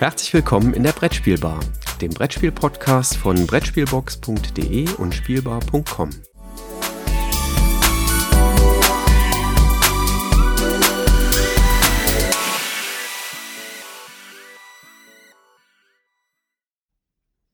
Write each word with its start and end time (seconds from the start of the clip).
Herzlich 0.00 0.32
willkommen 0.32 0.72
in 0.72 0.82
der 0.82 0.92
Brettspielbar, 0.92 1.60
dem 2.00 2.08
Brettspiel-Podcast 2.08 3.18
von 3.18 3.46
Brettspielbox.de 3.46 4.88
und 4.94 5.14
Spielbar.com. 5.14 6.08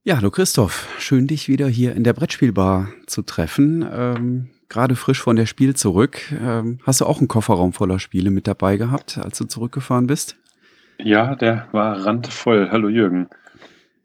Ja, 0.04 0.18
hallo 0.18 0.30
Christoph, 0.30 0.86
schön 1.00 1.26
dich 1.26 1.48
wieder 1.48 1.66
hier 1.66 1.96
in 1.96 2.04
der 2.04 2.12
Brettspielbar 2.12 2.92
zu 3.08 3.22
treffen. 3.22 3.84
Ähm, 3.90 4.50
Gerade 4.68 4.94
frisch 4.94 5.20
von 5.20 5.34
der 5.34 5.46
Spiel 5.46 5.74
zurück. 5.74 6.30
Ähm, 6.30 6.78
hast 6.84 7.00
du 7.00 7.06
auch 7.06 7.18
einen 7.18 7.26
Kofferraum 7.26 7.72
voller 7.72 7.98
Spiele 7.98 8.30
mit 8.30 8.46
dabei 8.46 8.76
gehabt, 8.76 9.18
als 9.18 9.36
du 9.38 9.46
zurückgefahren 9.46 10.06
bist? 10.06 10.36
Ja, 11.06 11.36
der 11.36 11.68
war 11.70 12.04
randvoll. 12.04 12.70
Hallo 12.72 12.88
Jürgen. 12.88 13.28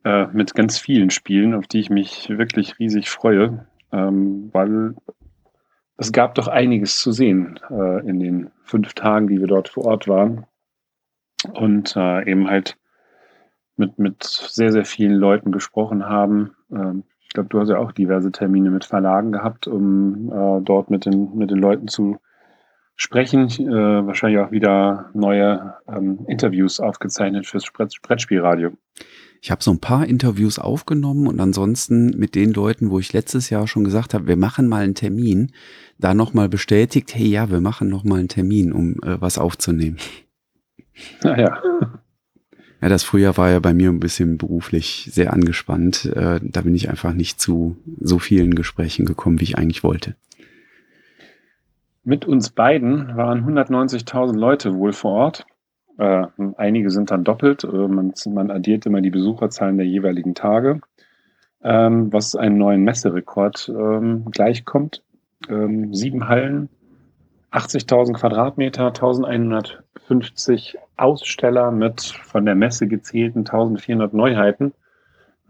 Äh, 0.03 0.27
mit 0.33 0.53
ganz 0.53 0.77
vielen 0.77 1.09
Spielen, 1.09 1.55
auf 1.55 1.65
die 1.65 1.79
ich 1.79 1.89
mich 1.89 2.29
wirklich 2.29 2.77
riesig 2.77 3.09
freue, 3.09 3.65
ähm, 3.91 4.51
weil 4.53 4.93
es 5.97 6.11
gab 6.11 6.35
doch 6.35 6.47
einiges 6.47 6.99
zu 6.99 7.11
sehen 7.11 7.59
äh, 7.71 8.07
in 8.07 8.19
den 8.19 8.51
fünf 8.65 8.93
Tagen, 8.93 9.25
die 9.25 9.39
wir 9.39 9.47
dort 9.47 9.69
vor 9.69 9.85
Ort 9.85 10.07
waren. 10.07 10.45
Und 11.51 11.95
äh, 11.95 12.29
eben 12.29 12.47
halt 12.47 12.77
mit, 13.77 13.97
mit 13.97 14.21
sehr, 14.21 14.71
sehr 14.71 14.85
vielen 14.85 15.15
Leuten 15.15 15.51
gesprochen 15.51 16.05
haben. 16.05 16.51
Ähm, 16.71 17.03
ich 17.21 17.29
glaube, 17.29 17.49
du 17.49 17.59
hast 17.59 17.69
ja 17.69 17.79
auch 17.79 17.93
diverse 17.93 18.31
Termine 18.31 18.69
mit 18.69 18.85
Verlagen 18.85 19.31
gehabt, 19.31 19.65
um 19.65 20.31
äh, 20.31 20.61
dort 20.61 20.91
mit 20.91 21.07
den, 21.07 21.35
mit 21.35 21.49
den 21.49 21.57
Leuten 21.57 21.87
zu 21.87 22.03
sprechen. 22.03 22.30
Äh, 22.97 24.05
wahrscheinlich 24.05 24.39
auch 24.39 24.51
wieder 24.51 25.09
neue 25.13 25.75
ähm, 25.87 26.25
Interviews 26.27 26.79
aufgezeichnet 26.79 27.47
fürs 27.47 27.65
Brettspielradio. 27.71 28.71
Ich 29.43 29.49
habe 29.49 29.63
so 29.63 29.71
ein 29.71 29.79
paar 29.79 30.05
Interviews 30.05 30.59
aufgenommen 30.59 31.25
und 31.25 31.39
ansonsten 31.39 32.11
mit 32.11 32.35
den 32.35 32.53
Leuten, 32.53 32.91
wo 32.91 32.99
ich 32.99 33.11
letztes 33.11 33.49
Jahr 33.49 33.67
schon 33.67 33.83
gesagt 33.83 34.13
habe, 34.13 34.27
wir 34.27 34.37
machen 34.37 34.67
mal 34.67 34.83
einen 34.83 34.93
Termin, 34.93 35.51
da 35.97 36.13
nochmal 36.13 36.47
bestätigt, 36.47 37.15
hey 37.15 37.27
ja, 37.27 37.49
wir 37.49 37.59
machen 37.59 37.89
nochmal 37.89 38.19
einen 38.19 38.27
Termin, 38.27 38.71
um 38.71 38.93
äh, 39.03 39.19
was 39.19 39.39
aufzunehmen. 39.39 39.97
Naja. 41.23 41.59
Ja, 42.81 42.89
das 42.89 43.03
Frühjahr 43.03 43.37
war 43.37 43.49
ja 43.49 43.59
bei 43.59 43.73
mir 43.73 43.89
ein 43.89 43.99
bisschen 43.99 44.37
beruflich 44.37 45.09
sehr 45.11 45.33
angespannt. 45.33 46.05
Äh, 46.05 46.39
da 46.43 46.61
bin 46.61 46.75
ich 46.75 46.89
einfach 46.89 47.13
nicht 47.13 47.39
zu 47.39 47.77
so 47.99 48.19
vielen 48.19 48.55
Gesprächen 48.55 49.05
gekommen, 49.05 49.39
wie 49.39 49.45
ich 49.45 49.57
eigentlich 49.57 49.83
wollte. 49.83 50.15
Mit 52.03 52.25
uns 52.25 52.49
beiden 52.49 53.15
waren 53.15 53.45
190.000 53.45 54.35
Leute 54.35 54.75
wohl 54.75 54.91
vor 54.91 55.11
Ort. 55.11 55.45
Äh, 55.99 56.25
einige 56.57 56.89
sind 56.89 57.11
dann 57.11 57.23
doppelt. 57.23 57.63
Äh, 57.63 57.87
man, 57.87 58.13
man, 58.27 58.49
addiert 58.49 58.87
immer 58.87 59.01
die 59.01 59.11
Besucherzahlen 59.11 59.77
der 59.77 59.85
jeweiligen 59.85 60.33
Tage, 60.33 60.81
ähm, 61.63 62.11
was 62.11 62.35
einen 62.35 62.57
neuen 62.57 62.83
Messerekord 62.83 63.69
ähm, 63.69 64.25
gleichkommt. 64.31 65.03
Ähm, 65.47 65.93
sieben 65.93 66.27
Hallen, 66.27 66.69
80.000 67.51 68.13
Quadratmeter, 68.13 68.87
1150 68.87 70.77
Aussteller 70.97 71.71
mit 71.71 72.01
von 72.01 72.45
der 72.45 72.55
Messe 72.55 72.87
gezählten 72.87 73.39
1400 73.39 74.13
Neuheiten. 74.13 74.73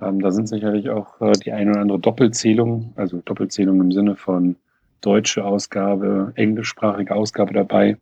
Ähm, 0.01 0.19
da 0.19 0.31
sind 0.31 0.47
sicherlich 0.49 0.89
auch 0.89 1.21
äh, 1.21 1.31
die 1.31 1.53
eine 1.53 1.71
oder 1.71 1.81
andere 1.81 1.99
Doppelzählung, 1.99 2.91
also 2.97 3.21
Doppelzählung 3.23 3.79
im 3.79 3.91
Sinne 3.93 4.17
von 4.17 4.57
deutsche 5.01 5.43
Ausgabe, 5.43 6.31
englischsprachige 6.35 7.15
Ausgabe 7.15 7.53
dabei. 7.53 7.97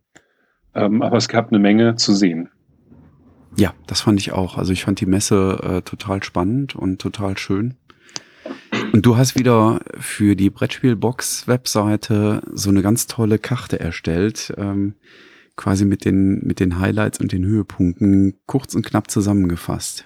Ähm, 0.74 1.02
aber 1.02 1.16
es 1.16 1.28
gab 1.28 1.48
eine 1.48 1.58
Menge 1.58 1.96
zu 1.96 2.14
sehen. 2.14 2.50
Ja, 3.56 3.74
das 3.86 4.02
fand 4.02 4.20
ich 4.20 4.32
auch. 4.32 4.56
Also 4.56 4.72
ich 4.72 4.84
fand 4.84 5.00
die 5.00 5.06
Messe 5.06 5.58
äh, 5.62 5.82
total 5.82 6.22
spannend 6.22 6.76
und 6.76 7.00
total 7.00 7.36
schön. 7.36 7.74
Und 8.92 9.06
du 9.06 9.16
hast 9.16 9.38
wieder 9.38 9.80
für 9.98 10.36
die 10.36 10.50
Brettspielbox-Webseite 10.50 12.42
so 12.52 12.70
eine 12.70 12.82
ganz 12.82 13.06
tolle 13.06 13.38
Karte 13.38 13.78
erstellt, 13.78 14.52
ähm, 14.56 14.94
quasi 15.56 15.84
mit 15.84 16.04
den, 16.04 16.40
mit 16.44 16.60
den 16.60 16.78
Highlights 16.78 17.20
und 17.20 17.32
den 17.32 17.44
Höhepunkten 17.44 18.38
kurz 18.46 18.74
und 18.74 18.84
knapp 18.86 19.10
zusammengefasst. 19.10 20.04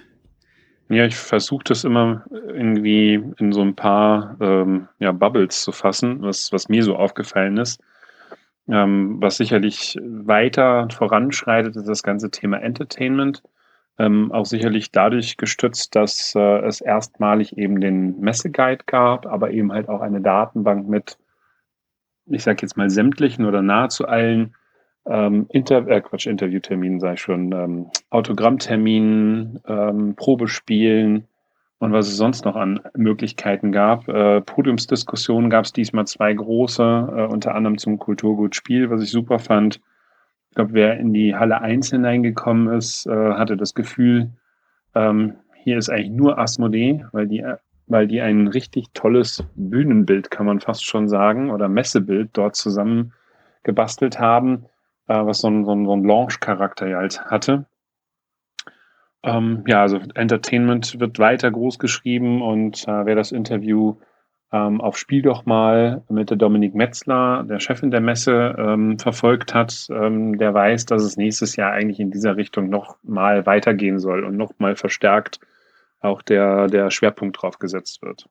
Ja, 0.89 1.07
ich 1.07 1.17
versuche 1.17 1.65
das 1.65 1.85
immer 1.85 2.25
irgendwie 2.31 3.15
in 3.39 3.53
so 3.53 3.63
ein 3.63 3.75
paar 3.75 4.37
ähm, 4.41 4.89
ja, 4.99 5.13
Bubbles 5.13 5.63
zu 5.63 5.73
fassen, 5.73 6.21
was, 6.21 6.53
was 6.53 6.69
mir 6.69 6.83
so 6.83 6.97
aufgefallen 6.97 7.57
ist. 7.57 7.81
Ähm, 8.69 9.21
was 9.21 9.39
sicherlich 9.39 9.99
weiter 10.03 10.89
voranschreitet, 10.91 11.77
ist 11.77 11.89
das 11.89 12.03
ganze 12.03 12.31
Thema 12.31 12.61
Entertainment. 12.61 13.43
Ähm, 13.99 14.33
auch 14.33 14.45
sicherlich 14.45 14.91
dadurch 14.91 15.37
gestützt, 15.37 15.95
dass 15.95 16.35
äh, 16.35 16.59
es 16.67 16.81
erstmalig 16.81 17.57
eben 17.57 17.81
den 17.81 18.21
Messeguide 18.21 18.85
gab, 18.87 19.27
aber 19.27 19.53
eben 19.53 19.73
halt 19.73 19.89
auch 19.89 20.01
eine 20.01 20.21
Datenbank 20.21 20.89
mit, 20.89 21.17
ich 22.27 22.43
sage 22.43 22.63
jetzt 22.63 22.77
mal 22.77 22.91
sämtlichen 22.91 23.47
oder 23.47 23.63
nahezu 23.63 24.07
allen 24.07 24.55
ähm, 25.07 25.47
Inter 25.51 25.87
äh, 25.89 26.01
Quatsch, 26.01 26.27
Interviewterminen, 26.27 27.01
sei 27.01 27.17
schon, 27.17 27.53
ähm, 27.53 27.91
Autogrammterminen, 28.11 29.61
ähm, 29.67 30.15
Probespielen 30.17 31.27
und 31.79 31.93
was 31.93 32.09
es 32.09 32.17
sonst 32.17 32.45
noch 32.45 32.57
an 32.57 32.81
Möglichkeiten 32.97 33.71
gab. 33.73 34.09
Äh, 34.09 34.41
Podiumsdiskussionen 34.41 35.51
gab 35.51 35.67
es 35.67 35.73
diesmal 35.73 36.07
zwei 36.07 36.33
große, 36.33 36.83
äh, 36.83 37.23
unter 37.33 37.55
anderem 37.55 37.77
zum 37.79 37.99
Kulturgutspiel, 37.99 38.91
was 38.91 39.03
ich 39.03 39.11
super 39.11 39.39
fand. 39.39 39.81
Ich 40.51 40.57
glaube, 40.57 40.73
wer 40.73 40.99
in 40.99 41.13
die 41.13 41.35
Halle 41.35 41.61
1 41.61 41.91
hineingekommen 41.91 42.73
ist, 42.75 43.07
äh, 43.07 43.11
hatte 43.11 43.57
das 43.57 43.75
Gefühl, 43.75 44.31
ähm, 44.95 45.35
hier 45.63 45.79
ist 45.79 45.91
eigentlich 45.91 46.11
nur 46.11 46.39
Asmodee, 46.39 47.05
weil 47.13 47.27
die, 47.27 47.45
weil 47.87 48.07
die 48.07 48.21
ein 48.21 48.47
richtig 48.47 48.87
tolles 48.95 49.45
Bühnenbild, 49.57 50.31
kann 50.31 50.47
man 50.47 50.61
fast 50.61 50.85
schon 50.85 51.09
sagen, 51.09 51.51
oder 51.51 51.69
Messebild 51.69 52.31
dort 52.35 52.55
zusammen 52.55 53.13
gebastelt 53.65 54.21
haben 54.21 54.67
äh, 55.09 55.15
was 55.15 55.41
so 55.41 55.49
ein, 55.49 55.65
so 55.65 55.73
ein, 55.73 55.87
so 55.87 55.93
ein 55.93 56.05
Launch-Charakter 56.05 56.87
halt 56.97 57.25
hatte. 57.27 57.67
Ähm, 59.23 59.65
ja, 59.67 59.81
also 59.83 59.99
Entertainment 60.15 61.01
wird 61.01 61.19
weiter 61.19 61.51
groß 61.51 61.79
geschrieben 61.79 62.43
und 62.43 62.87
äh, 62.87 63.07
wer 63.07 63.15
das 63.15 63.33
Interview 63.33 63.97
ähm, 64.53 64.81
auf 64.81 64.99
Spiel 64.99 65.23
doch 65.23 65.47
mal 65.47 66.05
mit 66.09 66.31
der 66.31 66.37
Dominik 66.37 66.75
Metzler, 66.75 67.45
der 67.49 67.59
Chefin 67.59 67.91
der 67.91 68.01
Messe, 68.01 68.55
ähm, 68.59 68.99
verfolgt 68.99 69.55
hat, 69.55 69.87
ähm, 69.91 70.39
der 70.39 70.53
weiß, 70.53 70.87
dass 70.87 71.03
es 71.03 71.17
nächstes 71.17 71.57
Jahr 71.57 71.73
eigentlich 71.73 72.01
in 72.01 72.11
dieser 72.11 72.37
Richtung 72.37 72.69
noch 72.69 72.99
mal 73.03 73.47
weitergehen 73.47 73.99
soll 73.99 74.25
und 74.25 74.37
noch 74.37 74.53
mal 74.59 74.77
verstärkt 74.77 75.41
auch 76.05 76.23
der, 76.23 76.69
der 76.69 76.91
Schwerpunkt 76.91 77.41
drauf 77.41 77.59
gesetzt 77.59 78.03
wird. 78.03 78.29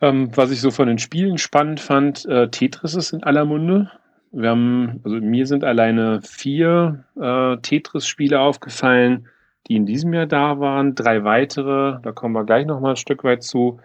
Ähm, 0.00 0.34
was 0.34 0.50
ich 0.50 0.60
so 0.60 0.70
von 0.70 0.88
den 0.88 0.98
Spielen 0.98 1.38
spannend 1.38 1.78
fand, 1.78 2.24
äh, 2.24 2.48
Tetris 2.48 2.94
ist 2.94 3.12
in 3.12 3.22
aller 3.22 3.44
Munde. 3.44 3.90
Wir 4.32 4.50
haben, 4.50 5.00
also 5.04 5.16
mir 5.16 5.46
sind 5.46 5.64
alleine 5.64 6.20
vier 6.22 7.04
äh, 7.20 7.56
Tetris-Spiele 7.56 8.38
aufgefallen, 8.38 9.26
die 9.66 9.76
in 9.76 9.86
diesem 9.86 10.14
Jahr 10.14 10.26
da 10.26 10.60
waren. 10.60 10.94
Drei 10.94 11.24
weitere, 11.24 12.00
da 12.02 12.12
kommen 12.12 12.34
wir 12.34 12.44
gleich 12.44 12.66
noch 12.66 12.80
mal 12.80 12.90
ein 12.90 12.96
Stück 12.96 13.24
weit 13.24 13.42
zu, 13.42 13.80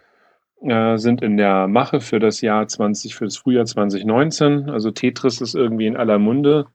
äh, 0.61 0.97
sind 0.97 1.22
in 1.22 1.38
der 1.38 1.67
Mache 1.67 2.00
für 2.00 2.19
das 2.19 2.41
Jahr 2.41 2.67
20, 2.67 3.16
für 3.16 3.25
das 3.25 3.38
Frühjahr 3.38 3.66
2019. 3.66 4.69
Also 4.69 4.91
Tetris 4.91 5.41
ist 5.41 5.56
irgendwie 5.56 5.88
in 5.88 5.97
aller 5.97 6.19
Munde. 6.19 6.67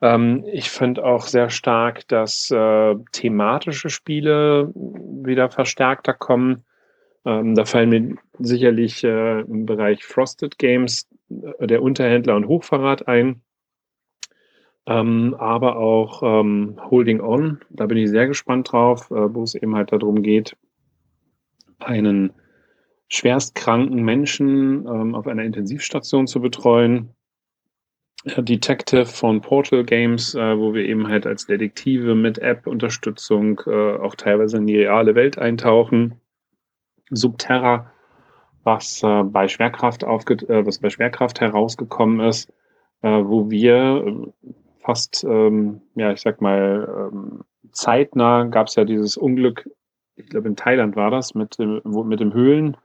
Ähm, 0.00 0.44
ich 0.50 0.70
finde 0.70 1.04
auch 1.04 1.26
sehr 1.26 1.50
stark, 1.50 2.08
dass 2.08 2.50
äh, 2.50 2.96
thematische 3.12 3.90
Spiele 3.90 4.72
wieder 4.74 5.50
verstärkter 5.50 6.14
kommen. 6.14 6.64
Ähm, 7.26 7.54
da 7.54 7.66
fallen 7.66 7.90
mir 7.90 8.16
sicherlich 8.38 9.04
äh, 9.04 9.40
im 9.40 9.66
Bereich 9.66 10.04
Frosted 10.04 10.58
Games 10.58 11.06
der 11.30 11.82
Unterhändler 11.82 12.36
und 12.36 12.48
Hochverrat 12.48 13.08
ein. 13.08 13.42
Ähm, 14.86 15.34
aber 15.38 15.76
auch 15.76 16.22
ähm, 16.22 16.80
Holding 16.90 17.20
On, 17.20 17.60
da 17.70 17.86
bin 17.86 17.98
ich 17.98 18.10
sehr 18.10 18.26
gespannt 18.26 18.72
drauf, 18.72 19.10
äh, 19.10 19.34
wo 19.34 19.42
es 19.42 19.54
eben 19.54 19.76
halt 19.76 19.92
darum 19.92 20.22
geht, 20.22 20.56
einen 21.78 22.32
schwerstkranken 23.08 24.02
Menschen 24.02 24.86
ähm, 24.86 25.14
auf 25.14 25.26
einer 25.26 25.44
Intensivstation 25.44 26.26
zu 26.26 26.40
betreuen. 26.40 27.14
Äh, 28.24 28.42
Detective 28.42 29.06
von 29.06 29.40
Portal 29.40 29.84
Games, 29.84 30.34
äh, 30.34 30.58
wo 30.58 30.74
wir 30.74 30.84
eben 30.84 31.08
halt 31.08 31.26
als 31.26 31.46
Detektive 31.46 32.14
mit 32.14 32.38
App-Unterstützung 32.38 33.60
äh, 33.66 33.96
auch 33.96 34.14
teilweise 34.14 34.56
in 34.56 34.66
die 34.66 34.78
reale 34.78 35.14
Welt 35.14 35.38
eintauchen. 35.38 36.20
Subterra, 37.10 37.92
was 38.64 39.02
äh, 39.02 39.22
bei 39.24 39.48
Schwerkraft 39.48 40.04
aufge 40.04 40.34
äh, 40.48 40.66
was 40.66 40.78
bei 40.80 40.90
Schwerkraft 40.90 41.40
herausgekommen 41.40 42.20
ist, 42.20 42.52
äh, 43.02 43.08
wo 43.08 43.50
wir 43.50 44.04
äh, 44.06 44.52
fast, 44.78 45.24
ähm, 45.24 45.82
ja, 45.94 46.12
ich 46.12 46.20
sag 46.20 46.40
mal, 46.40 47.10
ähm, 47.12 47.44
zeitnah 47.72 48.44
gab 48.44 48.68
es 48.68 48.76
ja 48.76 48.84
dieses 48.84 49.16
Unglück, 49.16 49.68
ich 50.16 50.28
glaube 50.28 50.48
in 50.48 50.56
Thailand 50.56 50.96
war 50.96 51.10
das, 51.10 51.34
mit 51.34 51.58
dem, 51.58 51.80
wo, 51.84 52.04
mit 52.04 52.20
dem 52.20 52.32
Höhlen, 52.34 52.76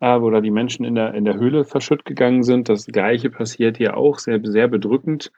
äh, 0.00 0.20
wo 0.20 0.30
da 0.30 0.40
die 0.40 0.50
Menschen 0.50 0.84
in 0.84 0.94
der, 0.94 1.14
in 1.14 1.24
der 1.24 1.34
Höhle 1.34 1.64
verschütt 1.64 2.04
gegangen 2.04 2.42
sind. 2.42 2.68
Das 2.68 2.86
gleiche 2.86 3.30
passiert 3.30 3.76
hier 3.76 3.96
auch, 3.96 4.18
sehr, 4.18 4.40
sehr 4.44 4.68
bedrückend. 4.68 5.32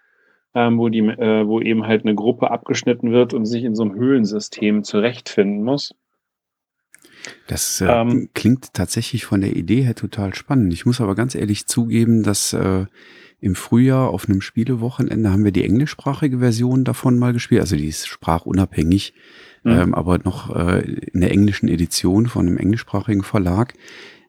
ähm, 0.54 0.78
wo, 0.78 0.88
die, 0.88 1.00
äh, 1.00 1.46
wo 1.46 1.60
eben 1.60 1.86
halt 1.86 2.04
eine 2.04 2.14
Gruppe 2.14 2.50
abgeschnitten 2.50 3.12
wird 3.12 3.34
und 3.34 3.46
sich 3.46 3.64
in 3.64 3.74
so 3.74 3.84
einem 3.84 3.94
Höhlensystem 3.94 4.84
zurechtfinden 4.84 5.64
muss. 5.64 5.94
Das 7.46 7.80
äh, 7.80 7.86
ähm, 7.86 8.30
klingt 8.34 8.74
tatsächlich 8.74 9.24
von 9.24 9.40
der 9.40 9.54
Idee 9.56 9.82
her 9.82 9.94
total 9.94 10.34
spannend. 10.34 10.72
Ich 10.72 10.86
muss 10.86 11.00
aber 11.00 11.14
ganz 11.14 11.34
ehrlich 11.34 11.66
zugeben, 11.66 12.22
dass 12.22 12.52
äh, 12.52 12.86
im 13.40 13.56
Frühjahr 13.56 14.08
auf 14.10 14.28
einem 14.28 14.40
Spielewochenende 14.40 15.30
haben 15.30 15.44
wir 15.44 15.52
die 15.52 15.64
englischsprachige 15.64 16.38
Version 16.38 16.84
davon 16.84 17.18
mal 17.18 17.32
gespielt. 17.32 17.60
Also 17.60 17.76
die 17.76 17.88
ist 17.88 18.06
sprachunabhängig, 18.06 19.14
mhm. 19.64 19.72
ähm, 19.72 19.94
aber 19.94 20.18
noch 20.18 20.54
äh, 20.54 20.82
in 20.82 21.20
der 21.20 21.32
englischen 21.32 21.68
Edition 21.68 22.26
von 22.26 22.46
einem 22.46 22.56
englischsprachigen 22.56 23.24
Verlag. 23.24 23.74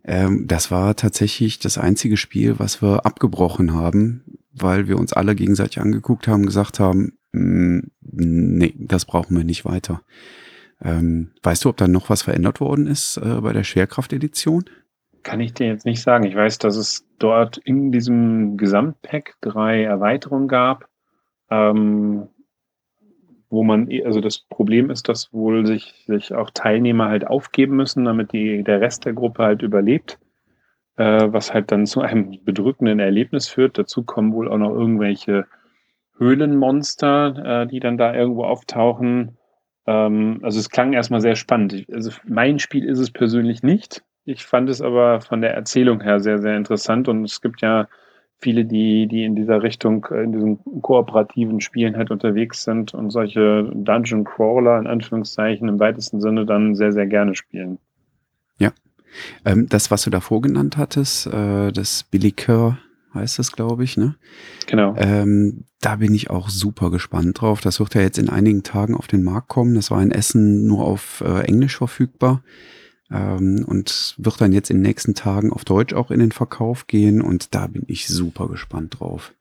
Ähm, 0.04 0.46
das 0.48 0.72
war 0.72 0.96
tatsächlich 0.96 1.60
das 1.60 1.78
einzige 1.78 2.18
Spiel, 2.18 2.58
was 2.58 2.82
wir 2.82 3.06
abgebrochen 3.06 3.74
haben, 3.74 4.24
weil 4.52 4.88
wir 4.88 4.98
uns 4.98 5.14
alle 5.14 5.36
gegenseitig 5.36 5.80
angeguckt 5.80 6.28
haben, 6.28 6.46
gesagt 6.46 6.80
haben, 6.80 7.14
mm, 7.34 7.80
nee, 8.02 8.74
das 8.78 9.06
brauchen 9.06 9.38
wir 9.38 9.44
nicht 9.44 9.64
weiter. 9.64 10.02
Ähm, 10.84 11.32
weißt 11.42 11.64
du, 11.64 11.70
ob 11.70 11.78
da 11.78 11.88
noch 11.88 12.10
was 12.10 12.24
verändert 12.24 12.60
worden 12.60 12.88
ist 12.88 13.18
äh, 13.18 13.42
bei 13.42 13.54
der 13.54 13.64
Schwerkraft-Edition? 13.64 14.66
Kann 15.24 15.40
ich 15.40 15.54
dir 15.54 15.68
jetzt 15.68 15.86
nicht 15.86 16.02
sagen. 16.02 16.26
Ich 16.26 16.36
weiß, 16.36 16.58
dass 16.60 16.76
es 16.76 17.08
dort 17.18 17.58
in 17.58 17.92
diesem 17.92 18.58
Gesamtpack 18.58 19.36
drei 19.40 19.84
Erweiterungen 19.84 20.50
gab, 20.50 20.90
ähm, 21.50 22.28
wo 23.50 23.64
man, 23.64 23.88
also 24.04 24.20
das 24.20 24.40
Problem 24.40 24.90
ist, 24.90 25.08
dass 25.08 25.32
wohl 25.32 25.66
sich, 25.66 26.04
sich 26.08 26.34
auch 26.34 26.50
Teilnehmer 26.50 27.08
halt 27.08 27.26
aufgeben 27.26 27.78
müssen, 27.78 28.04
damit 28.04 28.34
die, 28.34 28.64
der 28.64 28.82
Rest 28.82 29.06
der 29.06 29.14
Gruppe 29.14 29.44
halt 29.44 29.62
überlebt, 29.62 30.20
äh, 30.98 31.28
was 31.32 31.54
halt 31.54 31.72
dann 31.72 31.86
zu 31.86 32.02
einem 32.02 32.40
bedrückenden 32.44 33.00
Erlebnis 33.00 33.48
führt. 33.48 33.78
Dazu 33.78 34.04
kommen 34.04 34.34
wohl 34.34 34.50
auch 34.50 34.58
noch 34.58 34.74
irgendwelche 34.74 35.46
Höhlenmonster, 36.18 37.62
äh, 37.62 37.68
die 37.68 37.80
dann 37.80 37.98
da 37.98 38.14
irgendwo 38.14 38.44
auftauchen. 38.44 39.38
Ähm, 39.86 40.40
also 40.44 40.60
es 40.60 40.70
klang 40.70 40.94
erstmal 40.94 41.22
sehr 41.22 41.36
spannend. 41.36 41.86
Also 41.92 42.12
mein 42.28 42.60
Spiel 42.60 42.86
ist 42.86 43.00
es 43.00 43.12
persönlich 43.12 43.64
nicht. 43.64 44.04
Ich 44.26 44.46
fand 44.46 44.70
es 44.70 44.82
aber 44.82 45.22
von 45.22 45.42
der 45.42 45.54
Erzählung 45.54 46.02
her 46.02 46.20
sehr, 46.20 46.40
sehr 46.40 46.56
interessant 46.56 47.08
und 47.08 47.26
es 47.26 47.42
gibt 47.42 47.62
ja 47.62 47.88
viele, 48.40 48.66
die, 48.66 49.08
die 49.08 49.24
in 49.24 49.36
dieser 49.36 49.64
Richtung, 49.64 50.06
äh, 50.12 50.24
in 50.24 50.32
diesen 50.32 50.82
kooperativen 50.82 51.62
Spielen 51.62 51.98
halt 51.98 52.12
unterwegs 52.12 52.64
sind 52.64 52.94
und 52.94 53.10
solche 53.10 53.70
Dungeon 53.74 54.24
Crawler 54.24 54.80
in 54.80 54.88
Anführungszeichen 54.88 55.68
im 55.68 55.80
weitesten 55.80 56.22
Sinne 56.22 56.46
dann 56.46 56.76
sehr, 56.76 56.92
sehr 56.92 57.08
gerne 57.08 57.36
spielen. 57.36 57.80
Ja. 58.60 58.72
Ähm, 59.46 59.68
das, 59.70 59.92
was 59.92 60.04
du 60.04 60.10
davor 60.10 60.42
genannt 60.42 60.78
hattest, 60.78 61.28
äh, 61.28 61.72
das 61.72 62.04
Billy 62.04 62.32
Kerr 62.32 62.78
heißt 63.14 63.40
das, 63.40 63.52
glaube 63.52 63.84
ich, 63.84 63.98
ne? 63.98 64.16
Genau. 64.68 64.96
Ähm, 64.98 65.66
da 65.82 65.98
bin 65.98 66.14
ich 66.14 66.30
auch 66.30 66.50
super 66.50 66.92
gespannt 66.92 67.42
drauf. 67.42 67.62
Das 67.62 67.80
wird 67.80 67.96
ja 67.96 68.02
jetzt 68.02 68.18
in 68.18 68.30
einigen 68.30 68.64
Tagen 68.64 68.96
auf 68.96 69.08
den 69.08 69.24
Markt 69.24 69.50
kommen. 69.50 69.76
Das 69.76 69.92
war 69.92 70.02
in 70.02 70.12
Essen 70.12 70.66
nur 70.66 70.86
auf 70.86 71.22
äh, 71.26 71.42
Englisch 71.42 71.78
verfügbar 71.78 72.44
ähm, 73.12 73.64
und 73.68 74.16
wird 74.18 74.42
dann 74.42 74.54
jetzt 74.54 74.70
in 74.70 74.78
den 74.78 74.84
nächsten 74.84 75.14
Tagen 75.14 75.52
auf 75.52 75.66
Deutsch 75.66 75.94
auch 75.94 76.12
in 76.12 76.20
den 76.20 76.32
Verkauf 76.32 76.88
gehen 76.88 77.22
und 77.22 77.54
da 77.54 77.68
bin 77.68 77.84
ich 77.88 78.08
super 78.08 78.48
gespannt 78.48 79.00
drauf. 79.00 79.34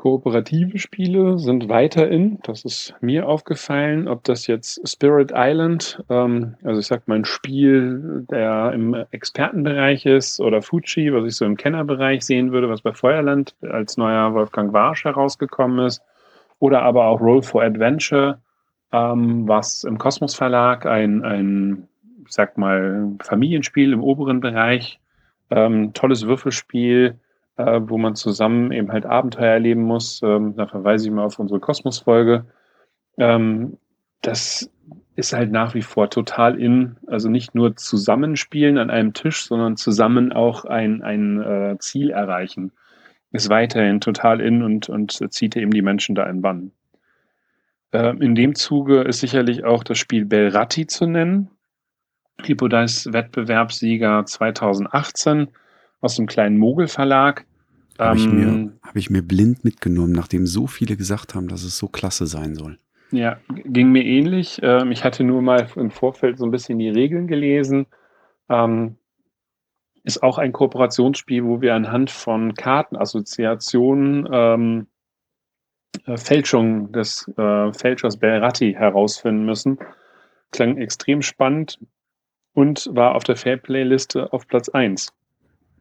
Kooperative 0.00 0.78
Spiele 0.78 1.38
sind 1.38 1.68
weiter 1.68 2.08
in. 2.08 2.38
Das 2.44 2.64
ist 2.64 2.94
mir 3.02 3.28
aufgefallen. 3.28 4.08
Ob 4.08 4.24
das 4.24 4.46
jetzt 4.46 4.88
Spirit 4.88 5.30
Island, 5.34 6.02
ähm, 6.08 6.54
also 6.64 6.80
ich 6.80 6.86
sag 6.86 7.06
mal 7.06 7.16
ein 7.16 7.26
Spiel, 7.26 8.24
der 8.30 8.72
im 8.72 8.94
Expertenbereich 9.10 10.06
ist, 10.06 10.40
oder 10.40 10.62
Fuji, 10.62 11.12
was 11.12 11.26
ich 11.26 11.36
so 11.36 11.44
im 11.44 11.58
Kennerbereich 11.58 12.24
sehen 12.24 12.50
würde, 12.50 12.70
was 12.70 12.80
bei 12.80 12.94
Feuerland 12.94 13.54
als 13.60 13.98
neuer 13.98 14.32
Wolfgang 14.32 14.72
Warsch 14.72 15.04
herausgekommen 15.04 15.84
ist. 15.84 16.00
Oder 16.60 16.80
aber 16.80 17.04
auch 17.04 17.20
Roll 17.20 17.42
for 17.42 17.62
Adventure, 17.62 18.40
ähm, 18.92 19.46
was 19.46 19.84
im 19.84 19.98
Kosmos 19.98 20.34
Verlag 20.34 20.86
ein, 20.86 21.22
ein, 21.26 21.88
ich 22.24 22.32
sag 22.32 22.56
mal, 22.56 23.12
Familienspiel 23.22 23.92
im 23.92 24.02
oberen 24.02 24.40
Bereich, 24.40 24.98
ähm, 25.50 25.92
tolles 25.92 26.26
Würfelspiel, 26.26 27.18
äh, 27.66 27.88
wo 27.88 27.98
man 27.98 28.14
zusammen 28.14 28.72
eben 28.72 28.92
halt 28.92 29.06
Abenteuer 29.06 29.52
erleben 29.52 29.82
muss. 29.82 30.20
Ähm, 30.22 30.54
da 30.56 30.66
verweise 30.66 31.06
ich 31.06 31.12
mal 31.12 31.24
auf 31.24 31.38
unsere 31.38 31.60
Kosmos-Folge. 31.60 32.46
Ähm, 33.18 33.76
das 34.22 34.70
ist 35.16 35.32
halt 35.32 35.52
nach 35.52 35.74
wie 35.74 35.82
vor 35.82 36.08
total 36.10 36.58
in, 36.58 36.96
also 37.06 37.28
nicht 37.28 37.54
nur 37.54 37.76
zusammenspielen 37.76 38.78
an 38.78 38.90
einem 38.90 39.12
Tisch, 39.12 39.44
sondern 39.44 39.76
zusammen 39.76 40.32
auch 40.32 40.64
ein, 40.64 41.02
ein 41.02 41.42
äh, 41.42 41.76
Ziel 41.78 42.10
erreichen. 42.10 42.72
Ist 43.32 43.50
weiterhin 43.50 44.00
total 44.00 44.40
in 44.40 44.62
und, 44.62 44.88
und 44.88 45.32
zieht 45.32 45.56
eben 45.56 45.70
die 45.70 45.82
Menschen 45.82 46.14
da 46.14 46.24
in 46.24 46.42
Bann. 46.42 46.72
Äh, 47.92 48.16
in 48.16 48.34
dem 48.34 48.54
Zuge 48.54 49.02
ist 49.02 49.20
sicherlich 49.20 49.64
auch 49.64 49.84
das 49.84 49.98
Spiel 49.98 50.24
Belratti 50.24 50.86
zu 50.86 51.06
nennen. 51.06 51.50
Hippodice 52.42 53.12
Wettbewerbssieger 53.12 54.24
2018 54.24 55.48
aus 56.00 56.16
dem 56.16 56.26
kleinen 56.26 56.56
Mogel 56.56 56.88
Verlag. 56.88 57.44
Habe 58.00 58.18
ich, 58.18 58.26
mir, 58.26 58.46
ähm, 58.46 58.72
hab 58.82 58.96
ich 58.96 59.10
mir 59.10 59.22
blind 59.22 59.64
mitgenommen, 59.64 60.12
nachdem 60.12 60.46
so 60.46 60.66
viele 60.66 60.96
gesagt 60.96 61.34
haben, 61.34 61.48
dass 61.48 61.62
es 61.62 61.76
so 61.76 61.86
klasse 61.88 62.26
sein 62.26 62.54
soll. 62.54 62.78
Ja, 63.10 63.38
ging 63.48 63.92
mir 63.92 64.04
ähnlich. 64.04 64.60
Ähm, 64.62 64.90
ich 64.90 65.04
hatte 65.04 65.22
nur 65.22 65.42
mal 65.42 65.68
im 65.76 65.90
Vorfeld 65.90 66.38
so 66.38 66.44
ein 66.44 66.50
bisschen 66.50 66.78
die 66.78 66.88
Regeln 66.88 67.26
gelesen. 67.26 67.86
Ähm, 68.48 68.96
ist 70.02 70.22
auch 70.22 70.38
ein 70.38 70.52
Kooperationsspiel, 70.52 71.44
wo 71.44 71.60
wir 71.60 71.74
anhand 71.74 72.10
von 72.10 72.54
Kartenassoziationen 72.54 74.28
ähm, 74.32 74.86
äh, 76.06 76.16
Fälschung 76.16 76.92
des 76.92 77.28
äh, 77.36 77.72
Fälschers 77.72 78.16
Belratti 78.16 78.72
herausfinden 78.72 79.44
müssen. 79.44 79.78
Klang 80.52 80.78
extrem 80.78 81.20
spannend 81.20 81.78
und 82.54 82.88
war 82.92 83.14
auf 83.14 83.24
der 83.24 83.36
Fairplay-Liste 83.36 84.32
auf 84.32 84.46
Platz 84.46 84.68
1 84.68 85.12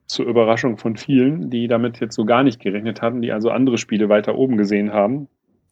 zur 0.09 0.25
Überraschung 0.25 0.77
von 0.77 0.97
vielen, 0.97 1.51
die 1.51 1.67
damit 1.67 1.99
jetzt 1.99 2.15
so 2.15 2.25
gar 2.25 2.43
nicht 2.43 2.59
gerechnet 2.59 3.01
hatten, 3.01 3.21
die 3.21 3.31
also 3.31 3.51
andere 3.51 3.77
Spiele 3.77 4.09
weiter 4.09 4.35
oben 4.35 4.57
gesehen 4.57 4.91
haben. 4.91 5.27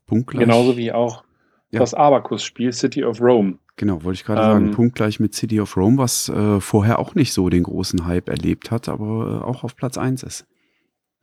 Punktgleich. 0.05 0.45
Genauso 0.45 0.77
wie 0.77 0.91
auch 0.91 1.23
ja. 1.71 1.79
das 1.79 1.95
Abacus-Spiel 1.95 2.71
City 2.71 3.03
of 3.03 3.19
Rome. 3.19 3.57
Genau, 3.77 4.03
wollte 4.03 4.19
ich 4.19 4.25
gerade 4.25 4.41
ähm, 4.41 4.47
sagen. 4.47 4.71
Punktgleich 4.71 5.19
mit 5.19 5.33
City 5.33 5.59
of 5.59 5.75
Rome, 5.75 5.97
was 5.97 6.29
äh, 6.29 6.59
vorher 6.59 6.99
auch 6.99 7.15
nicht 7.15 7.33
so 7.33 7.49
den 7.49 7.63
großen 7.63 8.05
Hype 8.05 8.29
erlebt 8.29 8.69
hat, 8.69 8.87
aber 8.89 9.41
äh, 9.41 9.45
auch 9.45 9.63
auf 9.63 9.75
Platz 9.75 9.97
1 9.97 10.21
ist. 10.21 10.47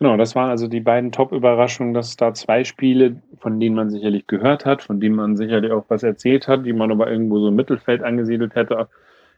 Genau, 0.00 0.16
das 0.16 0.34
waren 0.34 0.50
also 0.50 0.66
die 0.66 0.80
beiden 0.80 1.12
Top-Überraschungen, 1.12 1.94
dass 1.94 2.16
da 2.16 2.34
zwei 2.34 2.64
Spiele, 2.64 3.22
von 3.38 3.60
denen 3.60 3.76
man 3.76 3.90
sicherlich 3.90 4.26
gehört 4.26 4.66
hat, 4.66 4.82
von 4.82 4.98
denen 4.98 5.14
man 5.14 5.36
sicherlich 5.36 5.70
auch 5.70 5.84
was 5.86 6.02
erzählt 6.02 6.48
hat, 6.48 6.66
die 6.66 6.72
man 6.72 6.90
aber 6.90 7.08
irgendwo 7.08 7.38
so 7.38 7.48
im 7.48 7.54
Mittelfeld 7.54 8.02
angesiedelt 8.02 8.56
hätte, 8.56 8.88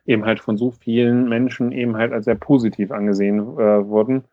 eben 0.07 0.25
halt 0.25 0.41
von 0.41 0.57
so 0.57 0.71
vielen 0.71 1.29
Menschen 1.29 1.73
eben 1.73 1.97
halt 1.97 2.13
als 2.13 2.25
sehr 2.25 2.35
positiv 2.35 2.91
angesehen 2.91 3.41
äh, 3.41 3.87
wurden. 3.87 4.25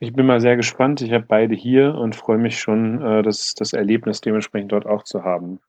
Ich 0.00 0.12
bin 0.12 0.26
mal 0.26 0.40
sehr 0.40 0.56
gespannt. 0.56 1.00
Ich 1.00 1.12
habe 1.12 1.24
beide 1.26 1.54
hier 1.54 1.94
und 1.94 2.14
freue 2.14 2.38
mich 2.38 2.58
schon, 2.58 3.02
äh, 3.02 3.22
das, 3.22 3.54
das 3.54 3.72
Erlebnis 3.72 4.20
dementsprechend 4.20 4.72
dort 4.72 4.86
auch 4.86 5.02
zu 5.02 5.24
haben. 5.24 5.60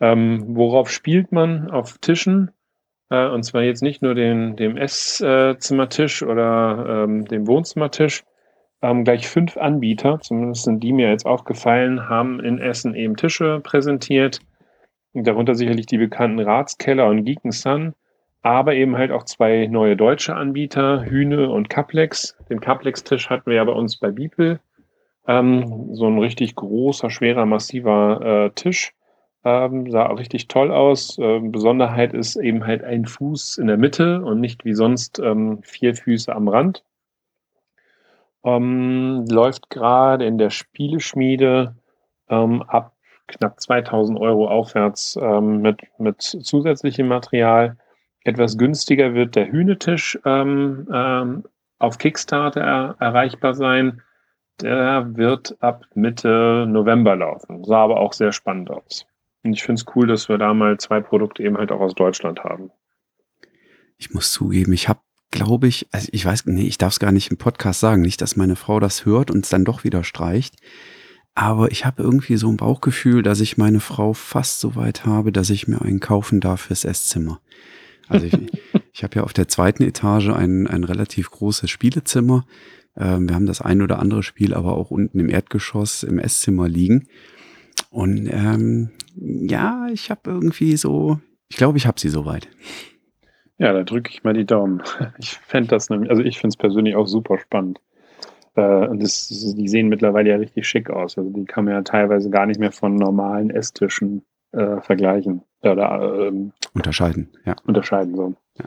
Ähm, 0.00 0.44
worauf 0.56 0.90
spielt 0.90 1.32
man? 1.32 1.70
Auf 1.70 1.98
Tischen. 1.98 2.50
Äh, 3.10 3.28
und 3.28 3.44
zwar 3.44 3.62
jetzt 3.62 3.82
nicht 3.82 4.02
nur 4.02 4.14
den, 4.14 4.56
dem 4.56 4.76
Esszimmertisch 4.76 6.22
oder 6.22 7.04
ähm, 7.04 7.26
dem 7.26 7.46
Wohnzimmertisch. 7.46 8.24
Ähm, 8.82 9.04
gleich 9.04 9.28
fünf 9.28 9.56
Anbieter, 9.56 10.20
zumindest 10.20 10.64
sind 10.64 10.80
die 10.82 10.92
mir 10.92 11.10
jetzt 11.10 11.26
aufgefallen, 11.26 12.08
haben 12.08 12.38
in 12.38 12.58
Essen 12.58 12.94
eben 12.94 13.16
Tische 13.16 13.60
präsentiert. 13.60 14.40
Darunter 15.14 15.54
sicherlich 15.56 15.86
die 15.86 15.98
bekannten 15.98 16.38
Ratskeller 16.38 17.06
und 17.08 17.24
Geeken 17.24 17.50
Sun 17.50 17.94
aber 18.42 18.74
eben 18.74 18.96
halt 18.96 19.10
auch 19.10 19.24
zwei 19.24 19.66
neue 19.66 19.96
deutsche 19.96 20.34
Anbieter, 20.34 21.04
Hühne 21.04 21.50
und 21.50 21.68
Caplex. 21.68 22.36
Den 22.48 22.60
Caplex-Tisch 22.60 23.30
hatten 23.30 23.46
wir 23.46 23.56
ja 23.56 23.64
bei 23.64 23.72
uns 23.72 23.98
bei 23.98 24.10
Beeple. 24.10 24.60
Ähm, 25.26 25.94
so 25.94 26.06
ein 26.06 26.18
richtig 26.18 26.54
großer, 26.54 27.10
schwerer, 27.10 27.46
massiver 27.46 28.46
äh, 28.46 28.50
Tisch. 28.50 28.94
Ähm, 29.44 29.90
sah 29.90 30.06
auch 30.08 30.18
richtig 30.18 30.48
toll 30.48 30.70
aus. 30.70 31.18
Ähm, 31.20 31.52
Besonderheit 31.52 32.14
ist 32.14 32.36
eben 32.36 32.66
halt 32.66 32.84
ein 32.84 33.06
Fuß 33.06 33.58
in 33.58 33.66
der 33.66 33.76
Mitte 33.76 34.24
und 34.24 34.40
nicht 34.40 34.64
wie 34.64 34.74
sonst 34.74 35.18
ähm, 35.18 35.60
vier 35.62 35.94
Füße 35.94 36.34
am 36.34 36.48
Rand. 36.48 36.84
Ähm, 38.44 39.26
läuft 39.28 39.68
gerade 39.68 40.24
in 40.24 40.38
der 40.38 40.50
Spieleschmiede 40.50 41.74
ähm, 42.28 42.62
ab 42.62 42.94
knapp 43.26 43.60
2000 43.60 44.18
Euro 44.18 44.48
aufwärts 44.48 45.14
mit, 45.20 45.82
mit 45.98 46.22
zusätzlichem 46.22 47.06
Material. 47.06 47.76
Etwas 48.24 48.58
günstiger 48.58 49.14
wird 49.14 49.36
der 49.36 49.50
Hühnetisch 49.50 50.18
ähm, 50.24 50.88
ähm, 50.92 51.44
auf 51.78 51.98
Kickstarter 51.98 52.60
er 52.60 52.96
erreichbar 52.98 53.54
sein. 53.54 54.02
Der 54.60 55.16
wird 55.16 55.56
ab 55.60 55.84
Mitte 55.94 56.66
November 56.68 57.14
laufen. 57.14 57.62
Sah 57.64 57.84
aber 57.84 58.00
auch 58.00 58.12
sehr 58.12 58.32
spannend 58.32 58.70
aus. 58.70 59.06
Und 59.44 59.52
ich 59.52 59.62
finde 59.62 59.80
es 59.80 59.86
cool, 59.94 60.08
dass 60.08 60.28
wir 60.28 60.38
da 60.38 60.52
mal 60.52 60.78
zwei 60.78 61.00
Produkte 61.00 61.42
eben 61.44 61.56
halt 61.56 61.70
auch 61.70 61.80
aus 61.80 61.94
Deutschland 61.94 62.42
haben. 62.42 62.70
Ich 63.96 64.12
muss 64.12 64.32
zugeben, 64.32 64.72
ich 64.72 64.88
habe 64.88 65.00
glaube 65.30 65.68
ich, 65.68 65.86
also 65.92 66.08
ich 66.12 66.24
weiß, 66.24 66.46
nee, 66.46 66.66
ich 66.66 66.78
darf 66.78 66.94
es 66.94 67.00
gar 67.00 67.12
nicht 67.12 67.30
im 67.30 67.36
Podcast 67.36 67.80
sagen, 67.80 68.02
nicht, 68.02 68.20
dass 68.20 68.36
meine 68.36 68.56
Frau 68.56 68.80
das 68.80 69.04
hört 69.04 69.30
und 69.30 69.44
es 69.44 69.50
dann 69.50 69.64
doch 69.64 69.84
wieder 69.84 70.04
streicht. 70.04 70.56
Aber 71.34 71.70
ich 71.70 71.84
habe 71.84 72.02
irgendwie 72.02 72.36
so 72.36 72.48
ein 72.48 72.56
Bauchgefühl, 72.56 73.22
dass 73.22 73.40
ich 73.40 73.56
meine 73.56 73.80
Frau 73.80 74.12
fast 74.12 74.60
so 74.60 74.74
weit 74.74 75.04
habe, 75.04 75.30
dass 75.30 75.50
ich 75.50 75.68
mir 75.68 75.80
einen 75.82 76.00
kaufen 76.00 76.40
darf 76.40 76.62
fürs 76.62 76.84
Esszimmer. 76.84 77.40
Also 78.08 78.26
ich, 78.26 78.34
ich 78.92 79.02
habe 79.02 79.16
ja 79.16 79.22
auf 79.22 79.32
der 79.32 79.48
zweiten 79.48 79.82
Etage 79.82 80.30
ein, 80.30 80.66
ein 80.66 80.84
relativ 80.84 81.30
großes 81.30 81.70
Spielezimmer. 81.70 82.44
Ähm, 82.96 83.28
wir 83.28 83.34
haben 83.34 83.46
das 83.46 83.60
ein 83.60 83.82
oder 83.82 83.98
andere 83.98 84.22
Spiel 84.22 84.54
aber 84.54 84.76
auch 84.76 84.90
unten 84.90 85.20
im 85.20 85.28
Erdgeschoss 85.28 86.02
im 86.02 86.18
Esszimmer 86.18 86.68
liegen. 86.68 87.08
Und 87.90 88.28
ähm, 88.30 88.90
ja, 89.14 89.86
ich 89.92 90.10
habe 90.10 90.30
irgendwie 90.30 90.76
so, 90.76 91.20
ich 91.48 91.56
glaube, 91.56 91.78
ich 91.78 91.86
habe 91.86 92.00
sie 92.00 92.08
soweit. 92.08 92.48
Ja, 93.58 93.72
da 93.72 93.82
drücke 93.82 94.10
ich 94.10 94.24
mal 94.24 94.34
die 94.34 94.46
Daumen. 94.46 94.82
Ich 95.18 95.30
fände 95.30 95.68
das 95.68 95.90
nämlich, 95.90 96.10
also 96.10 96.22
ich 96.22 96.38
finde 96.38 96.52
es 96.52 96.56
persönlich 96.56 96.96
auch 96.96 97.06
super 97.06 97.38
spannend. 97.38 97.80
Äh, 98.54 98.88
das, 98.98 99.28
die 99.28 99.68
sehen 99.68 99.88
mittlerweile 99.88 100.30
ja 100.30 100.36
richtig 100.36 100.66
schick 100.68 100.90
aus. 100.90 101.18
Also 101.18 101.30
die 101.30 101.44
kann 101.44 101.64
man 101.64 101.74
ja 101.74 101.82
teilweise 101.82 102.30
gar 102.30 102.46
nicht 102.46 102.60
mehr 102.60 102.72
von 102.72 102.94
normalen 102.94 103.50
Esstischen 103.50 104.24
äh, 104.52 104.80
vergleichen. 104.80 105.42
Oder 105.62 106.28
ähm, 106.28 106.52
unterscheiden, 106.74 107.30
ja. 107.44 107.56
Unterscheiden 107.64 108.14
so. 108.14 108.34
Ja. 108.58 108.66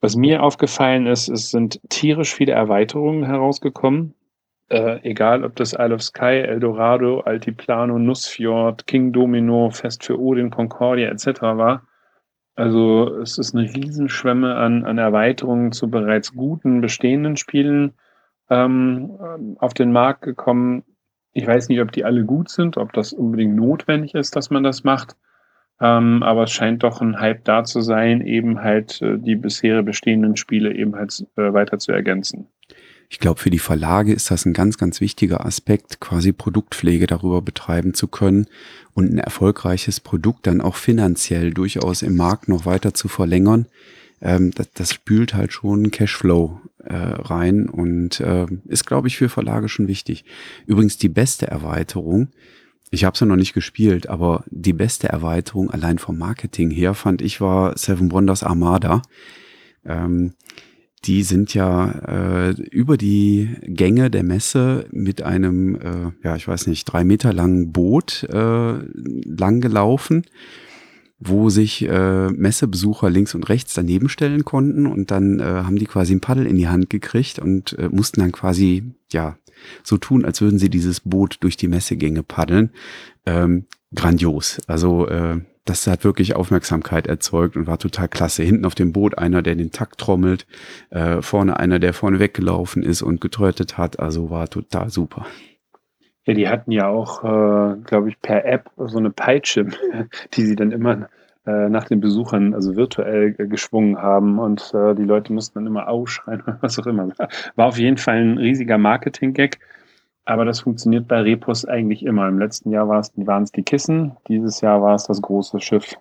Was 0.00 0.16
mir 0.16 0.42
aufgefallen 0.42 1.06
ist, 1.06 1.28
es 1.28 1.50
sind 1.50 1.80
tierisch 1.88 2.34
viele 2.34 2.52
Erweiterungen 2.52 3.24
herausgekommen. 3.24 4.14
Äh, 4.68 5.00
egal, 5.08 5.44
ob 5.44 5.56
das 5.56 5.72
Isle 5.72 5.94
of 5.94 6.02
Sky, 6.02 6.42
Eldorado, 6.46 7.20
Altiplano, 7.20 7.98
Nussfjord, 7.98 8.86
King 8.86 9.12
Domino, 9.12 9.70
Fest 9.70 10.04
für 10.04 10.18
Odin, 10.18 10.50
Concordia 10.50 11.08
etc. 11.08 11.40
war 11.42 11.86
also 12.56 13.18
es 13.20 13.38
ist 13.38 13.54
eine 13.54 13.64
Riesenschwemme 13.72 14.54
an, 14.54 14.84
an 14.84 14.98
Erweiterungen 14.98 15.72
zu 15.72 15.90
bereits 15.90 16.34
guten 16.34 16.80
bestehenden 16.80 17.36
Spielen 17.36 17.94
ähm, 18.48 19.56
auf 19.58 19.74
den 19.74 19.92
Markt 19.92 20.22
gekommen. 20.22 20.84
Ich 21.32 21.46
weiß 21.46 21.68
nicht, 21.68 21.80
ob 21.80 21.90
die 21.90 22.04
alle 22.04 22.24
gut 22.24 22.48
sind, 22.48 22.76
ob 22.76 22.92
das 22.92 23.12
unbedingt 23.12 23.56
notwendig 23.56 24.14
ist, 24.14 24.36
dass 24.36 24.50
man 24.50 24.62
das 24.62 24.84
macht. 24.84 25.16
Ähm, 25.80 26.22
aber 26.22 26.44
es 26.44 26.52
scheint 26.52 26.82
doch 26.82 27.00
ein 27.00 27.18
Hype 27.18 27.44
da 27.44 27.64
zu 27.64 27.80
sein, 27.80 28.20
eben 28.20 28.60
halt 28.60 29.02
äh, 29.02 29.18
die 29.18 29.34
bisher 29.34 29.82
bestehenden 29.82 30.36
Spiele 30.36 30.74
eben 30.74 30.94
halt 30.94 31.26
äh, 31.36 31.52
weiter 31.52 31.78
zu 31.78 31.92
ergänzen. 31.92 32.46
Ich 33.10 33.18
glaube, 33.18 33.40
für 33.40 33.50
die 33.50 33.58
Verlage 33.58 34.12
ist 34.12 34.30
das 34.30 34.46
ein 34.46 34.54
ganz, 34.54 34.78
ganz 34.78 35.00
wichtiger 35.00 35.44
Aspekt, 35.44 36.00
quasi 36.00 36.32
Produktpflege 36.32 37.06
darüber 37.06 37.42
betreiben 37.42 37.94
zu 37.94 38.08
können 38.08 38.46
und 38.92 39.12
ein 39.12 39.18
erfolgreiches 39.18 40.00
Produkt 40.00 40.46
dann 40.46 40.60
auch 40.60 40.76
finanziell 40.76 41.52
durchaus 41.52 42.02
im 42.02 42.16
Markt 42.16 42.48
noch 42.48 42.66
weiter 42.66 42.94
zu 42.94 43.08
verlängern. 43.08 43.66
Ähm, 44.20 44.52
das, 44.52 44.70
das 44.72 44.92
spült 44.92 45.34
halt 45.34 45.52
schon 45.52 45.90
Cashflow 45.90 46.60
äh, 46.82 46.94
rein 46.94 47.68
und 47.68 48.20
äh, 48.20 48.46
ist, 48.66 48.86
glaube 48.86 49.08
ich, 49.08 49.16
für 49.16 49.28
Verlage 49.28 49.68
schon 49.68 49.88
wichtig. 49.88 50.24
Übrigens 50.66 50.96
die 50.98 51.08
beste 51.08 51.46
Erweiterung, 51.46 52.28
ich 52.90 53.04
habe 53.04 53.16
sie 53.16 53.26
noch 53.26 53.36
nicht 53.36 53.54
gespielt, 53.54 54.08
aber 54.08 54.44
die 54.50 54.72
beste 54.72 55.08
Erweiterung 55.08 55.70
allein 55.70 55.98
vom 55.98 56.18
Marketing 56.18 56.70
her 56.70 56.94
fand 56.94 57.22
ich 57.22 57.40
war 57.40 57.76
Seven 57.76 58.12
Wonders 58.12 58.42
Armada. 58.42 59.02
Ähm, 59.84 60.34
die 61.04 61.22
sind 61.22 61.52
ja 61.52 61.90
äh, 61.90 62.50
über 62.50 62.96
die 62.96 63.56
Gänge 63.62 64.10
der 64.10 64.22
Messe 64.22 64.86
mit 64.90 65.22
einem, 65.22 65.76
äh, 65.76 66.12
ja, 66.22 66.36
ich 66.36 66.48
weiß 66.48 66.66
nicht, 66.66 66.84
drei 66.84 67.04
Meter 67.04 67.32
langen 67.32 67.72
Boot 67.72 68.26
äh, 68.30 68.72
lang 68.72 69.60
gelaufen, 69.60 70.24
wo 71.18 71.48
sich 71.48 71.88
äh, 71.88 72.28
Messebesucher 72.30 73.08
links 73.08 73.34
und 73.34 73.48
rechts 73.48 73.74
daneben 73.74 74.08
stellen 74.08 74.44
konnten 74.44 74.86
und 74.86 75.10
dann 75.10 75.40
äh, 75.40 75.44
haben 75.44 75.76
die 75.76 75.86
quasi 75.86 76.14
ein 76.14 76.20
Paddel 76.20 76.46
in 76.46 76.56
die 76.56 76.68
Hand 76.68 76.90
gekriegt 76.90 77.38
und 77.38 77.78
äh, 77.78 77.88
mussten 77.88 78.20
dann 78.20 78.32
quasi, 78.32 78.94
ja, 79.12 79.36
so 79.82 79.96
tun, 79.96 80.24
als 80.24 80.40
würden 80.40 80.58
sie 80.58 80.68
dieses 80.68 81.00
Boot 81.00 81.38
durch 81.40 81.56
die 81.56 81.68
Messegänge 81.68 82.22
paddeln. 82.22 82.70
Ähm, 83.24 83.64
grandios. 83.94 84.60
Also 84.66 85.06
äh, 85.08 85.40
das 85.64 85.86
hat 85.86 86.04
wirklich 86.04 86.36
Aufmerksamkeit 86.36 87.06
erzeugt 87.06 87.56
und 87.56 87.66
war 87.66 87.78
total 87.78 88.08
klasse. 88.08 88.42
Hinten 88.42 88.66
auf 88.66 88.74
dem 88.74 88.92
Boot 88.92 89.16
einer, 89.16 89.40
der 89.40 89.54
den 89.54 89.70
Takt 89.70 89.98
trommelt, 89.98 90.46
äh, 90.90 91.22
vorne 91.22 91.58
einer, 91.58 91.78
der 91.78 91.94
vorne 91.94 92.18
weggelaufen 92.18 92.82
ist 92.82 93.00
und 93.02 93.20
getrötet 93.20 93.78
hat. 93.78 93.98
Also 93.98 94.28
war 94.28 94.48
total 94.48 94.90
super. 94.90 95.26
Ja, 96.26 96.34
die 96.34 96.48
hatten 96.48 96.70
ja 96.70 96.88
auch, 96.88 97.22
äh, 97.22 97.76
glaube 97.84 98.08
ich, 98.08 98.20
per 98.20 98.44
App 98.46 98.70
so 98.76 98.98
eine 98.98 99.10
Peitsche, 99.10 99.66
die 100.34 100.42
sie 100.42 100.56
dann 100.56 100.72
immer 100.72 101.08
äh, 101.46 101.68
nach 101.68 101.84
den 101.84 102.00
Besuchern, 102.00 102.54
also 102.54 102.74
virtuell 102.74 103.34
äh, 103.36 103.46
geschwungen 103.46 103.98
haben 103.98 104.38
und 104.38 104.72
äh, 104.72 104.94
die 104.94 105.04
Leute 105.04 105.32
mussten 105.32 105.58
dann 105.58 105.66
immer 105.66 105.88
ausschreien 105.88 106.40
oder 106.40 106.58
was 106.62 106.78
auch 106.78 106.86
immer. 106.86 107.10
War 107.56 107.66
auf 107.66 107.78
jeden 107.78 107.98
Fall 107.98 108.16
ein 108.16 108.38
riesiger 108.38 108.78
Marketing-Gag. 108.78 109.58
Aber 110.24 110.46
das 110.46 110.60
funktioniert 110.60 111.06
bei 111.06 111.20
Repos 111.20 111.66
eigentlich 111.66 112.02
immer. 112.02 112.26
Im 112.28 112.38
letzten 112.38 112.70
Jahr 112.70 112.88
waren 112.88 113.42
es 113.42 113.52
die 113.52 113.62
Kissen, 113.62 114.16
dieses 114.26 114.62
Jahr 114.62 114.80
war 114.80 114.94
es 114.94 115.04
das 115.04 115.20
große 115.20 115.60
Schiff, 115.60 115.96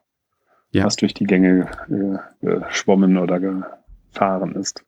ja. 0.72 0.86
was 0.86 0.96
durch 0.96 1.14
die 1.14 1.26
Gänge 1.26 1.70
äh, 1.90 2.62
geschwommen 2.62 3.18
oder 3.18 3.42
gefahren 3.42 4.56
ist. 4.56 4.86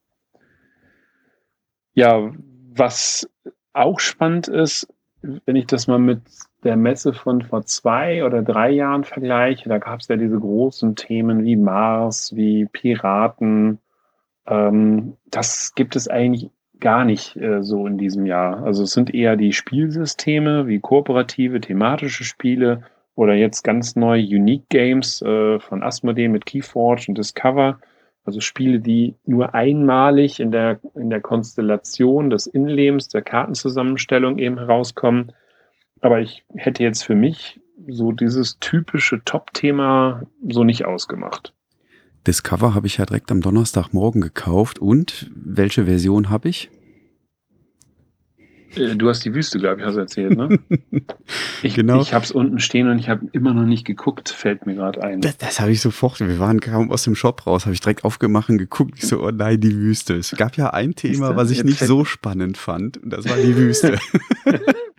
Ja, 1.94 2.32
was 2.74 3.30
auch 3.74 4.00
spannend 4.00 4.48
ist, 4.48 4.88
wenn 5.46 5.55
ich 5.55 5.67
das 5.67 5.88
mal 5.88 6.00
mit 6.00 6.22
der 6.63 6.77
Messe 6.77 7.13
von 7.13 7.41
vor 7.41 7.65
zwei 7.65 8.24
oder 8.24 8.41
drei 8.41 8.72
Jahren 8.72 9.03
vergleiche, 9.03 9.70
da 9.70 9.77
gab 9.77 10.00
es 10.00 10.08
ja 10.08 10.15
diese 10.15 10.39
großen 10.39 10.96
Themen 10.96 11.44
wie 11.44 11.55
Mars, 11.55 12.36
wie 12.36 12.65
Piraten. 12.65 13.79
Ähm, 14.48 15.17
das 15.25 15.74
gibt 15.75 15.96
es 15.96 16.08
eigentlich 16.08 16.50
gar 16.79 17.05
nicht 17.05 17.36
äh, 17.38 17.63
so 17.63 17.88
in 17.88 17.98
diesem 17.98 18.25
Jahr. 18.25 18.63
Also 18.63 18.84
es 18.84 18.91
sind 18.91 19.13
eher 19.13 19.36
die 19.36 19.53
Spielsysteme 19.53 20.67
wie 20.67 20.79
kooperative, 20.79 21.62
thematische 21.62 22.24
Spiele 22.24 22.84
oder 23.15 23.34
jetzt 23.34 23.63
ganz 23.63 23.96
neu 23.96 24.20
Unique 24.20 24.67
Games 24.70 25.22
äh, 25.22 25.60
von 25.60 25.84
Asmodee 25.84 26.27
mit 26.27 26.46
Keyforge 26.46 27.05
und 27.10 27.17
Discover. 27.17 27.79
Also 28.25 28.41
Spiele, 28.41 28.79
die 28.79 29.15
nur 29.25 29.53
einmalig 29.53 30.39
in 30.39 30.51
der, 30.51 30.79
in 30.96 31.10
der 31.10 31.22
Konstellation 31.22 32.29
des 32.29 32.48
Innenlebens, 32.48 33.08
der 33.08 33.22
Kartenzusammenstellung 33.22 34.39
eben 34.39 34.58
herauskommen. 34.58 35.32
Aber 36.01 36.20
ich 36.20 36.44
hätte 36.55 36.84
jetzt 36.84 37.03
für 37.03 37.15
mich 37.15 37.62
so 37.88 38.12
dieses 38.12 38.58
typische 38.60 39.24
Top-Thema 39.24 40.24
so 40.48 40.63
nicht 40.63 40.86
ausgemacht. 40.86 41.53
Discover 42.25 42.74
habe 42.74 42.88
ich 42.88 42.98
ja 42.98 43.05
direkt 43.05 43.32
am 43.32 43.41
Donnerstagmorgen 43.41 44.22
gekauft. 44.22 44.79
Und 44.79 45.29
welche 45.36 45.86
Version 45.86 46.29
habe 46.29 46.50
ich? 46.50 46.72
Äh, 48.75 48.95
du 48.95 49.10
hast 49.10 49.24
die 49.25 49.34
Wüste, 49.34 49.60
glaube 49.60 49.81
ich, 49.81 49.86
hast 49.86 49.95
du 49.95 50.00
erzählt, 50.00 50.38
ne? 50.38 50.60
Ich, 51.63 51.74
genau. 51.74 52.01
ich 52.01 52.13
habe 52.13 52.24
es 52.24 52.31
unten 52.31 52.60
stehen 52.60 52.88
und 52.88 53.00
ich 53.00 53.10
habe 53.10 53.27
immer 53.31 53.53
noch 53.53 53.65
nicht 53.65 53.86
geguckt, 53.86 54.29
fällt 54.29 54.65
mir 54.67 54.75
gerade 54.75 55.01
ein. 55.01 55.22
Das, 55.22 55.38
das 55.38 55.60
habe 55.60 55.72
ich 55.72 55.81
sofort. 55.81 56.19
Wir 56.19 56.38
waren 56.38 56.60
kaum 56.60 56.91
aus 56.91 57.03
dem 57.03 57.15
Shop 57.15 57.48
raus, 57.48 57.65
habe 57.65 57.74
ich 57.74 57.79
direkt 57.79 58.03
aufgemacht 58.03 58.50
und 58.50 58.60
geguckt. 58.60 58.93
Ich 58.98 59.07
so, 59.07 59.24
oh 59.24 59.31
nein, 59.31 59.60
die 59.60 59.75
Wüste. 59.75 60.15
Es 60.15 60.31
gab 60.31 60.57
ja 60.57 60.72
ein 60.72 60.93
Thema, 60.93 61.36
was 61.36 61.50
ich 61.50 61.63
nicht 61.63 61.79
so 61.79 62.05
spannend 62.05 62.57
fand, 62.57 62.98
und 62.98 63.10
das 63.12 63.27
war 63.27 63.38
die 63.38 63.55
Wüste. 63.55 63.98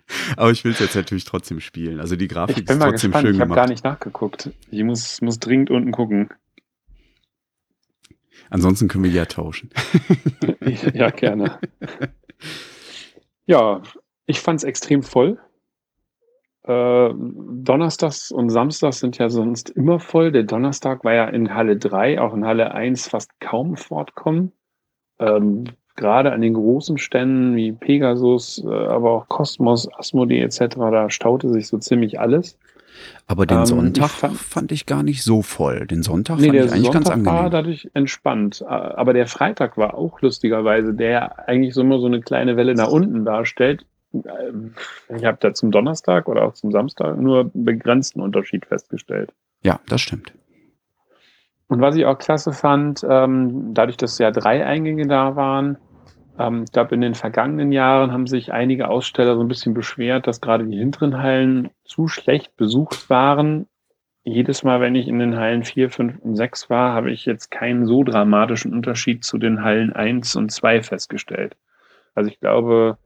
Aber 0.37 0.51
ich 0.51 0.63
will 0.63 0.71
es 0.71 0.79
jetzt 0.79 0.95
natürlich 0.95 1.25
trotzdem 1.25 1.59
spielen. 1.59 1.99
Also 1.99 2.15
die 2.15 2.27
Grafik 2.27 2.69
ist 2.69 2.79
trotzdem 2.79 3.11
gespannt. 3.11 3.25
schön 3.25 3.33
ich 3.33 3.39
gemacht. 3.39 3.39
Ich 3.39 3.41
habe 3.41 3.55
gar 3.55 3.67
nicht 3.67 3.83
nachgeguckt. 3.83 4.51
Ich 4.71 4.83
muss, 4.83 5.21
muss 5.21 5.39
dringend 5.39 5.69
unten 5.69 5.91
gucken. 5.91 6.29
Ansonsten 8.49 8.87
können 8.87 9.03
wir 9.03 9.11
ja 9.11 9.25
tauschen. 9.25 9.69
ja, 10.93 11.09
gerne. 11.09 11.59
Ja, 13.47 13.81
ich 14.25 14.41
fand 14.41 14.59
es 14.59 14.63
extrem 14.65 15.03
voll. 15.03 15.39
Äh, 16.63 17.13
Donnerstags 17.15 18.29
und 18.29 18.49
Samstags 18.49 18.99
sind 18.99 19.17
ja 19.17 19.29
sonst 19.29 19.69
immer 19.69 19.99
voll. 19.99 20.33
Der 20.33 20.43
Donnerstag 20.43 21.05
war 21.05 21.13
ja 21.13 21.25
in 21.29 21.53
Halle 21.53 21.77
3, 21.77 22.19
auch 22.19 22.33
in 22.33 22.45
Halle 22.45 22.73
1 22.73 23.07
fast 23.07 23.31
kaum 23.39 23.77
fortkommen. 23.77 24.51
Ähm, 25.19 25.63
Gerade 25.95 26.31
an 26.33 26.41
den 26.41 26.53
großen 26.53 26.97
Ständen 26.97 27.55
wie 27.55 27.71
Pegasus, 27.71 28.63
äh, 28.63 28.69
aber 28.69 29.11
auch 29.11 29.29
Cosmos, 29.29 29.89
Asmodee 29.97 30.41
etc., 30.41 30.75
da 30.75 31.09
staute 31.09 31.49
sich 31.49 31.67
so 31.67 31.77
ziemlich 31.77 32.19
alles. 32.19 32.59
Aber 33.25 33.45
den 33.45 33.59
ähm, 33.59 33.65
Sonntag 33.65 34.05
ich 34.05 34.11
fand, 34.11 34.37
fand, 34.37 34.71
ich 34.71 34.85
gar 34.85 35.03
nicht 35.03 35.23
so 35.23 35.41
voll. 35.41 35.85
Den 35.87 36.03
Sonntag 36.03 36.39
nee, 36.39 36.47
fand 36.47 36.55
ich 36.55 36.61
eigentlich 36.71 36.83
Sonntag 36.85 36.93
ganz 36.93 37.09
angenehm. 37.09 37.33
war 37.33 37.49
dadurch 37.49 37.89
entspannt. 37.93 38.63
Aber 38.65 39.13
der 39.13 39.27
Freitag 39.27 39.77
war 39.77 39.95
auch 39.95 40.21
lustigerweise, 40.21 40.93
der 40.93 41.47
eigentlich 41.47 41.73
so 41.73 41.81
immer 41.81 41.99
so 41.99 42.07
eine 42.07 42.21
kleine 42.21 42.57
Welle 42.57 42.73
nach 42.75 42.89
unten 42.89 43.25
darstellt. 43.25 43.85
Ich 44.13 45.25
habe 45.25 45.37
da 45.39 45.53
zum 45.53 45.71
Donnerstag 45.71 46.29
oder 46.29 46.43
auch 46.43 46.53
zum 46.53 46.71
Samstag 46.71 47.17
nur 47.17 47.51
begrenzten 47.53 48.21
Unterschied 48.21 48.65
festgestellt. 48.65 49.33
Ja, 49.63 49.79
das 49.87 50.01
stimmt. 50.01 50.33
Und 51.67 51.81
was 51.81 51.95
ich 51.97 52.05
auch 52.05 52.17
klasse 52.17 52.53
fand, 52.53 53.05
ähm, 53.07 53.73
dadurch, 53.73 53.97
dass 53.97 54.17
ja 54.19 54.31
drei 54.31 54.65
Eingänge 54.65 55.07
da 55.07 55.35
waren, 55.35 55.77
ähm, 56.39 56.63
ich 56.63 56.71
glaube, 56.71 56.95
in 56.95 57.01
den 57.01 57.15
vergangenen 57.15 57.71
Jahren 57.71 58.11
haben 58.11 58.27
sich 58.27 58.51
einige 58.51 58.89
Aussteller 58.89 59.35
so 59.35 59.41
ein 59.41 59.47
bisschen 59.47 59.73
beschwert, 59.73 60.27
dass 60.27 60.41
gerade 60.41 60.65
die 60.65 60.77
hinteren 60.77 61.21
Hallen 61.21 61.69
zu 61.83 62.07
schlecht 62.07 62.55
besucht 62.57 63.09
waren. 63.09 63.67
jedes 64.23 64.63
Mal, 64.63 64.81
wenn 64.81 64.95
ich 64.95 65.07
in 65.07 65.19
den 65.19 65.37
Hallen 65.37 65.63
4, 65.63 65.89
5 65.89 66.19
und 66.19 66.35
6 66.35 66.69
war, 66.69 66.93
habe 66.93 67.11
ich 67.11 67.25
jetzt 67.25 67.49
keinen 67.49 67.85
so 67.85 68.03
dramatischen 68.03 68.73
Unterschied 68.73 69.23
zu 69.23 69.37
den 69.37 69.63
Hallen 69.63 69.93
1 69.93 70.35
und 70.35 70.51
2 70.51 70.83
festgestellt. 70.83 71.55
Also 72.13 72.29
ich 72.29 72.39
glaube, 72.39 72.97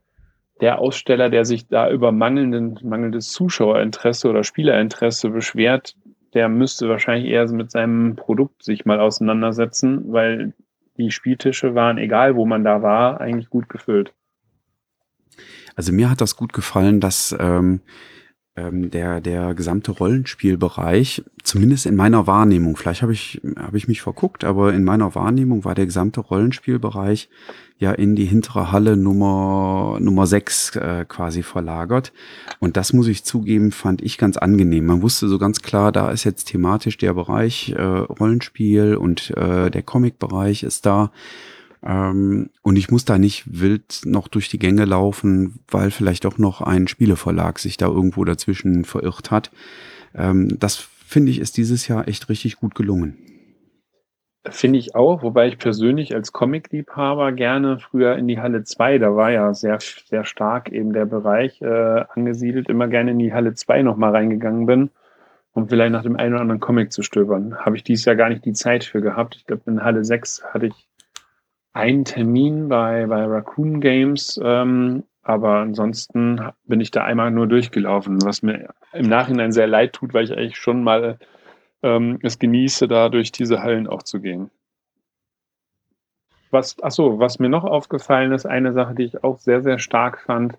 der 0.61 0.79
Aussteller, 0.79 1.29
der 1.29 1.45
sich 1.45 1.67
da 1.67 1.89
über 1.89 2.11
mangelnden, 2.11 2.79
mangelndes 2.83 3.31
Zuschauerinteresse 3.31 4.29
oder 4.29 4.43
Spielerinteresse 4.43 5.29
beschwert, 5.29 5.95
der 6.33 6.49
müsste 6.49 6.87
wahrscheinlich 6.87 7.29
eher 7.29 7.47
mit 7.51 7.71
seinem 7.71 8.15
Produkt 8.15 8.63
sich 8.63 8.85
mal 8.85 8.99
auseinandersetzen, 8.99 10.11
weil 10.13 10.53
die 11.05 11.11
Spieltische 11.11 11.75
waren, 11.75 11.97
egal 11.97 12.35
wo 12.35 12.45
man 12.45 12.63
da 12.63 12.81
war, 12.81 13.21
eigentlich 13.21 13.49
gut 13.49 13.69
gefüllt. 13.69 14.13
Also 15.75 15.93
mir 15.93 16.09
hat 16.09 16.21
das 16.21 16.35
gut 16.35 16.53
gefallen, 16.53 16.99
dass 16.99 17.35
ähm, 17.39 17.81
ähm, 18.55 18.91
der, 18.91 19.21
der 19.21 19.53
gesamte 19.53 19.91
Rollenspielbereich, 19.91 21.23
zumindest 21.43 21.85
in 21.85 21.95
meiner 21.95 22.27
Wahrnehmung, 22.27 22.75
vielleicht 22.75 23.01
habe 23.01 23.13
ich, 23.13 23.41
habe 23.57 23.77
ich 23.77 23.87
mich 23.87 24.01
verguckt, 24.01 24.43
aber 24.43 24.73
in 24.73 24.83
meiner 24.83 25.15
Wahrnehmung 25.15 25.63
war 25.63 25.73
der 25.73 25.85
gesamte 25.85 26.19
Rollenspielbereich 26.19 27.29
ja 27.81 27.91
in 27.91 28.15
die 28.15 28.25
hintere 28.25 28.71
Halle 28.71 28.95
Nummer, 28.95 29.97
Nummer 29.99 30.27
6 30.27 30.75
äh, 30.75 31.05
quasi 31.07 31.41
verlagert. 31.43 32.13
Und 32.59 32.77
das 32.77 32.93
muss 32.93 33.07
ich 33.07 33.23
zugeben, 33.23 33.71
fand 33.71 34.01
ich 34.01 34.17
ganz 34.19 34.37
angenehm. 34.37 34.85
Man 34.85 35.01
wusste 35.01 35.27
so 35.27 35.39
ganz 35.39 35.61
klar, 35.61 35.91
da 35.91 36.11
ist 36.11 36.23
jetzt 36.23 36.45
thematisch 36.45 36.97
der 36.97 37.13
Bereich 37.13 37.69
äh, 37.69 37.81
Rollenspiel 37.81 38.95
und 38.95 39.31
äh, 39.31 39.71
der 39.71 39.81
Comic-Bereich 39.81 40.63
ist 40.63 40.85
da. 40.85 41.11
Ähm, 41.83 42.49
und 42.61 42.75
ich 42.77 42.91
muss 42.91 43.05
da 43.05 43.17
nicht 43.17 43.43
wild 43.59 44.01
noch 44.05 44.27
durch 44.27 44.49
die 44.49 44.59
Gänge 44.59 44.85
laufen, 44.85 45.59
weil 45.69 45.91
vielleicht 45.91 46.25
auch 46.25 46.37
noch 46.37 46.61
ein 46.61 46.87
Spieleverlag 46.87 47.59
sich 47.59 47.77
da 47.77 47.87
irgendwo 47.87 48.23
dazwischen 48.23 48.85
verirrt 48.85 49.31
hat. 49.31 49.51
Ähm, 50.13 50.59
das 50.59 50.77
finde 50.77 51.31
ich 51.31 51.39
ist 51.39 51.57
dieses 51.57 51.87
Jahr 51.87 52.07
echt 52.07 52.29
richtig 52.29 52.57
gut 52.57 52.75
gelungen. 52.75 53.17
Finde 54.49 54.79
ich 54.79 54.95
auch, 54.95 55.21
wobei 55.21 55.47
ich 55.47 55.59
persönlich 55.59 56.15
als 56.15 56.31
Comic-Liebhaber 56.31 57.31
gerne 57.31 57.77
früher 57.77 58.15
in 58.15 58.27
die 58.27 58.39
Halle 58.39 58.63
2, 58.63 58.97
da 58.97 59.15
war 59.15 59.29
ja 59.29 59.53
sehr, 59.53 59.77
sehr 59.79 60.25
stark 60.25 60.71
eben 60.71 60.93
der 60.93 61.05
Bereich 61.05 61.61
äh, 61.61 62.05
angesiedelt, 62.15 62.67
immer 62.67 62.87
gerne 62.87 63.11
in 63.11 63.19
die 63.19 63.33
Halle 63.33 63.53
2 63.53 63.83
nochmal 63.83 64.15
reingegangen 64.15 64.65
bin, 64.65 64.89
um 65.53 65.67
vielleicht 65.67 65.91
nach 65.91 66.01
dem 66.01 66.15
einen 66.15 66.33
oder 66.33 66.41
anderen 66.41 66.59
Comic 66.59 66.91
zu 66.91 67.03
stöbern. 67.03 67.55
Habe 67.59 67.75
ich 67.75 67.83
dieses 67.83 68.05
Jahr 68.05 68.15
gar 68.15 68.29
nicht 68.29 68.43
die 68.43 68.53
Zeit 68.53 68.83
für 68.83 69.01
gehabt. 69.01 69.35
Ich 69.35 69.45
glaube, 69.45 69.61
in 69.67 69.83
Halle 69.83 70.03
6 70.03 70.43
hatte 70.51 70.67
ich 70.67 70.87
einen 71.73 72.05
Termin 72.05 72.69
bei, 72.69 73.05
bei 73.05 73.25
Raccoon 73.25 73.79
Games, 73.79 74.39
ähm, 74.43 75.03
aber 75.23 75.59
ansonsten 75.59 76.41
bin 76.65 76.81
ich 76.81 76.91
da 76.91 77.03
einmal 77.03 77.31
nur 77.31 77.47
durchgelaufen, 77.47 78.21
was 78.23 78.41
mir 78.41 78.73
im 78.91 79.07
Nachhinein 79.07 79.51
sehr 79.51 79.67
leid 79.67 79.93
tut, 79.93 80.13
weil 80.13 80.25
ich 80.25 80.31
eigentlich 80.31 80.57
schon 80.57 80.83
mal 80.83 81.19
ähm, 81.83 82.19
es 82.23 82.39
genieße, 82.39 82.87
da 82.87 83.09
durch 83.09 83.31
diese 83.31 83.61
Hallen 83.61 83.87
auch 83.87 84.03
zu 84.03 84.19
gehen. 84.19 84.49
Was, 86.49 86.75
ach 86.81 86.91
so, 86.91 87.19
was 87.19 87.39
mir 87.39 87.49
noch 87.49 87.63
aufgefallen 87.63 88.33
ist, 88.33 88.45
eine 88.45 88.73
Sache, 88.73 88.93
die 88.93 89.03
ich 89.03 89.23
auch 89.23 89.39
sehr, 89.39 89.61
sehr 89.61 89.79
stark 89.79 90.19
fand, 90.21 90.57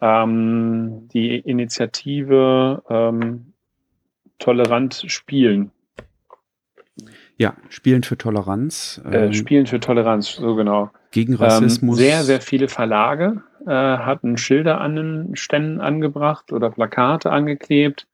ähm, 0.00 1.08
die 1.08 1.38
Initiative 1.38 2.82
ähm, 2.90 3.54
Tolerant 4.38 5.04
Spielen. 5.06 5.70
Ja, 7.36 7.54
Spielen 7.68 8.02
für 8.02 8.16
Toleranz. 8.16 9.00
Äh, 9.10 9.26
ähm, 9.26 9.32
Spielen 9.32 9.66
für 9.66 9.80
Toleranz, 9.80 10.36
so 10.36 10.54
genau. 10.54 10.90
Gegen 11.10 11.34
Rassismus. 11.34 11.98
Ähm, 11.98 12.04
sehr, 12.04 12.22
sehr 12.22 12.40
viele 12.40 12.68
Verlage 12.68 13.42
äh, 13.66 13.70
hatten 13.70 14.36
Schilder 14.36 14.80
an 14.80 14.96
den 14.96 15.36
Ständen 15.36 15.80
angebracht 15.80 16.52
oder 16.52 16.70
Plakate 16.70 17.30
angeklebt. 17.30 18.06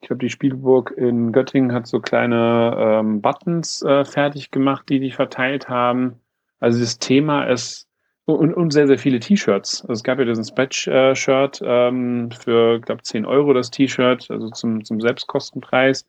Ich 0.00 0.08
glaube, 0.08 0.20
die 0.20 0.30
Spielburg 0.30 0.92
in 0.96 1.32
Göttingen 1.32 1.72
hat 1.72 1.86
so 1.86 2.00
kleine 2.00 2.76
ähm, 2.78 3.22
Buttons 3.22 3.82
äh, 3.82 4.04
fertig 4.04 4.50
gemacht, 4.50 4.88
die 4.88 5.00
die 5.00 5.10
verteilt 5.10 5.68
haben. 5.68 6.20
Also 6.60 6.80
das 6.80 6.98
Thema 6.98 7.44
ist 7.44 7.88
und, 8.26 8.54
und 8.54 8.72
sehr, 8.72 8.86
sehr 8.86 8.98
viele 8.98 9.20
T-Shirts. 9.20 9.82
Also 9.82 9.92
es 9.92 10.02
gab 10.02 10.18
ja 10.18 10.24
diesen 10.24 10.44
Spatch-Shirt 10.44 11.60
ähm, 11.64 12.30
für, 12.30 12.80
glaube 12.80 13.02
10 13.02 13.26
Euro 13.26 13.52
das 13.52 13.70
T-Shirt, 13.70 14.30
also 14.30 14.48
zum, 14.50 14.84
zum 14.84 15.00
Selbstkostenpreis 15.00 16.06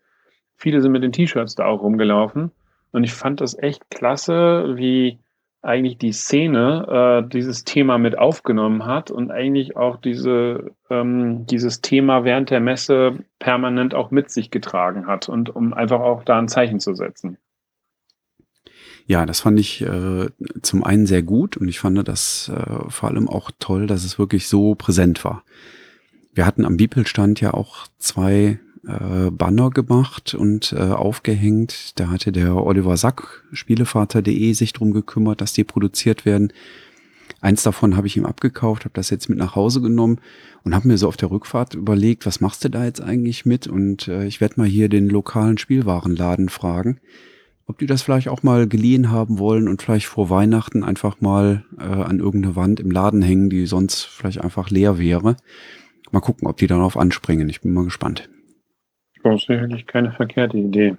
viele 0.57 0.81
sind 0.81 0.91
mit 0.91 1.03
den 1.03 1.11
T-Shirts 1.11 1.55
da 1.55 1.65
auch 1.65 1.81
rumgelaufen. 1.81 2.51
Und 2.91 3.03
ich 3.03 3.13
fand 3.13 3.41
das 3.41 3.57
echt 3.57 3.89
klasse, 3.89 4.77
wie 4.77 5.19
eigentlich 5.65 5.97
die 5.97 6.11
Szene 6.11 7.23
äh, 7.25 7.29
dieses 7.29 7.63
Thema 7.63 7.97
mit 7.97 8.17
aufgenommen 8.17 8.85
hat 8.85 9.09
und 9.09 9.31
eigentlich 9.31 9.75
auch 9.75 9.97
diese, 9.97 10.71
ähm, 10.89 11.47
dieses 11.47 11.81
Thema 11.81 12.23
während 12.23 12.51
der 12.51 12.59
Messe 12.59 13.17
permanent 13.39 13.95
auch 13.95 14.11
mit 14.11 14.29
sich 14.29 14.51
getragen 14.51 15.07
hat 15.07 15.27
und 15.27 15.53
um 15.53 15.73
einfach 15.73 16.01
auch 16.01 16.23
da 16.23 16.37
ein 16.37 16.47
Zeichen 16.47 16.79
zu 16.79 16.93
setzen. 16.93 17.37
Ja, 19.07 19.25
das 19.25 19.41
fand 19.41 19.59
ich 19.59 19.81
äh, 19.81 20.29
zum 20.61 20.83
einen 20.83 21.05
sehr 21.07 21.23
gut 21.23 21.57
und 21.57 21.67
ich 21.67 21.79
fand 21.79 22.07
das 22.07 22.51
äh, 22.53 22.89
vor 22.89 23.09
allem 23.09 23.27
auch 23.27 23.51
toll, 23.59 23.87
dass 23.87 24.03
es 24.03 24.17
wirklich 24.17 24.47
so 24.47 24.75
präsent 24.75 25.25
war. 25.25 25.43
Wir 26.33 26.45
hatten 26.45 26.65
am 26.65 26.77
Bibelstand 26.77 27.41
ja 27.41 27.53
auch 27.53 27.87
zwei 27.97 28.59
äh, 28.87 29.31
Banner 29.31 29.69
gemacht 29.69 30.33
und 30.33 30.73
äh, 30.73 30.81
aufgehängt. 30.81 31.99
Da 31.99 32.09
hatte 32.09 32.31
der 32.31 32.55
Oliver 32.55 32.97
Sack, 32.97 33.43
Spielevater.de, 33.51 34.53
sich 34.53 34.73
drum 34.73 34.91
gekümmert, 34.91 35.41
dass 35.41 35.53
die 35.53 35.63
produziert 35.63 36.25
werden. 36.25 36.53
Eins 37.41 37.63
davon 37.63 37.95
habe 37.95 38.07
ich 38.07 38.17
ihm 38.17 38.25
abgekauft, 38.25 38.85
habe 38.85 38.93
das 38.93 39.09
jetzt 39.09 39.29
mit 39.29 39.37
nach 39.37 39.55
Hause 39.55 39.81
genommen 39.81 40.19
und 40.63 40.73
habe 40.73 40.87
mir 40.87 40.97
so 40.97 41.07
auf 41.07 41.17
der 41.17 41.29
Rückfahrt 41.29 41.75
überlegt, 41.75 42.25
was 42.25 42.41
machst 42.41 42.63
du 42.63 42.69
da 42.69 42.85
jetzt 42.85 43.01
eigentlich 43.01 43.45
mit? 43.45 43.67
Und 43.67 44.07
äh, 44.07 44.25
ich 44.25 44.41
werde 44.41 44.55
mal 44.57 44.67
hier 44.67 44.89
den 44.89 45.09
lokalen 45.09 45.57
Spielwarenladen 45.57 46.49
fragen, 46.49 46.99
ob 47.67 47.77
die 47.77 47.85
das 47.85 48.01
vielleicht 48.01 48.29
auch 48.29 48.43
mal 48.43 48.67
geliehen 48.67 49.11
haben 49.11 49.37
wollen 49.37 49.67
und 49.67 49.81
vielleicht 49.81 50.07
vor 50.07 50.29
Weihnachten 50.29 50.83
einfach 50.83 51.21
mal 51.21 51.65
äh, 51.77 51.83
an 51.83 52.19
irgendeine 52.19 52.55
Wand 52.55 52.79
im 52.79 52.91
Laden 52.91 53.21
hängen, 53.21 53.49
die 53.49 53.65
sonst 53.65 54.05
vielleicht 54.05 54.41
einfach 54.41 54.69
leer 54.69 54.97
wäre. 54.97 55.35
Mal 56.11 56.21
gucken, 56.21 56.47
ob 56.47 56.57
die 56.57 56.67
darauf 56.67 56.97
anspringen. 56.97 57.49
Ich 57.49 57.61
bin 57.61 57.73
mal 57.73 57.83
gespannt. 57.83 58.29
Das 59.25 59.41
ist 59.41 59.47
sicherlich 59.47 59.87
keine 59.87 60.11
verkehrte 60.11 60.55
Idee. 60.55 60.97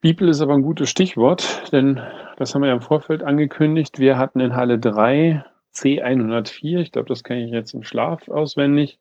Bibel 0.00 0.28
ist 0.28 0.40
aber 0.40 0.54
ein 0.54 0.62
gutes 0.62 0.90
Stichwort, 0.90 1.70
denn 1.72 2.00
das 2.36 2.52
haben 2.52 2.62
wir 2.62 2.68
ja 2.68 2.74
im 2.74 2.80
Vorfeld 2.80 3.22
angekündigt. 3.22 4.00
Wir 4.00 4.18
hatten 4.18 4.40
in 4.40 4.56
Halle 4.56 4.80
3 4.80 5.44
C104, 5.72 6.80
ich 6.80 6.90
glaube, 6.90 7.08
das 7.08 7.22
kenne 7.22 7.44
ich 7.44 7.52
jetzt 7.52 7.74
im 7.74 7.84
Schlaf 7.84 8.28
auswendig, 8.28 8.98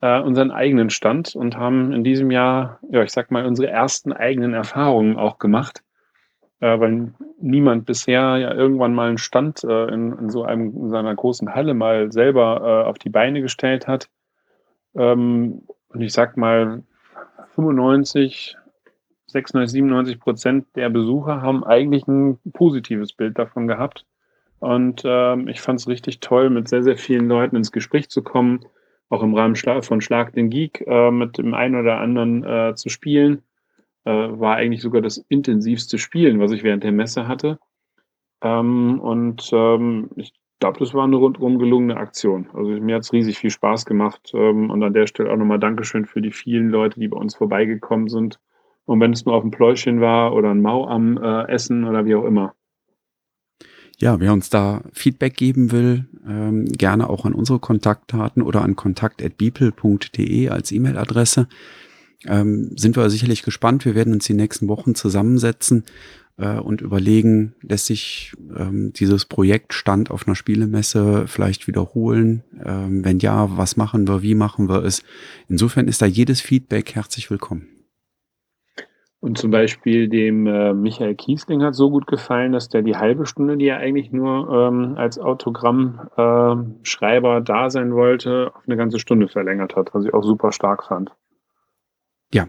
äh, 0.00 0.18
unseren 0.18 0.50
eigenen 0.50 0.88
Stand 0.88 1.36
und 1.36 1.58
haben 1.58 1.92
in 1.92 2.04
diesem 2.04 2.30
Jahr, 2.30 2.80
ja, 2.90 3.02
ich 3.02 3.12
sag 3.12 3.30
mal, 3.30 3.44
unsere 3.44 3.68
ersten 3.68 4.14
eigenen 4.14 4.54
Erfahrungen 4.54 5.18
auch 5.18 5.38
gemacht, 5.38 5.82
äh, 6.60 6.80
weil 6.80 7.12
niemand 7.38 7.84
bisher 7.84 8.38
ja 8.38 8.54
irgendwann 8.54 8.94
mal 8.94 9.10
einen 9.10 9.18
Stand 9.18 9.62
äh, 9.62 9.88
in, 9.88 10.18
in, 10.18 10.30
so 10.30 10.44
einem, 10.44 10.74
in 10.74 10.88
seiner 10.88 11.14
großen 11.14 11.54
Halle 11.54 11.74
mal 11.74 12.10
selber 12.10 12.62
äh, 12.86 12.88
auf 12.88 12.98
die 12.98 13.10
Beine 13.10 13.42
gestellt 13.42 13.86
hat. 13.88 14.08
Ähm, 14.96 15.64
und 15.88 16.00
ich 16.00 16.14
sag 16.14 16.38
mal, 16.38 16.82
95, 17.54 18.56
96, 19.26 19.72
97 19.72 20.20
Prozent 20.20 20.66
der 20.76 20.90
Besucher 20.90 21.42
haben 21.42 21.64
eigentlich 21.64 22.06
ein 22.06 22.38
positives 22.52 23.12
Bild 23.12 23.38
davon 23.38 23.66
gehabt. 23.66 24.04
Und 24.60 25.02
ähm, 25.04 25.48
ich 25.48 25.60
fand 25.60 25.80
es 25.80 25.88
richtig 25.88 26.20
toll, 26.20 26.50
mit 26.50 26.68
sehr, 26.68 26.82
sehr 26.82 26.96
vielen 26.96 27.28
Leuten 27.28 27.56
ins 27.56 27.72
Gespräch 27.72 28.08
zu 28.08 28.22
kommen, 28.22 28.60
auch 29.08 29.22
im 29.22 29.34
Rahmen 29.34 29.56
von 29.56 30.00
Schlag 30.00 30.32
den 30.32 30.50
Geek 30.50 30.84
äh, 30.86 31.10
mit 31.10 31.38
dem 31.38 31.54
einen 31.54 31.74
oder 31.74 31.98
anderen 32.00 32.44
äh, 32.44 32.74
zu 32.74 32.88
spielen. 32.88 33.42
Äh, 34.04 34.10
war 34.10 34.56
eigentlich 34.56 34.82
sogar 34.82 35.02
das 35.02 35.18
intensivste 35.28 35.98
Spielen, 35.98 36.40
was 36.40 36.52
ich 36.52 36.62
während 36.62 36.84
der 36.84 36.92
Messe 36.92 37.28
hatte. 37.28 37.58
Ähm, 38.42 39.00
und 39.00 39.50
ähm, 39.52 40.10
ich 40.16 40.32
glaube, 40.64 40.78
das 40.78 40.94
war 40.94 41.04
eine 41.04 41.16
rundum 41.16 41.58
gelungene 41.58 41.98
Aktion. 41.98 42.46
Also 42.54 42.70
mir 42.70 42.94
hat 42.94 43.02
es 43.02 43.12
riesig 43.12 43.38
viel 43.38 43.50
Spaß 43.50 43.84
gemacht. 43.84 44.32
Ähm, 44.32 44.70
und 44.70 44.82
an 44.82 44.94
der 44.94 45.06
Stelle 45.06 45.30
auch 45.30 45.36
nochmal 45.36 45.58
Dankeschön 45.58 46.06
für 46.06 46.22
die 46.22 46.30
vielen 46.30 46.70
Leute, 46.70 46.98
die 46.98 47.08
bei 47.08 47.18
uns 47.18 47.34
vorbeigekommen 47.34 48.08
sind. 48.08 48.40
Und 48.86 48.98
wenn 49.00 49.12
es 49.12 49.26
nur 49.26 49.34
auf 49.34 49.44
ein 49.44 49.50
Pläuschen 49.50 50.00
war 50.00 50.32
oder 50.34 50.50
ein 50.50 50.62
Mau 50.62 50.86
am 50.86 51.18
äh, 51.22 51.48
Essen 51.48 51.84
oder 51.84 52.06
wie 52.06 52.14
auch 52.14 52.24
immer. 52.24 52.54
Ja, 53.98 54.20
wer 54.20 54.32
uns 54.32 54.48
da 54.48 54.80
Feedback 54.92 55.36
geben 55.36 55.70
will, 55.70 56.06
ähm, 56.26 56.64
gerne 56.66 57.10
auch 57.10 57.26
an 57.26 57.34
unsere 57.34 57.58
Kontaktdaten 57.58 58.42
oder 58.42 58.62
an 58.62 58.74
kontakt.beeple.de 58.74 60.48
als 60.48 60.72
E-Mail-Adresse. 60.72 61.46
Ähm, 62.26 62.70
sind 62.76 62.96
wir 62.96 63.10
sicherlich 63.10 63.42
gespannt. 63.42 63.84
Wir 63.84 63.94
werden 63.94 64.14
uns 64.14 64.24
die 64.24 64.34
nächsten 64.34 64.68
Wochen 64.68 64.94
zusammensetzen 64.94 65.84
äh, 66.36 66.58
und 66.58 66.80
überlegen, 66.80 67.54
lässt 67.60 67.86
sich 67.86 68.32
ähm, 68.56 68.92
dieses 68.92 69.24
Projekt 69.24 69.74
Stand 69.74 70.10
auf 70.10 70.26
einer 70.26 70.36
Spielemesse 70.36 71.26
vielleicht 71.26 71.66
wiederholen? 71.66 72.44
Ähm, 72.64 73.04
wenn 73.04 73.18
ja, 73.18 73.56
was 73.56 73.76
machen 73.76 74.08
wir, 74.08 74.22
wie 74.22 74.34
machen 74.34 74.68
wir 74.68 74.84
es? 74.84 75.02
Insofern 75.48 75.88
ist 75.88 76.02
da 76.02 76.06
jedes 76.06 76.40
Feedback 76.40 76.94
herzlich 76.94 77.30
willkommen. 77.30 77.68
Und 79.24 79.38
zum 79.38 79.50
Beispiel 79.50 80.10
dem 80.10 80.46
äh, 80.46 80.74
Michael 80.74 81.14
Kiesling 81.14 81.62
hat 81.62 81.74
so 81.74 81.90
gut 81.90 82.06
gefallen, 82.06 82.52
dass 82.52 82.68
der 82.68 82.82
die 82.82 82.96
halbe 82.96 83.24
Stunde, 83.24 83.56
die 83.56 83.68
er 83.68 83.78
eigentlich 83.78 84.12
nur 84.12 84.52
ähm, 84.52 84.96
als 84.98 85.18
Autogrammschreiber 85.18 87.38
äh, 87.38 87.42
da 87.42 87.70
sein 87.70 87.94
wollte, 87.94 88.52
auf 88.54 88.64
eine 88.66 88.76
ganze 88.76 88.98
Stunde 88.98 89.28
verlängert 89.28 89.76
hat, 89.76 89.94
was 89.94 90.04
ich 90.04 90.12
auch 90.12 90.24
super 90.24 90.52
stark 90.52 90.84
fand. 90.84 91.10
Ja, 92.34 92.48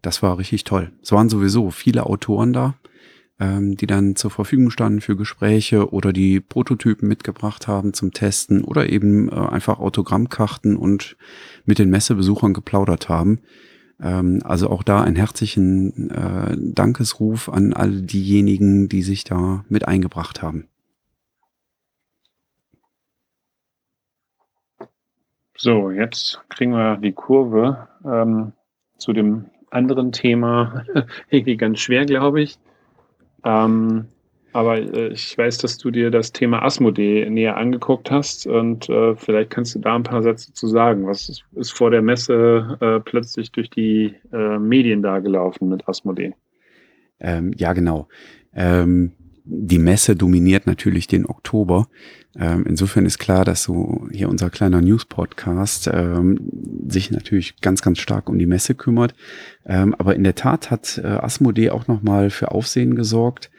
das 0.00 0.22
war 0.22 0.38
richtig 0.38 0.64
toll. 0.64 0.92
Es 1.02 1.12
waren 1.12 1.28
sowieso 1.28 1.70
viele 1.70 2.06
Autoren 2.06 2.54
da, 2.54 2.76
ähm, 3.40 3.76
die 3.76 3.86
dann 3.86 4.16
zur 4.16 4.30
Verfügung 4.30 4.70
standen 4.70 5.00
für 5.00 5.16
Gespräche 5.16 5.92
oder 5.92 6.12
die 6.12 6.40
Prototypen 6.40 7.08
mitgebracht 7.08 7.68
haben 7.68 7.94
zum 7.94 8.12
Testen 8.12 8.64
oder 8.64 8.88
eben 8.88 9.28
äh, 9.28 9.34
einfach 9.34 9.78
Autogrammkarten 9.78 10.76
und 10.76 11.16
mit 11.64 11.78
den 11.78 11.90
Messebesuchern 11.90 12.52
geplaudert 12.52 13.08
haben. 13.08 13.40
Ähm, 14.00 14.40
also 14.44 14.70
auch 14.70 14.82
da 14.82 15.02
einen 15.02 15.16
herzlichen 15.16 16.10
äh, 16.10 16.56
Dankesruf 16.58 17.48
an 17.48 17.72
all 17.72 18.02
diejenigen, 18.02 18.88
die 18.88 19.02
sich 19.02 19.24
da 19.24 19.64
mit 19.68 19.86
eingebracht 19.86 20.42
haben. 20.42 20.68
So, 25.56 25.90
jetzt 25.90 26.40
kriegen 26.48 26.70
wir 26.70 26.98
die 26.98 27.12
Kurve 27.12 27.88
ähm, 28.04 28.52
zu 28.96 29.12
dem 29.12 29.46
anderen 29.70 30.12
Thema. 30.12 30.84
Irgendwie 31.30 31.56
ganz 31.56 31.80
schwer, 31.80 32.06
glaube 32.06 32.40
ich. 32.42 32.58
Ähm, 33.44 34.06
aber 34.52 34.78
äh, 34.78 35.08
ich 35.08 35.36
weiß, 35.36 35.58
dass 35.58 35.78
du 35.78 35.90
dir 35.90 36.10
das 36.10 36.32
Thema 36.32 36.62
Asmodee 36.62 37.28
näher 37.28 37.56
angeguckt 37.56 38.10
hast 38.10 38.46
und 38.46 38.88
äh, 38.88 39.14
vielleicht 39.14 39.50
kannst 39.50 39.74
du 39.74 39.78
da 39.78 39.94
ein 39.94 40.02
paar 40.02 40.22
Sätze 40.22 40.52
zu 40.52 40.66
sagen. 40.66 41.06
Was 41.06 41.28
ist, 41.28 41.44
ist 41.54 41.70
vor 41.70 41.90
der 41.90 42.02
Messe 42.02 42.78
äh, 42.80 43.00
plötzlich 43.00 43.52
durch 43.52 43.70
die 43.70 44.14
äh, 44.32 44.58
Medien 44.58 45.02
da 45.02 45.18
gelaufen 45.18 45.68
mit 45.68 45.88
Asmodee? 45.88 46.34
Ähm, 47.20 47.52
ja, 47.56 47.72
genau. 47.72 48.08
Ähm, 48.54 49.12
die 49.50 49.78
Messe 49.78 50.14
dominiert 50.14 50.66
natürlich 50.66 51.06
den 51.06 51.24
Oktober. 51.24 51.88
Ähm, 52.38 52.66
insofern 52.68 53.06
ist 53.06 53.18
klar, 53.18 53.44
dass 53.44 53.62
so 53.62 54.06
hier 54.12 54.28
unser 54.28 54.50
kleiner 54.50 54.82
News-Podcast 54.82 55.90
ähm, 55.92 56.38
sich 56.86 57.10
natürlich 57.10 57.60
ganz, 57.60 57.80
ganz 57.80 57.98
stark 57.98 58.28
um 58.28 58.38
die 58.38 58.46
Messe 58.46 58.74
kümmert. 58.74 59.14
Ähm, 59.64 59.94
aber 59.94 60.14
in 60.14 60.24
der 60.24 60.34
Tat 60.34 60.70
hat 60.70 60.98
äh, 61.02 61.06
Asmodee 61.06 61.70
auch 61.70 61.88
nochmal 61.88 62.30
für 62.30 62.50
Aufsehen 62.52 62.94
gesorgt. 62.94 63.50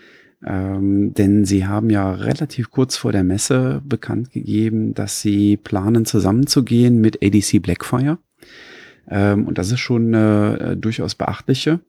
Ähm, 0.45 1.13
denn 1.15 1.43
sie 1.43 1.65
haben 1.65 1.89
ja 1.89 2.13
relativ 2.13 2.69
kurz 2.69 2.95
vor 2.95 3.11
der 3.11 3.23
Messe 3.23 3.81
bekannt 3.83 4.31
gegeben, 4.31 4.93
dass 4.93 5.21
sie 5.21 5.57
planen 5.57 6.05
zusammenzugehen 6.05 7.01
mit 7.01 7.21
ADC 7.23 7.61
Blackfire. 7.61 8.19
Ähm, 9.09 9.47
und 9.47 9.57
das 9.57 9.71
ist 9.71 9.79
schon 9.79 10.13
äh, 10.13 10.77
durchaus 10.77 11.15
beachtliche 11.15 11.81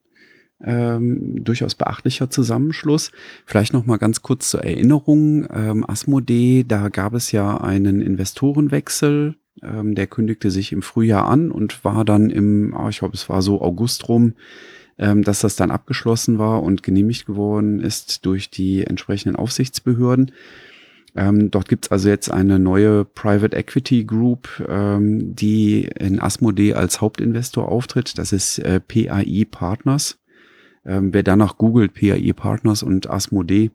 ähm, 0.64 1.42
durchaus 1.44 1.75
beachtlicher 1.75 2.31
Zusammenschluss. 2.31 3.12
Vielleicht 3.46 3.73
noch 3.73 3.87
mal 3.87 3.99
ganz 3.99 4.23
kurz 4.23 4.51
zur 4.51 4.64
Erinnerung. 4.64 5.46
Ähm, 5.53 5.88
Asmodee, 5.88 6.64
da 6.66 6.88
gab 6.88 7.14
es 7.14 7.33
ja 7.33 7.59
einen 7.59 8.01
Investorenwechsel. 8.01 9.37
Ähm, 9.62 9.94
der 9.94 10.07
kündigte 10.07 10.51
sich 10.51 10.73
im 10.73 10.83
Frühjahr 10.83 11.29
an 11.29 11.51
und 11.51 11.85
war 11.85 12.05
dann 12.05 12.31
im, 12.31 12.75
oh, 12.79 12.88
ich 12.88 13.01
glaube, 13.01 13.14
es 13.14 13.29
war 13.29 13.42
so 13.42 13.61
August 13.61 14.09
rum, 14.09 14.35
ähm, 14.99 15.23
dass 15.23 15.40
das 15.40 15.57
dann 15.57 15.70
abgeschlossen 15.70 16.38
war 16.38 16.62
und 16.62 16.83
genehmigt 16.83 17.27
geworden 17.27 17.81
ist 17.81 18.25
durch 18.27 18.51
die 18.51 18.85
entsprechenden 18.85 19.37
Aufsichtsbehörden. 19.37 20.33
Ähm, 21.16 21.51
dort 21.51 21.68
gibt's 21.68 21.90
also 21.90 22.09
jetzt 22.09 22.31
eine 22.31 22.59
neue 22.59 23.05
Private 23.05 23.57
Equity 23.57 24.05
Group, 24.05 24.64
ähm, 24.68 25.35
die 25.35 25.90
in 25.99 26.20
Asmodee 26.20 26.75
als 26.75 27.01
Hauptinvestor 27.01 27.68
auftritt. 27.68 28.16
Das 28.18 28.33
ist 28.33 28.59
äh, 28.61 28.81
PAI 28.81 29.46
Partners. 29.51 30.19
Ähm, 30.90 31.14
wer 31.14 31.22
danach 31.22 31.57
googelt, 31.57 31.94
PAI 31.94 32.33
Partners 32.33 32.83
und 32.83 33.09
Asmodee, 33.09 33.70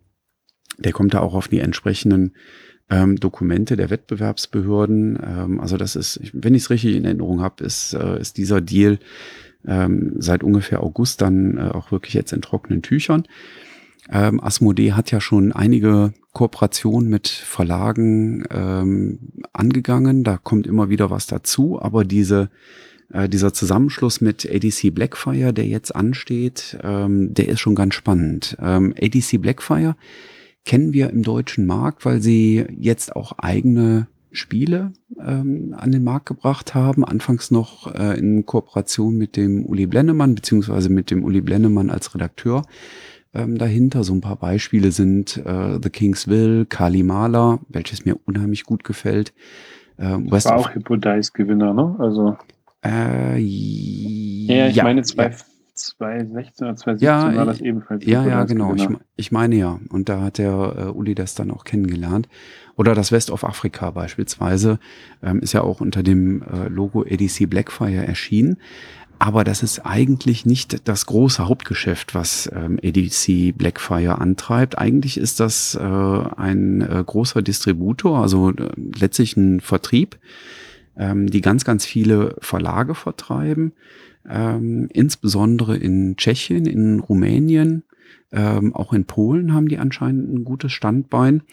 der 0.78 0.91
kommt 0.91 1.13
da 1.13 1.21
auch 1.21 1.34
auf 1.34 1.47
die 1.47 1.60
entsprechenden 1.60 2.34
ähm, 2.89 3.15
Dokumente 3.15 3.78
der 3.78 3.89
Wettbewerbsbehörden. 3.89 5.17
Ähm, 5.25 5.62
also 5.62 5.78
das 5.78 5.95
ist, 5.95 6.19
wenn 6.34 6.54
ich 6.54 6.63
es 6.63 6.69
richtig 6.69 6.93
in 6.93 7.06
Erinnerung 7.06 7.41
habe, 7.41 7.63
ist, 7.63 7.93
äh, 7.93 8.19
ist 8.19 8.38
dieser 8.38 8.60
Deal 8.60 8.99
ähm, 9.65 10.15
seit 10.17 10.43
ungefähr 10.43 10.84
August 10.84 11.21
dann 11.21 11.58
äh, 11.58 11.62
auch 11.62 11.93
wirklich 11.93 12.13
jetzt 12.13 12.34
in 12.34 12.41
trockenen 12.41 12.82
Tüchern. 12.82 13.23
Ähm, 14.12 14.43
Asmodee 14.43 14.91
hat 14.91 15.10
ja 15.10 15.21
schon 15.21 15.54
einige 15.54 16.13
Kooperationen 16.34 17.10
mit 17.10 17.30
Verlagen 17.30 18.43
ähm, 18.51 19.19
angegangen. 19.54 20.25
Da 20.25 20.38
kommt 20.38 20.67
immer 20.67 20.89
wieder 20.89 21.10
was 21.10 21.28
dazu, 21.28 21.82
aber 21.82 22.04
diese 22.04 22.49
äh, 23.12 23.30
dieser 23.30 23.54
Zusammenschluss 23.54 24.22
mit 24.22 24.50
ADC 24.50 24.94
Blackfire, 24.94 25.54
der 25.54 25.65
jetzt 25.65 25.96
ansteht, 25.96 26.78
ähm, 26.84 27.34
der 27.34 27.50
ist 27.50 27.60
schon 27.60 27.76
ganz 27.76 27.96
spannend. 27.96 28.58
Ähm, 28.62 28.94
ADC 29.02 29.41
Blackfire 29.41 29.96
kennen 30.65 30.94
wir 30.94 31.10
im 31.10 31.24
deutschen 31.24 31.65
Markt, 31.65 32.06
weil 32.06 32.22
sie 32.22 32.65
jetzt 32.78 33.15
auch 33.15 33.34
eigene 33.38 34.08
Spiele 34.32 34.91
ähm, 35.20 35.76
an 35.78 35.91
den 35.91 36.04
Markt 36.04 36.26
gebracht 36.26 36.76
haben. 36.76 37.06
Anfangs 37.06 37.52
noch 37.52 37.94
äh, 37.94 38.18
in 38.18 38.46
Kooperation 38.46 39.18
mit 39.18 39.38
dem 39.38 39.65
Uli 39.65 39.86
Blennemann, 39.86 40.36
beziehungsweise 40.36 40.89
mit 40.89 41.12
dem 41.12 41.24
Uli 41.24 41.41
Blennemann 41.41 41.89
als 41.89 42.13
Redakteur 42.13 42.63
ähm, 43.34 43.58
dahinter. 43.58 44.04
So 44.04 44.13
ein 44.13 44.22
paar 44.22 44.36
Beispiele 44.36 44.91
sind 44.91 45.38
äh, 45.38 45.80
The 45.82 45.89
King's 45.89 46.28
Will, 46.28 46.65
Kalimala, 46.65 47.60
welches 47.70 48.06
mir 48.06 48.18
unheimlich 48.26 48.63
gut 48.63 48.84
gefällt. 48.84 49.34
Äh, 49.98 50.18
West 50.30 50.48
war 50.48 50.58
auch 50.58 50.72
Hippodice-Gewinner, 50.72 51.74
ne? 51.74 51.96
Also 52.00 52.38
äh, 52.86 53.38
ja, 53.38 54.67
ich 54.67 54.76
ja, 54.76 54.84
meine, 54.84 55.02
zwei, 55.04 55.30
ja. 55.30 55.36
2016 55.76 56.67
oder 56.67 56.76
2017 56.76 57.06
ja, 57.06 57.36
war 57.36 57.45
das 57.45 57.62
ebenfalls. 57.62 58.06
Ja, 58.06 58.26
ja, 58.26 58.43
genau. 58.45 58.74
Ich, 58.76 58.88
ich, 59.17 59.32
meine 59.32 59.56
ja. 59.56 59.80
Und 59.89 60.08
da 60.08 60.21
hat 60.21 60.38
der 60.38 60.76
äh, 60.78 60.84
Uli 60.89 61.15
das 61.15 61.36
dann 61.36 61.52
auch 61.52 61.65
kennengelernt. 61.65 62.30
Oder 62.78 62.95
das 62.95 63.12
West 63.12 63.30
of 63.30 63.43
Africa 63.43 63.91
beispielsweise 63.91 64.80
ähm, 65.21 65.39
ist 65.39 65.54
ja 65.54 65.62
auch 65.62 65.82
unter 65.82 66.02
dem 66.02 66.41
äh, 66.43 66.67
Logo 66.69 67.02
ADC 67.02 67.50
Blackfire 67.50 68.06
erschienen. 68.06 68.58
Aber 69.17 69.43
das 69.43 69.63
ist 69.63 69.86
eigentlich 69.86 70.45
nicht 70.45 70.88
das 70.88 71.06
große 71.06 71.48
Hauptgeschäft, 71.48 72.15
was 72.15 72.50
ähm, 72.54 72.80
ADC 72.84 73.58
Blackfire 73.58 74.19
antreibt. 74.19 74.78
Eigentlich 74.78 75.17
ist 75.17 75.39
das 75.39 75.76
äh, 75.76 75.80
ein 75.82 76.82
äh, 76.82 77.04
großer 77.06 77.41
Distributor, 77.41 78.21
also 78.21 78.52
äh, 78.52 78.69
letztlich 78.76 79.38
ein 79.38 79.62
Vertrieb 79.62 80.17
ähm, 80.97 81.27
die 81.27 81.41
ganz, 81.41 81.65
ganz 81.65 81.86
viele 81.86 82.36
Verlage 82.39 82.95
vertreiben, 82.95 83.73
ähm, 84.27 84.89
insbesondere 84.91 85.77
in 85.77 86.15
Tschechien, 86.17 86.65
in 86.65 86.99
Rumänien, 86.99 87.84
ähm, 88.31 88.75
auch 88.75 88.91
in 88.93 89.05
Polen 89.05 89.53
haben 89.53 89.67
die 89.67 89.77
anscheinend 89.77 90.34
ein 90.34 90.43
gutes 90.43 90.71
Standbein 90.71 91.43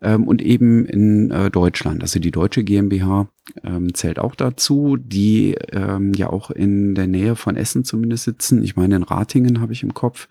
ähm, 0.00 0.26
und 0.26 0.42
eben 0.42 0.84
in 0.84 1.30
äh, 1.30 1.50
Deutschland. 1.50 2.02
Also 2.02 2.18
die 2.18 2.30
deutsche 2.30 2.64
GmbH 2.64 3.28
ähm, 3.62 3.94
zählt 3.94 4.18
auch 4.18 4.34
dazu, 4.34 4.96
die 4.96 5.54
ähm, 5.72 6.12
ja 6.14 6.30
auch 6.30 6.50
in 6.50 6.94
der 6.94 7.06
Nähe 7.06 7.36
von 7.36 7.56
Essen 7.56 7.84
zumindest 7.84 8.24
sitzen. 8.24 8.62
Ich 8.62 8.74
meine, 8.74 8.96
in 8.96 9.02
Ratingen 9.02 9.60
habe 9.60 9.72
ich 9.72 9.82
im 9.82 9.94
Kopf. 9.94 10.28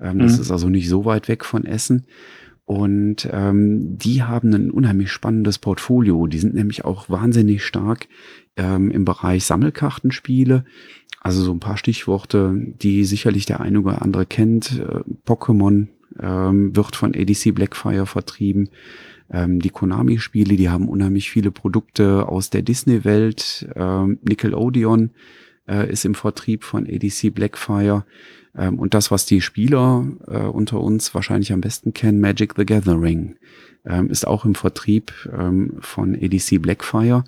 Ähm, 0.00 0.16
mhm. 0.16 0.20
Das 0.20 0.38
ist 0.38 0.50
also 0.50 0.68
nicht 0.68 0.88
so 0.88 1.04
weit 1.04 1.28
weg 1.28 1.44
von 1.44 1.64
Essen. 1.64 2.06
Und 2.70 3.28
ähm, 3.32 3.98
die 3.98 4.22
haben 4.22 4.54
ein 4.54 4.70
unheimlich 4.70 5.10
spannendes 5.10 5.58
Portfolio. 5.58 6.28
Die 6.28 6.38
sind 6.38 6.54
nämlich 6.54 6.84
auch 6.84 7.10
wahnsinnig 7.10 7.64
stark 7.64 8.06
ähm, 8.56 8.92
im 8.92 9.04
Bereich 9.04 9.44
Sammelkartenspiele. 9.44 10.64
Also 11.20 11.42
so 11.42 11.50
ein 11.50 11.58
paar 11.58 11.76
Stichworte, 11.76 12.54
die 12.80 13.04
sicherlich 13.04 13.44
der 13.44 13.58
eine 13.58 13.80
oder 13.80 14.02
andere 14.02 14.24
kennt. 14.24 14.78
Äh, 14.78 15.00
Pokémon 15.26 15.88
ähm, 16.20 16.76
wird 16.76 16.94
von 16.94 17.12
ADC 17.12 17.56
Blackfire 17.56 18.06
vertrieben. 18.06 18.68
Ähm, 19.32 19.58
die 19.58 19.70
Konami-Spiele, 19.70 20.54
die 20.54 20.70
haben 20.70 20.88
unheimlich 20.88 21.28
viele 21.28 21.50
Produkte 21.50 22.28
aus 22.28 22.50
der 22.50 22.62
Disney-Welt. 22.62 23.68
Ähm, 23.74 24.20
Nickelodeon 24.22 25.10
äh, 25.68 25.90
ist 25.90 26.04
im 26.04 26.14
Vertrieb 26.14 26.62
von 26.62 26.86
ADC 26.86 27.34
Blackfire. 27.34 28.04
Ähm, 28.56 28.78
und 28.78 28.94
das, 28.94 29.10
was 29.10 29.26
die 29.26 29.40
Spieler 29.40 30.06
äh, 30.26 30.38
unter 30.38 30.80
uns 30.80 31.14
wahrscheinlich 31.14 31.52
am 31.52 31.60
besten 31.60 31.94
kennen, 31.94 32.20
Magic 32.20 32.54
the 32.56 32.66
Gathering, 32.66 33.36
ähm, 33.84 34.10
ist 34.10 34.26
auch 34.26 34.44
im 34.44 34.54
Vertrieb 34.54 35.12
ähm, 35.32 35.76
von 35.80 36.14
ADC 36.14 36.60
Blackfire 36.60 37.24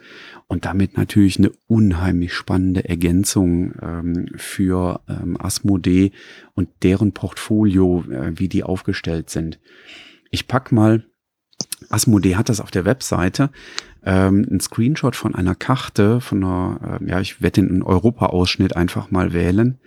und 0.48 0.64
damit 0.64 0.96
natürlich 0.96 1.38
eine 1.38 1.50
unheimlich 1.66 2.34
spannende 2.34 2.88
Ergänzung 2.88 3.72
ähm, 3.80 4.26
für 4.36 5.00
ähm, 5.08 5.36
Asmodee 5.40 6.12
und 6.54 6.68
deren 6.82 7.12
Portfolio, 7.12 8.04
äh, 8.10 8.32
wie 8.38 8.48
die 8.48 8.64
aufgestellt 8.64 9.30
sind. 9.30 9.60
Ich 10.30 10.46
pack 10.46 10.72
mal, 10.72 11.04
Asmodee 11.88 12.36
hat 12.36 12.48
das 12.48 12.60
auf 12.60 12.70
der 12.70 12.84
Webseite, 12.84 13.50
ähm, 14.04 14.46
ein 14.50 14.60
Screenshot 14.60 15.16
von 15.16 15.34
einer 15.34 15.54
Karte, 15.54 16.20
von 16.20 16.44
einer, 16.44 17.00
ja, 17.06 17.20
ich 17.20 17.40
werde 17.40 17.62
den 17.62 17.82
Europa-Ausschnitt 17.82 18.76
einfach 18.76 19.10
mal 19.10 19.32
wählen. 19.32 19.78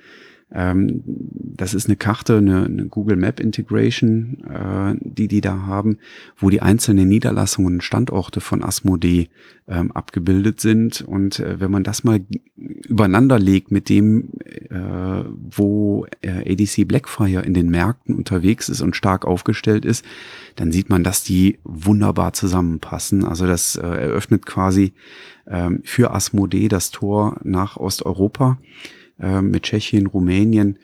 Ähm, 0.52 1.02
das 1.06 1.74
ist 1.74 1.88
eine 1.88 1.96
Karte, 1.96 2.38
eine, 2.38 2.66
eine 2.66 2.86
Google 2.88 3.18
Map 3.18 3.40
Integration, 3.40 4.44
äh, 4.50 4.96
die 5.02 5.28
die 5.28 5.42
da 5.42 5.66
haben, 5.66 5.98
wo 6.38 6.50
die 6.50 6.62
einzelnen 6.62 7.08
Niederlassungen 7.08 7.76
und 7.76 7.84
Standorte 7.84 8.42
von 8.42 8.64
Asmodee 8.64 9.30
ähm, 9.68 9.92
abgebildet 9.92 10.60
sind. 10.60 11.02
Und 11.02 11.40
äh, 11.40 11.60
wenn 11.60 11.72
man 11.72 11.84
das 11.84 12.04
mal 12.04 12.20
übereinander 12.56 13.40
legt 13.40 13.72
mit 13.72 13.90
dem, 13.90 14.30
äh, 14.46 15.24
wo 15.50 16.06
äh, 16.22 16.52
ADC 16.52 16.88
Blackfire 16.88 17.42
in 17.42 17.54
den 17.54 17.70
Märkten 17.70 18.16
unterwegs 18.16 18.70
ist 18.70 18.82
und 18.82 18.96
stark 18.96 19.26
aufgestellt 19.26 19.84
ist, 19.84 20.06
dann 20.56 20.72
sieht 20.72 20.90
man, 20.90 21.04
dass 21.04 21.24
die 21.24 21.58
wunderbar 21.64 22.34
zusammenpassen. 22.34 23.26
Also 23.26 23.48
das 23.48 23.76
äh, 23.76 23.82
eröffnet 23.82 24.46
quasi 24.46 24.94
ähm, 25.48 25.82
für 25.84 26.14
Asmodee 26.14 26.68
das 26.68 26.92
Tor 26.92 27.40
nach 27.44 27.78
Osteuropa 27.78 28.60
äh, 29.20 29.42
mit 29.42 29.64
Tschechien, 29.64 30.08
Rumänien, 30.08 30.78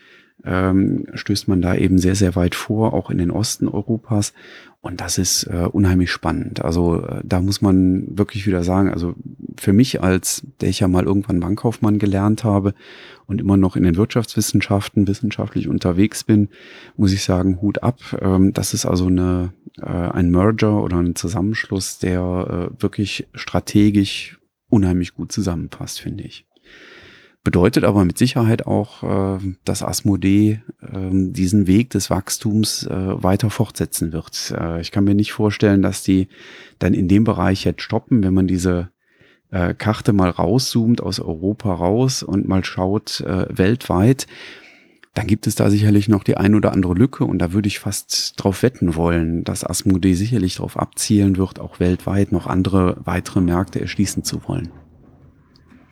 ähm, 0.44 1.06
stößt 1.13 1.48
man 1.48 1.62
da 1.62 1.76
eben 1.76 2.00
sehr, 2.00 2.15
sehr 2.15 2.36
weit 2.36 2.56
vor, 2.56 2.94
auch 2.94 3.10
in 3.10 3.17
den 3.17 3.32
Osten 3.32 3.67
Europas. 3.67 4.34
Und 4.82 5.00
das 5.00 5.20
ist 5.20 5.44
äh, 5.44 5.67
unheimlich 5.72 6.10
spannend. 6.10 6.65
Also 6.65 7.06
äh, 7.06 7.22
da 7.24 7.39
muss 7.39 7.62
man 7.62 8.17
wirklich 8.17 8.48
wieder 8.48 8.63
sagen, 8.63 8.89
also 8.89 9.13
für 9.60 9.74
mich 9.74 10.02
als, 10.02 10.41
der 10.60 10.70
ich 10.70 10.80
ja 10.80 10.88
mal 10.88 11.06
irgendwann 11.06 11.39
Bankkaufmann 11.39 12.00
gelernt 12.00 12.44
habe 12.44 12.74
und 13.28 13.39
immer 13.39 13.58
noch 13.58 13.76
in 13.76 13.84
den 13.84 13.96
Wirtschaftswissenschaften 13.96 15.08
wissenschaftlich 15.08 15.67
unterwegs 15.67 16.24
bin, 16.24 16.50
muss 16.98 17.13
ich 17.13 17.24
sagen, 17.24 17.62
Hut 17.62 17.84
ab. 17.84 18.00
Ähm, 18.20 18.54
das 18.54 18.74
ist 18.74 18.88
also 18.88 19.06
eine, 19.06 19.54
äh, 19.80 19.86
ein 19.86 20.32
Merger 20.32 20.82
oder 20.82 20.98
ein 20.98 21.15
Zusammenschluss, 21.15 22.00
der 22.00 22.72
äh, 22.72 22.82
wirklich 22.82 23.28
strategisch 23.36 24.39
unheimlich 24.70 25.13
gut 25.13 25.32
zusammenpasst, 25.32 26.00
finde 26.00 26.24
ich. 26.24 26.48
Bedeutet 27.43 27.86
aber 27.86 28.06
mit 28.06 28.19
Sicherheit 28.19 28.67
auch, 28.67 29.39
äh, 29.39 29.39
dass 29.65 29.82
Asmodee 29.82 30.62
äh, 30.82 31.10
diesen 31.12 31.65
Weg 31.65 31.89
des 31.89 32.12
Wachstums 32.12 32.86
äh, 32.86 32.93
weiter 32.93 33.49
fortsetzen 33.49 34.13
wird. 34.13 34.54
Äh, 34.56 34.80
ich 34.80 34.91
kann 34.91 35.06
mir 35.06 35.15
nicht 35.15 35.32
vorstellen, 35.34 35.82
dass 35.82 36.04
die 36.04 36.27
dann 36.77 36.93
in 36.93 37.08
dem 37.08 37.23
Bereich 37.23 37.63
jetzt 37.63 37.82
stoppen, 37.82 38.23
wenn 38.23 38.34
man 38.34 38.47
diese 38.47 38.89
Karte 39.77 40.13
mal 40.13 40.30
rauszoomt 40.30 41.04
aus 41.04 41.19
Europa 41.19 41.73
raus 41.73 42.23
und 42.23 42.47
mal 42.47 42.63
schaut 42.63 43.21
weltweit. 43.21 44.25
Dann 45.13 45.27
gibt 45.27 45.45
es 45.45 45.56
da 45.56 45.69
sicherlich 45.69 46.08
noch 46.08 46.23
die 46.23 46.38
ein 46.38 46.56
oder 46.56 46.71
andere 46.71 46.93
Lücke 46.93 47.25
und 47.25 47.39
da 47.39 47.51
würde 47.51 47.67
ich 47.67 47.80
fast 47.80 48.36
drauf 48.38 48.63
wetten 48.63 48.95
wollen, 48.95 49.43
dass 49.43 49.65
Asmodee 49.65 50.13
sicherlich 50.13 50.56
darauf 50.56 50.80
abzielen 50.80 51.36
wird, 51.36 51.60
auch 51.60 51.82
weltweit 51.82 52.32
noch 52.32 52.47
andere 52.47 52.95
weitere 53.04 53.41
Märkte 53.41 53.82
erschließen 53.82 54.23
zu 54.23 54.47
wollen 54.47 54.71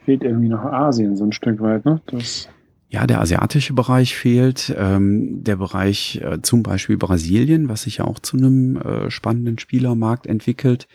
fehlt 0.05 0.23
irgendwie 0.23 0.49
noch 0.49 0.63
Asien 0.63 1.15
so 1.15 1.25
ein 1.25 1.31
Stück 1.31 1.61
weit, 1.61 1.85
ne? 1.85 2.01
Das 2.07 2.49
ja, 2.91 3.05
der 3.05 3.21
asiatische 3.21 3.73
Bereich 3.73 4.17
fehlt, 4.17 4.73
ähm, 4.75 5.43
der 5.43 5.57
Bereich 5.57 6.21
äh, 6.23 6.41
zum 6.41 6.63
Beispiel 6.63 6.97
Brasilien, 6.97 7.69
was 7.69 7.83
sich 7.83 7.97
ja 7.97 8.05
auch 8.05 8.17
zu 8.17 8.35
einem 8.35 8.77
äh, 8.77 9.11
spannenden 9.11 9.59
Spielermarkt 9.59 10.25
entwickelt, 10.25 10.87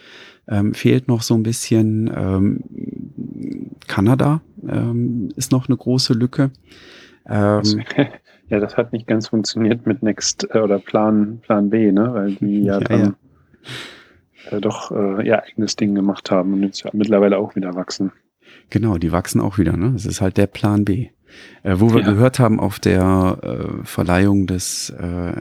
ähm, 0.49 0.75
fehlt 0.75 1.07
noch 1.07 1.23
so 1.23 1.35
ein 1.35 1.45
bisschen. 1.45 2.11
Ähm, 2.15 2.61
Kanada 3.87 4.41
ähm, 4.69 5.29
ist 5.37 5.53
noch 5.53 5.69
eine 5.69 5.77
große 5.77 6.15
Lücke. 6.15 6.51
Ähm, 7.29 7.63
ja, 8.49 8.59
das 8.59 8.77
hat 8.77 8.93
nicht 8.93 9.07
ganz 9.07 9.29
funktioniert 9.29 9.87
mit 9.87 10.03
Next 10.03 10.49
äh, 10.53 10.59
oder 10.59 10.81
Plan 10.81 11.39
Plan 11.43 11.71
B, 11.71 11.93
ne? 11.93 12.13
Weil 12.13 12.35
die 12.35 12.65
ja, 12.65 12.81
ja 12.81 12.81
dann 12.81 13.01
ja. 13.01 14.57
Äh, 14.57 14.61
doch 14.61 14.91
äh, 14.91 15.25
ihr 15.25 15.43
eigenes 15.43 15.77
Ding 15.77 15.95
gemacht 15.95 16.33
haben 16.33 16.55
und 16.55 16.65
jetzt 16.65 16.83
ja 16.83 16.91
mittlerweile 16.93 17.39
auch 17.39 17.55
wieder 17.55 17.77
wachsen. 17.77 18.11
Genau, 18.71 18.99
die 18.99 19.13
wachsen 19.13 19.41
auch 19.41 19.59
wieder. 19.59 19.77
Ne? 19.77 19.93
Das 19.93 20.07
ist 20.07 20.21
halt 20.21 20.37
der 20.37 20.47
Plan 20.47 20.85
B. 20.85 21.09
Äh, 21.63 21.77
wo 21.79 21.93
wir 21.93 22.03
ja. 22.03 22.11
gehört 22.11 22.39
haben 22.39 22.61
auf 22.61 22.79
der 22.79 23.39
äh, 23.43 23.85
Verleihung 23.85 24.47
des, 24.47 24.91
äh, 24.91 25.33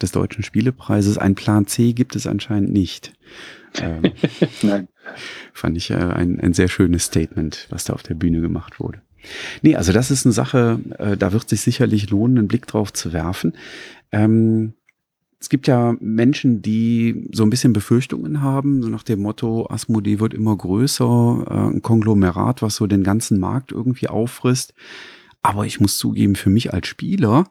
des 0.00 0.12
Deutschen 0.12 0.42
Spielepreises, 0.42 1.18
ein 1.18 1.34
Plan 1.34 1.66
C 1.66 1.92
gibt 1.92 2.16
es 2.16 2.26
anscheinend 2.26 2.72
nicht. 2.72 3.12
Ähm, 3.80 4.12
Nein. 4.62 4.88
Fand 5.52 5.76
ich 5.76 5.90
äh, 5.90 5.94
ein, 5.94 6.40
ein 6.40 6.54
sehr 6.54 6.68
schönes 6.68 7.04
Statement, 7.04 7.66
was 7.70 7.84
da 7.84 7.92
auf 7.92 8.02
der 8.02 8.14
Bühne 8.14 8.40
gemacht 8.40 8.80
wurde. 8.80 9.02
Nee, 9.62 9.76
also 9.76 9.92
das 9.92 10.10
ist 10.10 10.24
eine 10.24 10.32
Sache, 10.32 10.80
äh, 10.98 11.16
da 11.16 11.32
wird 11.32 11.48
sich 11.48 11.60
sicherlich 11.60 12.10
lohnen, 12.10 12.38
einen 12.38 12.48
Blick 12.48 12.66
drauf 12.66 12.92
zu 12.92 13.12
werfen. 13.12 13.52
Ähm, 14.12 14.74
es 15.40 15.48
gibt 15.48 15.66
ja 15.66 15.96
Menschen, 16.00 16.60
die 16.60 17.28
so 17.32 17.42
ein 17.42 17.50
bisschen 17.50 17.72
Befürchtungen 17.72 18.42
haben, 18.42 18.82
so 18.82 18.90
nach 18.90 19.02
dem 19.02 19.22
Motto, 19.22 19.66
Asmodee 19.70 20.20
wird 20.20 20.34
immer 20.34 20.54
größer, 20.54 21.46
äh, 21.48 21.74
ein 21.74 21.82
Konglomerat, 21.82 22.60
was 22.60 22.76
so 22.76 22.86
den 22.86 23.02
ganzen 23.02 23.40
Markt 23.40 23.72
irgendwie 23.72 24.08
auffrisst. 24.08 24.74
Aber 25.42 25.64
ich 25.64 25.80
muss 25.80 25.96
zugeben, 25.96 26.36
für 26.36 26.50
mich 26.50 26.74
als 26.74 26.86
Spieler 26.86 27.44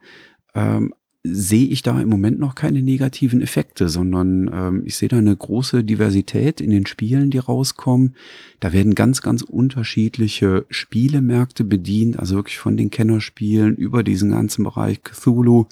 ähm, 0.53 0.93
sehe 1.23 1.67
ich 1.67 1.81
da 1.81 1.99
im 1.99 2.09
Moment 2.09 2.39
noch 2.39 2.53
keine 2.53 2.83
negativen 2.83 3.41
Effekte, 3.41 3.89
sondern 3.89 4.49
ähm, 4.53 4.83
ich 4.85 4.95
sehe 4.95 5.09
da 5.09 5.17
eine 5.17 5.35
große 5.35 5.83
Diversität 5.83 6.61
in 6.61 6.69
den 6.69 6.85
Spielen, 6.85 7.31
die 7.31 7.39
rauskommen. 7.39 8.15
Da 8.59 8.71
werden 8.71 8.93
ganz, 8.93 9.21
ganz 9.21 9.41
unterschiedliche 9.41 10.65
Spielemärkte 10.69 11.63
bedient, 11.63 12.19
also 12.19 12.35
wirklich 12.35 12.59
von 12.59 12.77
den 12.77 12.91
Kennerspielen 12.91 13.75
über 13.75 14.03
diesen 14.03 14.29
ganzen 14.29 14.63
Bereich 14.63 15.01
Cthulhu 15.03 15.65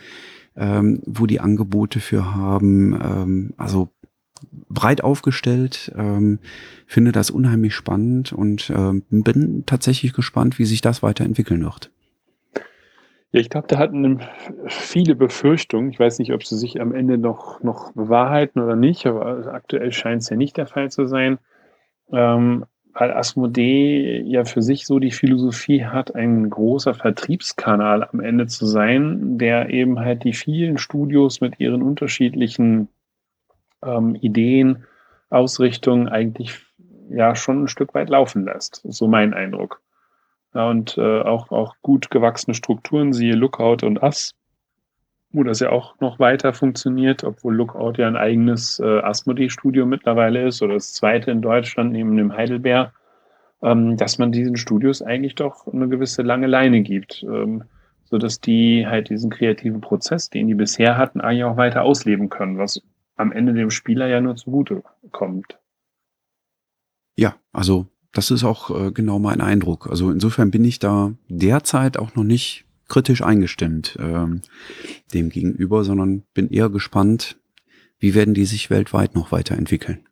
ähm, 0.57 1.01
wo 1.05 1.25
die 1.25 1.39
Angebote 1.39 1.99
für 1.99 2.35
haben. 2.35 2.93
Ähm, 2.93 3.53
also 3.57 3.89
breit 4.69 5.03
aufgestellt, 5.03 5.91
ähm, 5.97 6.39
finde 6.85 7.11
das 7.11 7.31
unheimlich 7.31 7.73
spannend 7.73 8.33
und 8.33 8.71
ähm, 8.75 9.03
bin 9.09 9.63
tatsächlich 9.65 10.13
gespannt, 10.13 10.59
wie 10.59 10.65
sich 10.65 10.81
das 10.81 11.01
weiterentwickeln 11.01 11.63
wird. 11.63 11.91
Ja, 13.31 13.41
ich 13.41 13.49
glaube, 13.49 13.67
da 13.67 13.77
hatten 13.77 14.21
viele 14.67 15.15
Befürchtungen. 15.15 15.89
Ich 15.91 15.99
weiß 15.99 16.19
nicht, 16.19 16.33
ob 16.33 16.45
sie 16.45 16.57
sich 16.57 16.79
am 16.79 16.93
Ende 16.93 17.17
noch, 17.17 17.61
noch 17.61 17.91
bewahrheiten 17.91 18.61
oder 18.61 18.75
nicht, 18.75 19.05
aber 19.05 19.53
aktuell 19.53 19.91
scheint 19.91 20.21
es 20.21 20.29
ja 20.29 20.37
nicht 20.37 20.55
der 20.55 20.67
Fall 20.67 20.89
zu 20.91 21.07
sein. 21.07 21.37
Ähm, 22.11 22.65
weil 22.99 23.11
Asmodee 23.11 24.21
ja 24.21 24.43
für 24.43 24.63
sich 24.63 24.87
so 24.87 24.97
die 24.97 25.11
Philosophie 25.11 25.85
hat, 25.85 26.15
ein 26.15 26.49
großer 26.49 26.95
Vertriebskanal 26.95 28.03
am 28.11 28.19
Ende 28.21 28.47
zu 28.47 28.65
sein, 28.65 29.37
der 29.37 29.69
eben 29.69 29.99
halt 29.99 30.23
die 30.23 30.33
vielen 30.33 30.79
Studios 30.79 31.39
mit 31.39 31.59
ihren 31.59 31.83
unterschiedlichen 31.83 32.89
ähm, 33.83 34.15
Ideen, 34.15 34.85
Ausrichtungen 35.29 36.09
eigentlich 36.09 36.59
ja 37.09 37.35
schon 37.35 37.65
ein 37.65 37.67
Stück 37.67 37.93
weit 37.93 38.09
laufen 38.09 38.45
lässt. 38.45 38.81
So 38.83 39.07
mein 39.07 39.35
Eindruck. 39.35 39.79
Ja, 40.55 40.67
und 40.67 40.97
äh, 40.97 41.21
auch, 41.21 41.51
auch 41.51 41.75
gut 41.83 42.09
gewachsene 42.09 42.55
Strukturen, 42.55 43.13
siehe 43.13 43.35
Lookout 43.35 43.85
und 43.85 44.01
Ass, 44.01 44.33
wo 45.31 45.43
das 45.43 45.59
ja 45.59 45.69
auch 45.69 45.99
noch 45.99 46.19
weiter 46.19 46.53
funktioniert, 46.53 47.23
obwohl 47.23 47.55
Lookout 47.55 47.93
ja 47.97 48.07
ein 48.07 48.15
eigenes 48.15 48.79
äh, 48.79 48.99
Asmodee-Studio 48.99 49.85
mittlerweile 49.85 50.47
ist 50.47 50.61
oder 50.61 50.75
das 50.75 50.93
zweite 50.93 51.31
in 51.31 51.41
Deutschland 51.41 51.91
neben 51.91 52.15
dem 52.15 52.35
Heidelberg, 52.35 52.93
ähm, 53.61 53.97
dass 53.97 54.17
man 54.17 54.31
diesen 54.31 54.55
Studios 54.55 55.01
eigentlich 55.01 55.35
doch 55.35 55.67
eine 55.67 55.89
gewisse 55.89 56.21
lange 56.21 56.47
Leine 56.47 56.81
gibt, 56.81 57.23
ähm, 57.23 57.63
sodass 58.05 58.39
die 58.39 58.87
halt 58.87 59.09
diesen 59.09 59.29
kreativen 59.29 59.81
Prozess, 59.81 60.29
den 60.29 60.47
die 60.47 60.55
bisher 60.55 60.97
hatten, 60.97 61.19
eigentlich 61.19 61.43
auch 61.43 61.57
weiter 61.57 61.83
ausleben 61.83 62.29
können, 62.29 62.57
was 62.57 62.81
am 63.17 63.31
Ende 63.31 63.53
dem 63.53 63.71
Spieler 63.71 64.07
ja 64.07 64.21
nur 64.21 64.35
zugute 64.35 64.83
kommt. 65.11 65.57
Ja, 67.17 67.35
also 67.51 67.87
das 68.13 68.31
ist 68.31 68.43
auch 68.43 68.69
äh, 68.69 68.91
genau 68.91 69.19
mein 69.19 69.41
Eindruck. 69.41 69.87
Also 69.89 70.11
insofern 70.11 70.51
bin 70.51 70.63
ich 70.63 70.79
da 70.79 71.13
derzeit 71.27 71.97
auch 71.97 72.15
noch 72.15 72.23
nicht 72.23 72.66
kritisch 72.87 73.21
eingestimmt 73.21 73.97
ähm, 73.99 74.41
dem 75.13 75.29
gegenüber, 75.29 75.83
sondern 75.83 76.23
bin 76.33 76.49
eher 76.49 76.69
gespannt, 76.69 77.37
wie 77.99 78.13
werden 78.13 78.33
die 78.33 78.45
sich 78.45 78.69
weltweit 78.69 79.15
noch 79.15 79.31
weiterentwickeln. 79.31 80.05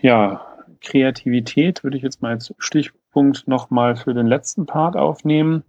Ja, 0.00 0.44
Kreativität 0.80 1.84
würde 1.84 1.96
ich 1.96 2.02
jetzt 2.02 2.22
mal 2.22 2.32
als 2.32 2.52
Stichpunkt 2.58 3.46
nochmal 3.46 3.94
für 3.94 4.14
den 4.14 4.26
letzten 4.26 4.66
Part 4.66 4.96
aufnehmen. 4.96 5.62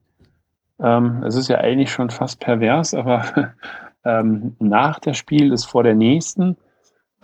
Ähm, 0.80 1.24
es 1.24 1.36
ist 1.36 1.50
ja 1.50 1.60
eigentlich 1.60 1.92
schon 1.92 2.10
fast 2.10 2.40
pervers, 2.40 2.96
aber 2.96 3.54
ähm, 4.04 4.56
nach 4.60 5.00
der 5.00 5.14
Spiel 5.14 5.54
ist 5.54 5.66
vor 5.66 5.84
der 5.84 5.96
nächsten 5.96 6.58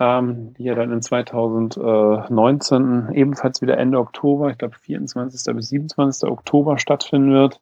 ähm, 0.00 0.54
die 0.54 0.64
ja 0.64 0.74
dann 0.74 0.90
in 0.90 1.02
2019 1.02 3.10
ebenfalls 3.12 3.60
wieder 3.60 3.76
Ende 3.76 3.98
Oktober, 3.98 4.50
ich 4.50 4.56
glaube 4.58 4.74
24. 4.80 5.54
bis 5.54 5.68
27. 5.68 6.28
Oktober 6.28 6.78
stattfinden 6.78 7.32
wird. 7.32 7.60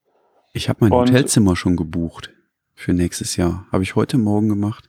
Ich 0.53 0.69
habe 0.69 0.79
mein 0.83 0.93
Und, 0.93 1.11
Hotelzimmer 1.11 1.57
schon 1.57 1.75
gebucht 1.77 2.31
für 2.75 2.93
nächstes 2.95 3.37
Jahr. 3.37 3.67
Habe 3.73 3.83
ich 3.83 3.97
heute 3.97 4.19
Morgen 4.19 4.49
gemacht. 4.49 4.89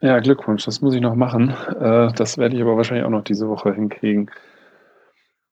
Ja, 0.00 0.18
Glückwunsch, 0.20 0.64
das 0.64 0.80
muss 0.80 0.94
ich 0.94 1.02
noch 1.02 1.14
machen. 1.14 1.52
Äh, 1.78 2.10
das 2.14 2.38
werde 2.38 2.56
ich 2.56 2.62
aber 2.62 2.78
wahrscheinlich 2.78 3.04
auch 3.04 3.10
noch 3.10 3.24
diese 3.24 3.48
Woche 3.48 3.74
hinkriegen. 3.74 4.30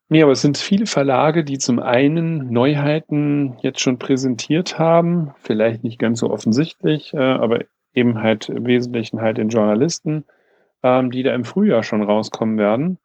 Nee, 0.09 0.23
aber 0.23 0.33
es 0.33 0.41
sind 0.41 0.57
viele 0.57 0.87
Verlage, 0.87 1.45
die 1.45 1.59
zum 1.59 1.81
einen 1.81 2.51
Neuheiten 2.51 3.59
jetzt 3.61 3.81
schon 3.81 3.99
präsentiert 3.99 4.79
haben, 4.79 5.35
vielleicht 5.43 5.85
nicht 5.85 5.99
ganz 5.99 6.21
so 6.21 6.31
offensichtlich, 6.31 7.13
äh, 7.13 7.19
aber 7.19 7.65
eben 7.93 8.23
halt 8.23 8.49
im 8.49 8.67
Wesentlichen 8.67 9.21
halt 9.21 9.37
den 9.37 9.49
Journalisten 9.49 10.25
ähm, 10.87 11.11
die 11.11 11.25
da 11.25 11.35
im 11.35 11.45
Frühjahr 11.45 11.83
schon 11.83 12.03
rauskommen 12.03 12.59
werden. 12.59 12.99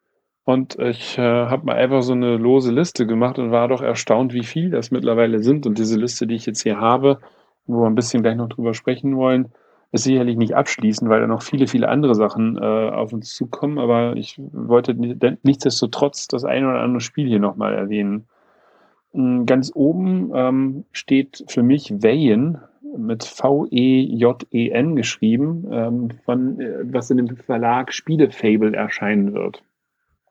Und 0.44 0.78
ich 0.78 1.18
äh, 1.18 1.22
habe 1.22 1.66
mal 1.66 1.76
einfach 1.76 2.02
so 2.02 2.12
eine 2.12 2.36
lose 2.36 2.72
Liste 2.72 3.06
gemacht 3.06 3.38
und 3.38 3.50
war 3.50 3.68
doch 3.68 3.82
erstaunt, 3.82 4.32
wie 4.32 4.44
viel 4.44 4.70
das 4.70 4.90
mittlerweile 4.92 5.40
sind. 5.40 5.66
Und 5.66 5.78
diese 5.78 5.98
Liste, 5.98 6.26
die 6.28 6.36
ich 6.36 6.46
jetzt 6.46 6.62
hier 6.62 6.78
habe, 6.78 7.18
wo 7.66 7.82
wir 7.82 7.86
ein 7.86 7.96
bisschen 7.96 8.22
gleich 8.22 8.36
noch 8.36 8.48
drüber 8.48 8.74
sprechen 8.74 9.16
wollen, 9.16 9.52
ist 9.90 10.04
sicherlich 10.04 10.36
nicht 10.36 10.54
abschließend, 10.54 11.10
weil 11.10 11.20
da 11.20 11.26
noch 11.26 11.42
viele, 11.42 11.66
viele 11.66 11.88
andere 11.88 12.14
Sachen 12.14 12.56
äh, 12.56 12.60
auf 12.60 13.12
uns 13.12 13.34
zukommen. 13.34 13.78
Aber 13.78 14.16
ich 14.16 14.40
wollte 14.52 14.94
nichtsdestotrotz 15.42 16.28
das 16.28 16.44
ein 16.44 16.64
oder 16.64 16.80
andere 16.80 17.00
Spiel 17.00 17.26
hier 17.26 17.40
nochmal 17.40 17.74
erwähnen. 17.74 18.26
Hm, 19.12 19.44
ganz 19.44 19.72
oben 19.74 20.30
ähm, 20.34 20.84
steht 20.92 21.44
für 21.48 21.62
mich 21.62 21.92
Vayen 22.02 22.58
mit 22.96 23.24
V-E-J-E-N 23.24 24.96
geschrieben, 24.96 25.66
ähm, 25.70 26.10
von, 26.24 26.60
äh, 26.60 26.80
was 26.84 27.10
in 27.10 27.18
dem 27.18 27.36
Verlag 27.36 27.92
Spielefable 27.92 28.74
erscheinen 28.74 29.32
wird. 29.34 29.62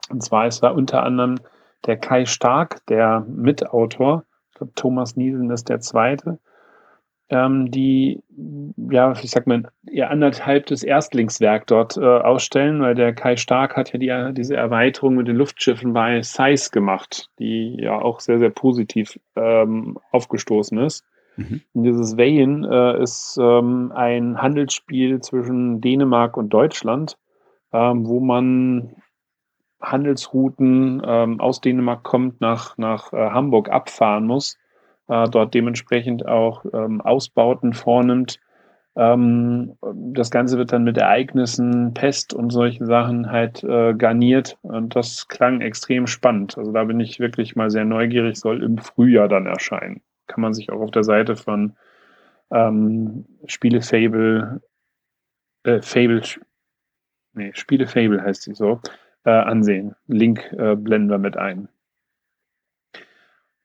Und 0.10 0.24
zwar 0.24 0.48
ist 0.48 0.62
da 0.62 0.70
unter 0.70 1.04
anderem 1.04 1.40
der 1.86 1.98
Kai 1.98 2.26
Stark, 2.26 2.86
der 2.88 3.26
Mitautor, 3.28 4.26
ich 4.50 4.56
glaube 4.56 4.74
Thomas 4.76 5.16
Niesen 5.16 5.50
ist 5.50 5.70
der 5.70 5.80
zweite, 5.80 6.40
ähm, 7.30 7.72
die, 7.72 8.22
ja, 8.92 9.14
ich 9.14 9.32
sag 9.32 9.48
mal, 9.48 9.64
ihr 9.90 10.10
anderthalbtes 10.10 10.84
Erstlingswerk 10.84 11.66
dort 11.68 11.96
äh, 11.96 12.02
ausstellen, 12.02 12.82
weil 12.82 12.94
der 12.94 13.14
Kai 13.14 13.38
Stark 13.38 13.78
hat 13.78 13.94
ja 13.94 14.00
die, 14.00 14.34
diese 14.34 14.58
Erweiterung 14.58 15.16
mit 15.16 15.30
den 15.30 15.38
Luftschiffen 15.38 15.94
bei 15.94 16.22
Size 16.22 16.70
gemacht, 16.72 17.30
die 17.40 17.78
ja 17.80 17.98
auch 17.98 18.20
sehr, 18.20 18.38
sehr 18.38 18.50
positiv 18.50 19.18
ähm, 19.38 19.98
aufgestoßen 20.12 20.78
ist. 20.80 21.06
Mhm. 21.38 21.62
Und 21.74 21.84
dieses 21.84 22.18
Vein 22.18 22.64
äh, 22.64 23.02
ist 23.02 23.38
ähm, 23.42 23.92
ein 23.96 24.42
Handelsspiel 24.42 25.22
zwischen 25.22 25.82
Dänemark 25.82 26.38
und 26.38 26.50
Deutschland, 26.50 27.18
ähm, 27.74 28.08
wo 28.08 28.20
man 28.20 28.96
Handelsrouten 29.82 31.02
ähm, 31.06 31.40
aus 31.40 31.62
Dänemark 31.62 32.04
kommt, 32.04 32.42
nach, 32.42 32.78
nach 32.78 33.14
äh, 33.14 33.30
Hamburg 33.32 33.70
abfahren 33.70 34.26
muss 34.26 34.58
äh, 35.12 35.30
dort 35.30 35.54
dementsprechend 35.54 36.26
auch 36.26 36.66
ähm, 36.74 37.02
Ausbauten 37.02 37.74
vornimmt. 37.74 38.40
Ähm, 38.96 39.74
das 39.94 40.32
Ganze 40.32 40.58
wird 40.58 40.72
dann 40.72 40.84
mit 40.84 40.98
Ereignissen, 40.98 41.94
Pest 41.94 42.34
und 42.34 42.50
solchen 42.50 42.86
Sachen 42.86 43.30
halt 43.32 43.64
äh, 43.64 43.94
garniert 43.94 44.58
und 44.62 44.96
das 44.96 45.28
klang 45.28 45.62
extrem 45.62 46.08
spannend. 46.08 46.58
Also 46.58 46.72
da 46.72 46.86
bin 46.86 47.00
ich 47.00 47.20
wirklich 47.20 47.56
mal 47.56 47.70
sehr 47.70 47.86
neugierig, 47.86 48.38
soll 48.38 48.64
im 48.64 48.78
Frühjahr 48.78 49.28
dann 49.28 49.46
erscheinen. 49.46 50.02
Kann 50.32 50.42
man 50.42 50.54
sich 50.54 50.72
auch 50.72 50.80
auf 50.80 50.92
der 50.92 51.04
Seite 51.04 51.36
von 51.36 51.76
ähm, 52.52 53.26
Spiele 53.48 53.82
Fable, 53.82 54.62
äh, 55.64 55.82
Fable, 55.82 56.22
nee, 57.34 57.52
Spiele 57.54 57.86
Fable 57.86 58.22
heißt 58.22 58.44
sie 58.44 58.54
so, 58.54 58.80
äh, 59.26 59.30
ansehen. 59.30 59.94
Link 60.08 60.40
äh, 60.54 60.78
blenden 60.78 61.10
wir 61.10 61.18
mit 61.18 61.36
ein. 61.36 61.68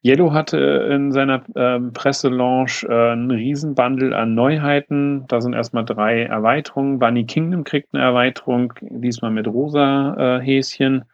Yellow 0.05 0.33
hatte 0.33 0.59
in 0.59 1.13
seiner 1.13 1.45
ähm, 1.55 1.93
Presselaunch 1.93 2.85
äh, 2.85 3.13
einen 3.13 3.31
Riesenbundle 3.31 4.17
an 4.17 4.35
Neuheiten. 4.35 5.25
Da 5.29 5.41
sind 5.41 5.53
erstmal 5.53 5.85
drei 5.85 6.25
Erweiterungen. 6.25 6.99
Bunny 6.99 7.27
Kingdom 7.27 7.63
kriegt 7.63 7.95
eine 7.95 8.03
Erweiterung, 8.03 8.73
diesmal 8.81 9.31
mit 9.31 9.47
rosa 9.47 10.39
äh, 10.39 10.41
Häschen, 10.41 11.05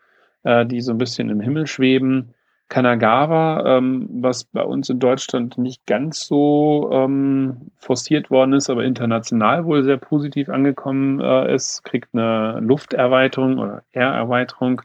äh, 0.45 0.65
die 0.65 0.81
so 0.81 0.93
ein 0.93 0.99
bisschen 0.99 1.29
im 1.29 1.41
Himmel 1.41 1.67
schweben. 1.67 2.35
Kanagawa, 2.73 3.77
ähm, 3.77 4.09
was 4.11 4.45
bei 4.45 4.63
uns 4.63 4.89
in 4.89 4.99
Deutschland 4.99 5.59
nicht 5.59 5.87
ganz 5.87 6.27
so 6.27 6.91
ähm, 6.93 7.71
forciert 7.77 8.31
worden 8.31 8.55
ist, 8.55 8.71
aber 8.71 8.85
international 8.85 9.65
wohl 9.67 9.85
sehr 9.85 9.99
positiv 9.99 10.49
angekommen 10.49 11.21
äh, 11.21 11.55
ist, 11.55 11.85
kriegt 11.85 12.15
eine 12.15 12.61
Lufterweiterung 12.61 13.59
oder 13.59 13.83
Air-Erweiterung, 13.93 14.83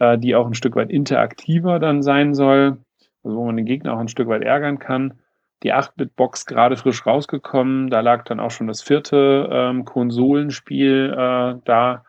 äh, 0.00 0.18
die 0.18 0.34
auch 0.34 0.46
ein 0.46 0.54
Stück 0.54 0.76
weit 0.76 0.90
interaktiver 0.90 1.78
dann 1.78 2.02
sein 2.02 2.34
soll 2.34 2.78
also 3.24 3.36
wo 3.38 3.44
man 3.46 3.56
den 3.56 3.66
Gegner 3.66 3.94
auch 3.94 3.98
ein 3.98 4.08
Stück 4.08 4.28
weit 4.28 4.42
ärgern 4.42 4.78
kann. 4.78 5.14
Die 5.62 5.72
8-Bit-Box 5.72 6.44
gerade 6.44 6.76
frisch 6.76 7.06
rausgekommen, 7.06 7.88
da 7.88 8.00
lag 8.00 8.24
dann 8.24 8.38
auch 8.38 8.50
schon 8.50 8.66
das 8.66 8.82
vierte 8.82 9.48
ähm, 9.50 9.84
Konsolenspiel 9.86 11.14
äh, 11.16 11.60
da. 11.64 12.04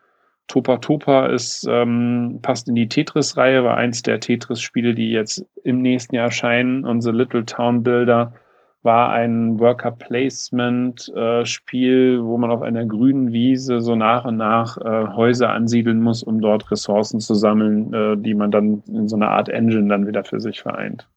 Topa 0.48 0.78
Topa 0.78 1.28
ist, 1.28 1.68
ähm, 1.70 2.40
passt 2.42 2.70
in 2.70 2.76
die 2.76 2.88
Tetris-Reihe, 2.88 3.64
war 3.64 3.78
eins 3.78 4.04
der 4.04 4.20
Tetris-Spiele, 4.20 4.94
die 4.94 5.12
jetzt 5.12 5.46
im 5.64 5.82
nächsten 5.82 6.16
Jahr 6.16 6.26
erscheinen. 6.26 6.86
Und 6.86 7.02
The 7.02 7.12
Little 7.12 7.46
Town 7.46 7.84
Builder 7.84 8.34
war 8.86 9.12
ein 9.12 9.60
Worker 9.60 9.92
Placement 9.92 11.12
äh, 11.16 11.44
wo 11.44 12.38
man 12.38 12.52
auf 12.52 12.62
einer 12.62 12.86
grünen 12.86 13.34
Wiese 13.34 13.82
so 13.82 13.96
nach 13.96 14.26
und 14.26 14.38
nach 14.38 14.78
äh, 14.78 15.08
Häuser 15.16 15.50
ansiedeln 15.50 16.02
muss, 16.02 16.22
um 16.22 16.40
dort 16.40 16.70
Ressourcen 16.70 17.20
zu 17.20 17.34
sammeln, 17.34 17.92
äh, 17.94 18.16
die 18.16 18.36
man 18.36 18.52
dann 18.52 18.84
in 18.88 19.08
so 19.08 19.16
einer 19.16 19.32
Art 19.32 19.50
Engine 19.50 19.90
dann 19.90 20.06
wieder 20.06 20.24
für 20.24 20.40
sich 20.40 20.62
vereint. 20.62 21.08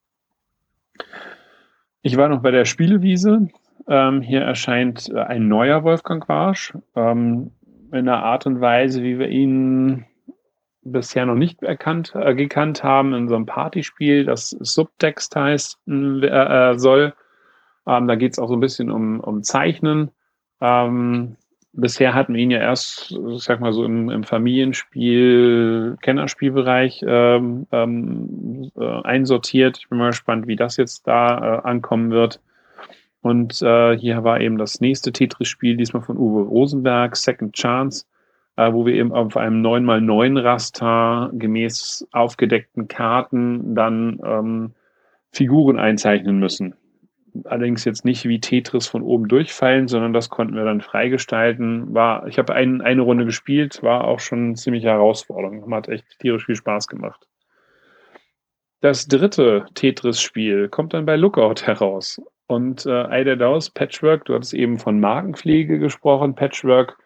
Ich 2.01 2.17
war 2.17 2.29
noch 2.29 2.41
bei 2.41 2.51
der 2.51 2.65
Spielewiese. 2.65 3.49
Ähm, 3.87 4.23
hier 4.23 4.41
erscheint 4.41 5.11
äh, 5.11 5.21
ein 5.21 5.49
neuer 5.49 5.85
Wolfgang 5.85 6.27
Warsch 6.29 6.73
ähm, 6.97 7.53
in 7.93 8.09
einer 8.09 8.23
Art 8.23 8.47
und 8.47 8.61
Weise, 8.61 9.03
wie 9.03 9.19
wir 9.19 9.29
ihn 9.29 10.07
bisher 10.83 11.27
noch 11.27 11.35
nicht 11.35 11.63
erkannt, 11.63 12.13
äh, 12.15 12.35
gekannt 12.35 12.83
haben, 12.83 13.15
in 13.15 13.29
so 13.29 13.35
einem 13.35 13.47
Partyspiel, 13.47 14.25
das 14.25 14.51
Subtext 14.51 15.35
heißt, 15.37 15.79
äh, 15.87 16.79
soll. 16.79 17.15
Ähm, 17.87 18.09
da 18.09 18.15
geht 18.15 18.33
es 18.33 18.39
auch 18.39 18.49
so 18.49 18.55
ein 18.55 18.61
bisschen 18.61 18.91
um, 18.91 19.21
um 19.21 19.43
Zeichnen. 19.43 20.11
Ähm, 20.61 21.37
bisher 21.73 22.15
hatten 22.15 22.35
wir 22.35 22.43
ihn 22.43 22.51
ja 22.51 22.59
erst, 22.59 23.13
ich 23.13 23.43
sag 23.43 23.61
mal 23.61 23.73
so 23.73 23.85
im, 23.85 24.11
im 24.11 24.25
Familienspiel, 24.25 25.97
Kennerspielbereich 26.03 27.05
ähm, 27.07 27.67
ähm, 27.73 28.71
äh, 28.77 29.03
einsortiert. 29.03 29.79
Ich 29.79 29.89
bin 29.89 29.99
mal 29.99 30.11
gespannt, 30.11 30.47
wie 30.47 30.57
das 30.57 30.77
jetzt 30.77 31.07
da 31.07 31.39
äh, 31.39 31.61
ankommen 31.67 32.11
wird. 32.11 32.41
Und 33.21 33.61
äh, 33.63 33.97
hier 33.99 34.25
war 34.25 34.41
eben 34.41 34.59
das 34.59 34.81
nächste 34.81 35.13
Tetris-Spiel, 35.13 35.77
diesmal 35.77 36.03
von 36.03 36.17
Uwe 36.17 36.43
Rosenberg, 36.43 37.17
Second 37.17 37.55
Chance, 37.55 38.05
äh, 38.57 38.73
wo 38.73 38.87
wir 38.87 38.95
eben 38.95 39.13
auf 39.13 39.37
einem 39.37 39.61
9x9 39.65 40.43
Raster 40.43 41.31
gemäß 41.33 42.07
aufgedeckten 42.13 42.89
Karten 42.89 43.75
dann 43.75 44.21
ähm, 44.25 44.75
Figuren 45.33 45.79
einzeichnen 45.79 46.39
müssen 46.39 46.75
allerdings 47.45 47.85
jetzt 47.85 48.05
nicht 48.05 48.25
wie 48.27 48.41
Tetris 48.41 48.87
von 48.87 49.03
oben 49.03 49.29
durchfallen, 49.29 49.89
sondern 49.89 50.13
das 50.13 50.29
konnten 50.29 50.55
wir 50.55 50.65
dann 50.65 50.81
freigestalten. 50.81 51.95
War, 51.95 52.27
ich 52.27 52.39
habe 52.39 52.55
ein, 52.55 52.81
eine 52.81 53.03
Runde 53.03 53.25
gespielt, 53.25 53.83
war 53.83 54.05
auch 54.05 54.21
schon 54.21 54.47
eine 54.47 54.55
ziemliche 54.55 54.89
Herausforderung. 54.89 55.73
Hat 55.75 55.89
echt 55.89 56.19
tierisch 56.19 56.47
viel 56.47 56.57
Spaß 56.57 56.87
gemacht. 56.87 57.27
Das 58.81 59.09
dritte 59.09 59.67
Tetris-Spiel 59.75 60.69
kommt 60.69 60.95
dann 60.95 61.07
bei 61.07 61.17
Lookout 61.17 61.63
heraus. 61.67 62.21
Und 62.47 62.87
äh, 62.87 63.05
Eider 63.05 63.37
Daus, 63.37 63.71
Patchwork, 63.71 64.25
du 64.25 64.35
hattest 64.35 64.55
eben 64.55 64.79
von 64.79 65.01
Markenpflege 65.01 65.79
gesprochen. 65.79 66.35
Patchwork 66.35 66.97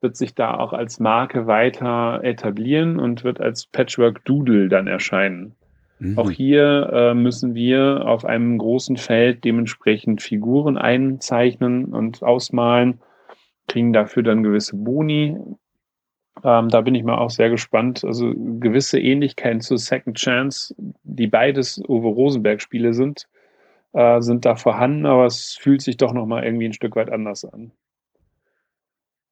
wird 0.00 0.16
sich 0.16 0.34
da 0.34 0.54
auch 0.54 0.72
als 0.72 0.98
Marke 0.98 1.46
weiter 1.46 2.20
etablieren 2.22 2.98
und 2.98 3.22
wird 3.24 3.40
als 3.40 3.66
Patchwork 3.66 4.24
Doodle 4.24 4.68
dann 4.68 4.86
erscheinen. 4.86 5.54
Mhm. 6.00 6.18
Auch 6.18 6.30
hier 6.30 6.90
äh, 6.92 7.14
müssen 7.14 7.54
wir 7.54 8.06
auf 8.06 8.24
einem 8.24 8.58
großen 8.58 8.96
Feld 8.96 9.44
dementsprechend 9.44 10.22
Figuren 10.22 10.76
einzeichnen 10.76 11.86
und 11.86 12.22
ausmalen, 12.22 13.00
kriegen 13.68 13.92
dafür 13.92 14.22
dann 14.22 14.42
gewisse 14.42 14.76
Boni. 14.76 15.38
Ähm, 16.44 16.68
da 16.68 16.80
bin 16.80 16.94
ich 16.94 17.04
mal 17.04 17.18
auch 17.18 17.30
sehr 17.30 17.50
gespannt. 17.50 18.04
Also 18.04 18.32
gewisse 18.34 18.98
Ähnlichkeiten 18.98 19.60
zu 19.60 19.76
Second 19.76 20.16
Chance, 20.16 20.74
die 21.02 21.26
beides 21.26 21.80
Uwe 21.88 22.08
Rosenberg-Spiele 22.08 22.94
sind, 22.94 23.28
äh, 23.92 24.20
sind 24.20 24.44
da 24.44 24.56
vorhanden, 24.56 25.06
aber 25.06 25.26
es 25.26 25.54
fühlt 25.54 25.82
sich 25.82 25.96
doch 25.96 26.12
nochmal 26.12 26.44
irgendwie 26.44 26.66
ein 26.66 26.72
Stück 26.72 26.96
weit 26.96 27.10
anders 27.10 27.44
an. 27.44 27.72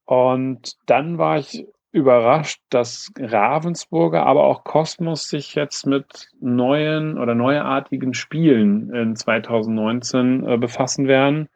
Und 0.05 0.77
dann 0.87 1.19
war 1.19 1.39
ich 1.39 1.67
überrascht, 1.93 2.61
dass 2.71 3.11
Ravensburger, 3.19 4.27
aber 4.27 4.45
auch 4.45 4.65
Kosmos 4.65 5.29
sich 5.29 5.55
jetzt 5.55 5.87
mit 5.87 6.29
neuen 6.41 7.19
oder 7.19 7.35
neuartigen 7.35 8.15
Spielen 8.15 8.93
in 8.95 9.17
2019 9.17 10.47
äh, 10.47 10.57
befassen 10.59 11.09
werden. 11.09 11.49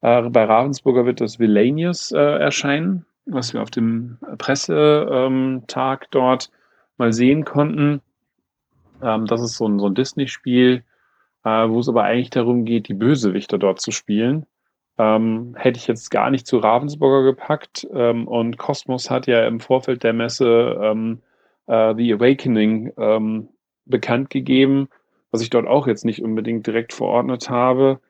Äh, 0.00 0.22
bei 0.30 0.44
Ravensburger 0.44 1.04
wird 1.04 1.20
das 1.20 1.38
Villanius 1.38 2.12
äh, 2.12 2.18
erscheinen, 2.18 3.06
was 3.26 3.52
wir 3.52 3.62
auf 3.62 3.70
dem 3.70 4.18
Pressetag 4.38 6.10
dort 6.10 6.50
mal 6.96 7.12
sehen 7.12 7.44
konnten. 7.44 8.00
Ähm, 9.02 9.26
das 9.26 9.42
ist 9.42 9.56
so 9.56 9.66
ein, 9.66 9.78
so 9.78 9.86
ein 9.86 9.94
Disney-Spiel, 9.94 10.84
äh, 11.44 11.68
wo 11.68 11.80
es 11.80 11.88
aber 11.88 12.04
eigentlich 12.04 12.30
darum 12.30 12.64
geht, 12.64 12.88
die 12.88 12.94
Bösewichter 12.94 13.58
dort 13.58 13.80
zu 13.80 13.90
spielen. 13.90 14.46
Ähm, 14.96 15.54
hätte 15.56 15.78
ich 15.78 15.86
jetzt 15.88 16.10
gar 16.10 16.30
nicht 16.30 16.46
zu 16.46 16.58
Ravensburger 16.58 17.24
gepackt. 17.24 17.86
Ähm, 17.92 18.28
und 18.28 18.58
Cosmos 18.58 19.10
hat 19.10 19.26
ja 19.26 19.46
im 19.46 19.60
Vorfeld 19.60 20.04
der 20.04 20.12
Messe 20.12 20.78
ähm, 20.80 21.20
äh, 21.66 21.94
The 21.96 22.14
Awakening 22.14 22.92
ähm, 22.96 23.48
bekannt 23.86 24.30
gegeben, 24.30 24.88
was 25.30 25.42
ich 25.42 25.50
dort 25.50 25.66
auch 25.66 25.86
jetzt 25.86 26.04
nicht 26.04 26.22
unbedingt 26.22 26.66
direkt 26.66 26.92
verordnet 26.92 27.50
habe. 27.50 28.00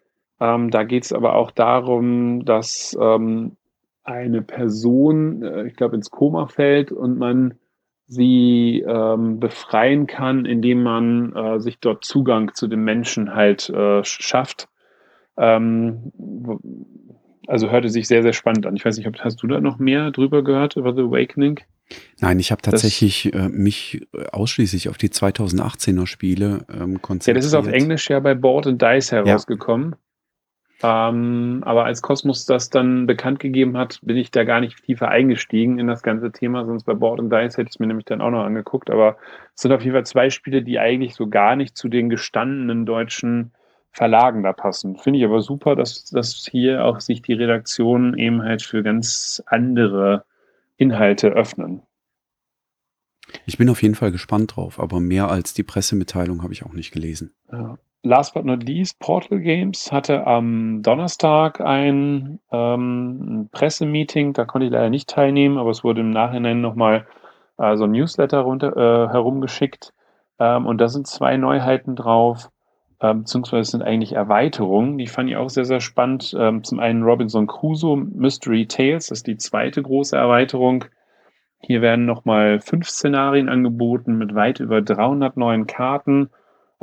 Ähm, 0.40 0.70
da 0.70 0.84
geht 0.84 1.04
es 1.04 1.12
aber 1.12 1.36
auch 1.36 1.50
darum, 1.50 2.44
dass 2.44 2.96
ähm, 3.00 3.56
eine 4.04 4.42
Person, 4.42 5.42
äh, 5.42 5.66
ich 5.66 5.74
glaube, 5.74 5.96
ins 5.96 6.10
Koma 6.10 6.46
fällt 6.46 6.92
und 6.92 7.18
man 7.18 7.54
sie 8.06 8.84
befreien 8.86 10.06
kann, 10.06 10.44
indem 10.44 10.82
man 10.82 11.34
äh, 11.34 11.58
sich 11.58 11.80
dort 11.80 12.04
Zugang 12.04 12.52
zu 12.52 12.66
den 12.66 12.84
Menschen 12.84 13.34
halt 13.34 13.70
äh, 13.70 14.04
schafft 14.04 14.68
ähm, 15.36 16.12
also 17.46 17.70
hörte 17.70 17.88
sich 17.88 18.08
sehr, 18.08 18.22
sehr 18.22 18.32
spannend 18.32 18.66
an. 18.66 18.76
Ich 18.76 18.84
weiß 18.84 18.96
nicht, 18.96 19.08
hast 19.20 19.42
du 19.42 19.46
da 19.46 19.60
noch 19.60 19.78
mehr 19.78 20.10
drüber 20.10 20.42
gehört, 20.42 20.76
über 20.76 20.94
The 20.94 21.02
Awakening? 21.02 21.60
Nein, 22.20 22.38
ich 22.38 22.50
habe 22.50 22.62
tatsächlich 22.62 23.34
äh, 23.34 23.48
mich 23.48 24.06
äh, 24.14 24.26
ausschließlich 24.32 24.88
auf 24.88 24.96
die 24.96 25.10
2018er 25.10 26.06
Spiele 26.06 26.64
ähm, 26.72 27.02
konzentriert. 27.02 27.26
Ja, 27.26 27.34
das 27.34 27.44
ist 27.44 27.54
auf 27.54 27.66
Englisch 27.66 28.08
ja 28.08 28.20
bei 28.20 28.34
Board 28.34 28.66
and 28.66 28.80
Dice 28.80 29.12
herausgekommen. 29.12 29.94
Ähm, 30.84 31.62
aber 31.64 31.86
als 31.86 32.02
Cosmos 32.02 32.44
das 32.44 32.68
dann 32.68 33.06
bekannt 33.06 33.40
gegeben 33.40 33.78
hat, 33.78 34.00
bin 34.02 34.18
ich 34.18 34.30
da 34.30 34.44
gar 34.44 34.60
nicht 34.60 34.84
tiefer 34.84 35.08
eingestiegen 35.08 35.78
in 35.78 35.86
das 35.86 36.02
ganze 36.02 36.30
Thema. 36.30 36.66
Sonst 36.66 36.84
bei 36.84 36.92
Board 36.92 37.20
and 37.20 37.32
Dice 37.32 37.56
hätte 37.56 37.68
ich 37.68 37.76
es 37.76 37.78
mir 37.78 37.86
nämlich 37.86 38.04
dann 38.04 38.20
auch 38.20 38.30
noch 38.30 38.44
angeguckt. 38.44 38.90
Aber 38.90 39.16
es 39.54 39.62
sind 39.62 39.72
auf 39.72 39.80
jeden 39.80 39.94
Fall 39.94 40.04
zwei 40.04 40.28
Spiele, 40.28 40.60
die 40.60 40.78
eigentlich 40.78 41.14
so 41.14 41.26
gar 41.26 41.56
nicht 41.56 41.74
zu 41.74 41.88
den 41.88 42.10
gestandenen 42.10 42.84
deutschen 42.84 43.52
Verlagen 43.92 44.42
da 44.42 44.52
passen. 44.52 44.98
Finde 44.98 45.20
ich 45.20 45.24
aber 45.24 45.40
super, 45.40 45.74
dass, 45.74 46.04
dass 46.04 46.46
hier 46.50 46.84
auch 46.84 47.00
sich 47.00 47.22
die 47.22 47.32
Redaktionen 47.32 48.18
eben 48.18 48.42
halt 48.42 48.60
für 48.60 48.82
ganz 48.82 49.42
andere 49.46 50.26
Inhalte 50.76 51.28
öffnen. 51.28 51.80
Ich 53.46 53.58
bin 53.58 53.68
auf 53.68 53.82
jeden 53.82 53.94
Fall 53.94 54.12
gespannt 54.12 54.56
drauf, 54.56 54.78
aber 54.78 55.00
mehr 55.00 55.30
als 55.30 55.54
die 55.54 55.62
Pressemitteilung 55.62 56.42
habe 56.42 56.52
ich 56.52 56.64
auch 56.64 56.72
nicht 56.72 56.92
gelesen. 56.92 57.34
Ja. 57.50 57.78
Last 58.06 58.34
but 58.34 58.44
not 58.44 58.62
least, 58.62 58.98
Portal 58.98 59.40
Games 59.40 59.90
hatte 59.90 60.26
am 60.26 60.82
Donnerstag 60.82 61.62
ein, 61.62 62.38
ähm, 62.52 63.48
Pressemeeting, 63.50 64.34
da 64.34 64.44
konnte 64.44 64.66
ich 64.66 64.72
leider 64.72 64.90
nicht 64.90 65.08
teilnehmen, 65.08 65.56
aber 65.56 65.70
es 65.70 65.84
wurde 65.84 66.02
im 66.02 66.10
Nachhinein 66.10 66.60
nochmal 66.60 67.06
äh, 67.56 67.78
so 67.78 67.84
ein 67.84 67.92
Newsletter 67.92 68.40
runter, 68.40 68.76
äh, 68.76 69.08
herumgeschickt. 69.10 69.94
Ähm, 70.38 70.66
und 70.66 70.82
da 70.82 70.88
sind 70.88 71.06
zwei 71.06 71.38
Neuheiten 71.38 71.96
drauf, 71.96 72.50
äh, 73.00 73.14
beziehungsweise 73.14 73.70
sind 73.70 73.82
eigentlich 73.82 74.12
Erweiterungen, 74.12 74.98
die 74.98 75.06
fand 75.06 75.30
ich 75.30 75.36
auch 75.36 75.48
sehr, 75.48 75.64
sehr 75.64 75.80
spannend. 75.80 76.36
Ähm, 76.38 76.62
zum 76.62 76.80
einen 76.80 77.04
Robinson 77.04 77.46
Crusoe 77.46 77.96
Mystery 77.96 78.66
Tales, 78.66 79.06
das 79.06 79.20
ist 79.20 79.26
die 79.26 79.38
zweite 79.38 79.82
große 79.82 80.14
Erweiterung. 80.14 80.84
Hier 81.66 81.82
werden 81.82 82.04
nochmal 82.04 82.60
fünf 82.60 82.88
Szenarien 82.88 83.48
angeboten 83.48 84.16
mit 84.16 84.34
weit 84.34 84.60
über 84.60 84.82
300 84.82 85.36
neuen 85.36 85.66
Karten 85.66 86.30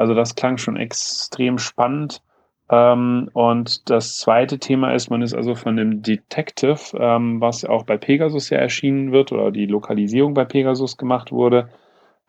also 0.01 0.15
das 0.15 0.33
klang 0.33 0.57
schon 0.57 0.77
extrem 0.77 1.59
spannend. 1.59 2.23
Ähm, 2.71 3.29
und 3.33 3.89
das 3.91 4.17
zweite 4.17 4.57
Thema 4.57 4.95
ist, 4.95 5.11
man 5.11 5.21
ist 5.21 5.35
also 5.35 5.53
von 5.53 5.75
dem 5.75 6.01
Detective, 6.01 6.97
ähm, 6.97 7.39
was 7.39 7.65
auch 7.65 7.83
bei 7.83 7.97
Pegasus 7.97 8.49
ja 8.49 8.57
erschienen 8.57 9.11
wird 9.11 9.31
oder 9.31 9.51
die 9.51 9.67
Lokalisierung 9.67 10.33
bei 10.33 10.45
Pegasus 10.45 10.97
gemacht 10.97 11.31
wurde, 11.31 11.69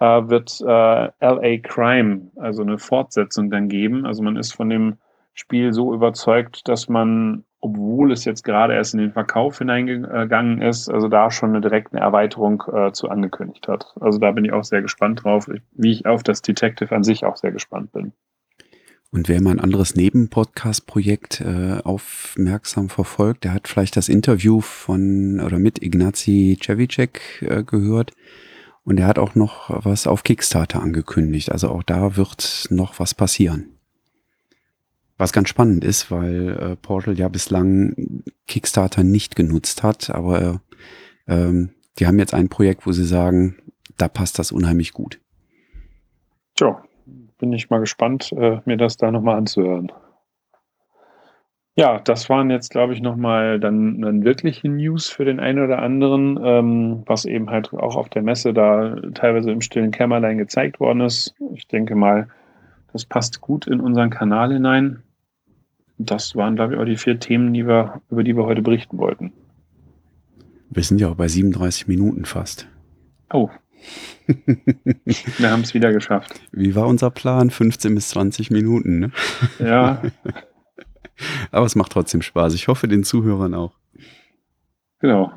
äh, 0.01 0.05
wird 0.05 0.61
äh, 0.61 0.65
LA 1.21 1.59
Crime, 1.63 2.31
also 2.37 2.61
eine 2.61 2.77
Fortsetzung 2.77 3.51
dann 3.51 3.69
geben. 3.69 4.05
Also 4.05 4.23
man 4.23 4.37
ist 4.37 4.53
von 4.53 4.69
dem 4.69 4.99
Spiel 5.33 5.73
so 5.73 5.95
überzeugt, 5.95 6.69
dass 6.69 6.91
man 6.91 7.45
obwohl 7.63 8.11
es 8.11 8.25
jetzt 8.25 8.43
gerade 8.43 8.75
erst 8.75 8.93
in 8.93 9.01
den 9.01 9.13
Verkauf 9.13 9.59
hineingegangen 9.59 10.61
ist, 10.61 10.89
also 10.89 11.07
da 11.07 11.31
schon 11.31 11.51
eine 11.51 11.61
direkte 11.61 11.97
Erweiterung 11.97 12.65
äh, 12.73 12.93
zu 12.93 13.09
angekündigt 13.09 13.69
hat. 13.69 13.95
Also 14.01 14.19
da 14.19 14.33
bin 14.33 14.45
ich 14.45 14.53
auch 14.53 14.65
sehr 14.65 14.83
gespannt 14.83 15.23
drauf, 15.23 15.49
wie 15.71 15.93
ich 15.93 16.05
auf 16.05 16.25
das 16.25 16.43
Detective 16.43 16.95
an 16.95 17.05
sich 17.05 17.25
auch 17.25 17.37
sehr 17.37 17.53
gespannt 17.53 17.93
bin. 17.93 18.13
Und 19.13 19.29
wer 19.29 19.41
mal 19.41 19.53
ein 19.53 19.61
anderes 19.61 19.95
Nebenpodcast-Projekt 19.95 21.41
äh, 21.41 21.79
aufmerksam 21.85 22.89
verfolgt, 22.89 23.45
der 23.45 23.55
hat 23.55 23.69
vielleicht 23.69 23.97
das 23.97 24.09
Interview 24.09 24.61
von 24.61 25.39
oder 25.39 25.61
mit 25.61 25.83
Ignazi 25.83 26.59
Cevicek 26.61 27.43
äh, 27.43 27.63
gehört. 27.63 28.13
Und 28.83 28.99
er 28.99 29.07
hat 29.07 29.21
auch 29.21 29.37
noch 29.37 29.71
was 29.85 30.09
auf 30.09 30.25
Kickstarter 30.25 30.83
angekündigt. 30.83 31.53
Also 31.53 31.69
auch 31.69 31.85
da 31.85 32.17
wird 32.17 32.67
noch 32.71 32.99
was 32.99 33.15
passieren. 33.15 33.67
Was 35.19 35.33
ganz 35.33 35.49
spannend 35.49 35.85
ist, 35.85 36.11
weil 36.11 36.49
äh, 36.49 36.77
Portal 36.77 37.19
ja 37.19 37.29
bislang 37.29 38.25
Kickstarter 38.47 39.05
nicht 39.05 39.37
genutzt 39.37 39.83
hat, 39.83 40.11
aber 40.11 40.61
ähm, 41.29 41.71
die 41.99 42.07
haben 42.07 42.19
jetzt 42.19 42.35
ein 42.35 42.49
Projekt, 42.49 42.87
wo 42.87 42.93
sie 42.93 43.05
sagen, 43.05 43.57
da 43.99 44.09
passt 44.09 44.39
das 44.39 44.53
unheimlich 44.53 44.93
gut. 44.93 45.21
Tja, 46.57 46.83
bin 47.39 47.53
ich 47.53 47.71
mal 47.71 47.81
gespannt, 47.81 48.33
äh, 48.33 48.61
mir 48.65 48.77
das 48.77 48.97
da 48.97 49.11
nochmal 49.11 49.37
anzuhören. 49.37 49.93
Ja, 51.75 51.99
das 52.01 52.29
waren 52.29 52.51
jetzt, 52.51 52.71
glaube 52.71 52.93
ich, 52.93 53.01
nochmal 53.01 53.59
dann, 53.59 54.03
dann 54.03 54.25
wirkliche 54.25 54.69
News 54.69 55.09
für 55.09 55.25
den 55.25 55.41
einen 55.41 55.65
oder 55.65 55.79
anderen, 55.79 56.39
ähm, 56.43 57.03
was 57.07 57.25
eben 57.25 57.49
halt 57.49 57.73
auch 57.73 57.97
auf 57.97 58.11
der 58.11 58.23
Messe 58.23 58.53
da 58.53 58.97
teilweise 59.15 59.51
im 59.51 59.63
stillen 59.63 59.91
Kämmerlein 59.91 60.37
gezeigt 60.37 60.81
worden 60.81 61.01
ist. 61.01 61.35
Ich 61.55 61.67
denke 61.69 61.95
mal, 61.95 62.29
das 62.93 63.05
passt 63.07 63.41
gut 63.41 63.67
in 63.67 63.81
unseren 63.81 64.11
Kanal 64.11 64.53
hinein 64.53 65.03
das 66.07 66.35
waren, 66.37 66.57
glaube 66.57 66.75
ich, 66.75 66.81
auch 66.81 66.85
die 66.85 66.97
vier 66.97 67.19
Themen, 67.19 67.53
die 67.53 67.67
wir, 67.67 68.03
über 68.11 68.25
die 68.25 68.37
wir 68.37 68.45
heute 68.45 68.63
berichten 68.63 68.99
wollten. 68.99 69.33
Wir 70.71 70.83
sind 70.83 71.01
ja 71.01 71.09
auch 71.09 71.17
bei 71.17 71.29
37 71.29 71.87
Minuten 71.87 72.25
fast. 72.25 72.67
Oh. 73.33 73.51
wir 74.27 75.51
haben 75.51 75.63
es 75.63 75.75
wieder 75.75 75.93
geschafft. 75.93 76.41
Wie 76.53 76.75
war 76.75 76.87
unser 76.87 77.11
Plan? 77.11 77.51
15 77.51 77.95
bis 77.95 78.11
20 78.11 78.51
Minuten, 78.51 79.01
ne? 79.01 79.13
Ja. 79.59 80.03
Aber 81.51 81.67
es 81.67 81.75
macht 81.75 81.93
trotzdem 81.93 82.23
Spaß. 82.23 82.55
Ich 82.55 82.69
hoffe, 82.69 82.89
den 82.89 83.05
Zuhörern 83.05 83.55
auch. 83.55 83.77
Genau. 85.01 85.33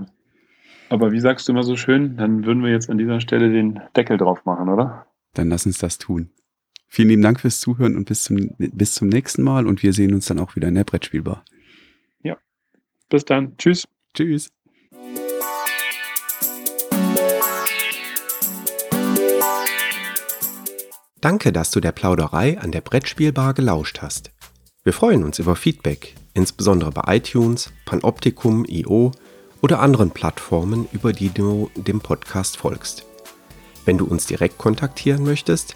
Aber 0.90 1.12
wie 1.12 1.20
sagst 1.20 1.48
du 1.48 1.52
immer 1.52 1.64
so 1.64 1.76
schön, 1.76 2.18
dann 2.18 2.46
würden 2.46 2.64
wir 2.64 2.72
jetzt 2.72 2.90
an 2.90 2.98
dieser 2.98 3.20
Stelle 3.20 3.52
den 3.52 3.82
Deckel 3.96 4.18
drauf 4.18 4.46
machen, 4.46 4.70
oder? 4.70 5.08
Dann 5.34 5.50
lass 5.50 5.66
uns 5.66 5.80
das 5.80 5.98
tun. 5.98 6.30
Vielen 6.96 7.10
lieben 7.10 7.24
Dank 7.24 7.42
fürs 7.42 7.60
Zuhören 7.60 7.98
und 7.98 8.06
bis 8.06 8.24
zum, 8.24 8.52
bis 8.58 8.94
zum 8.94 9.10
nächsten 9.10 9.44
Mal 9.44 9.68
und 9.68 9.84
wir 9.84 9.92
sehen 9.92 10.14
uns 10.14 10.28
dann 10.28 10.40
auch 10.40 10.56
wieder 10.56 10.70
in 10.70 10.76
der 10.76 10.86
Brettspielbar. 10.86 11.44
Ja. 12.24 12.38
Bis 13.10 13.26
dann. 13.26 13.58
Tschüss. 13.58 13.86
Tschüss. 14.14 14.48
Danke, 21.20 21.52
dass 21.52 21.72
du 21.72 21.82
der 21.82 21.92
Plauderei 21.92 22.58
an 22.60 22.72
der 22.72 22.80
Brettspielbar 22.80 23.54
gelauscht 23.54 24.02
hast. 24.02 24.32
Wir 24.86 24.94
freuen 24.94 25.26
uns 25.26 25.38
über 25.38 25.58
Feedback, 25.58 26.16
insbesondere 26.34 26.92
bei 26.92 27.18
iTunes, 27.18 27.74
Panoptikum, 27.84 28.64
IO 28.70 29.12
oder 29.62 29.82
anderen 29.82 30.12
Plattformen, 30.12 30.88
über 30.94 31.12
die 31.12 31.28
du 31.28 31.70
dem 31.76 32.00
Podcast 32.00 32.56
folgst. 32.56 33.06
Wenn 33.84 33.98
du 33.98 34.06
uns 34.06 34.28
direkt 34.28 34.58
kontaktieren 34.58 35.26
möchtest, 35.26 35.76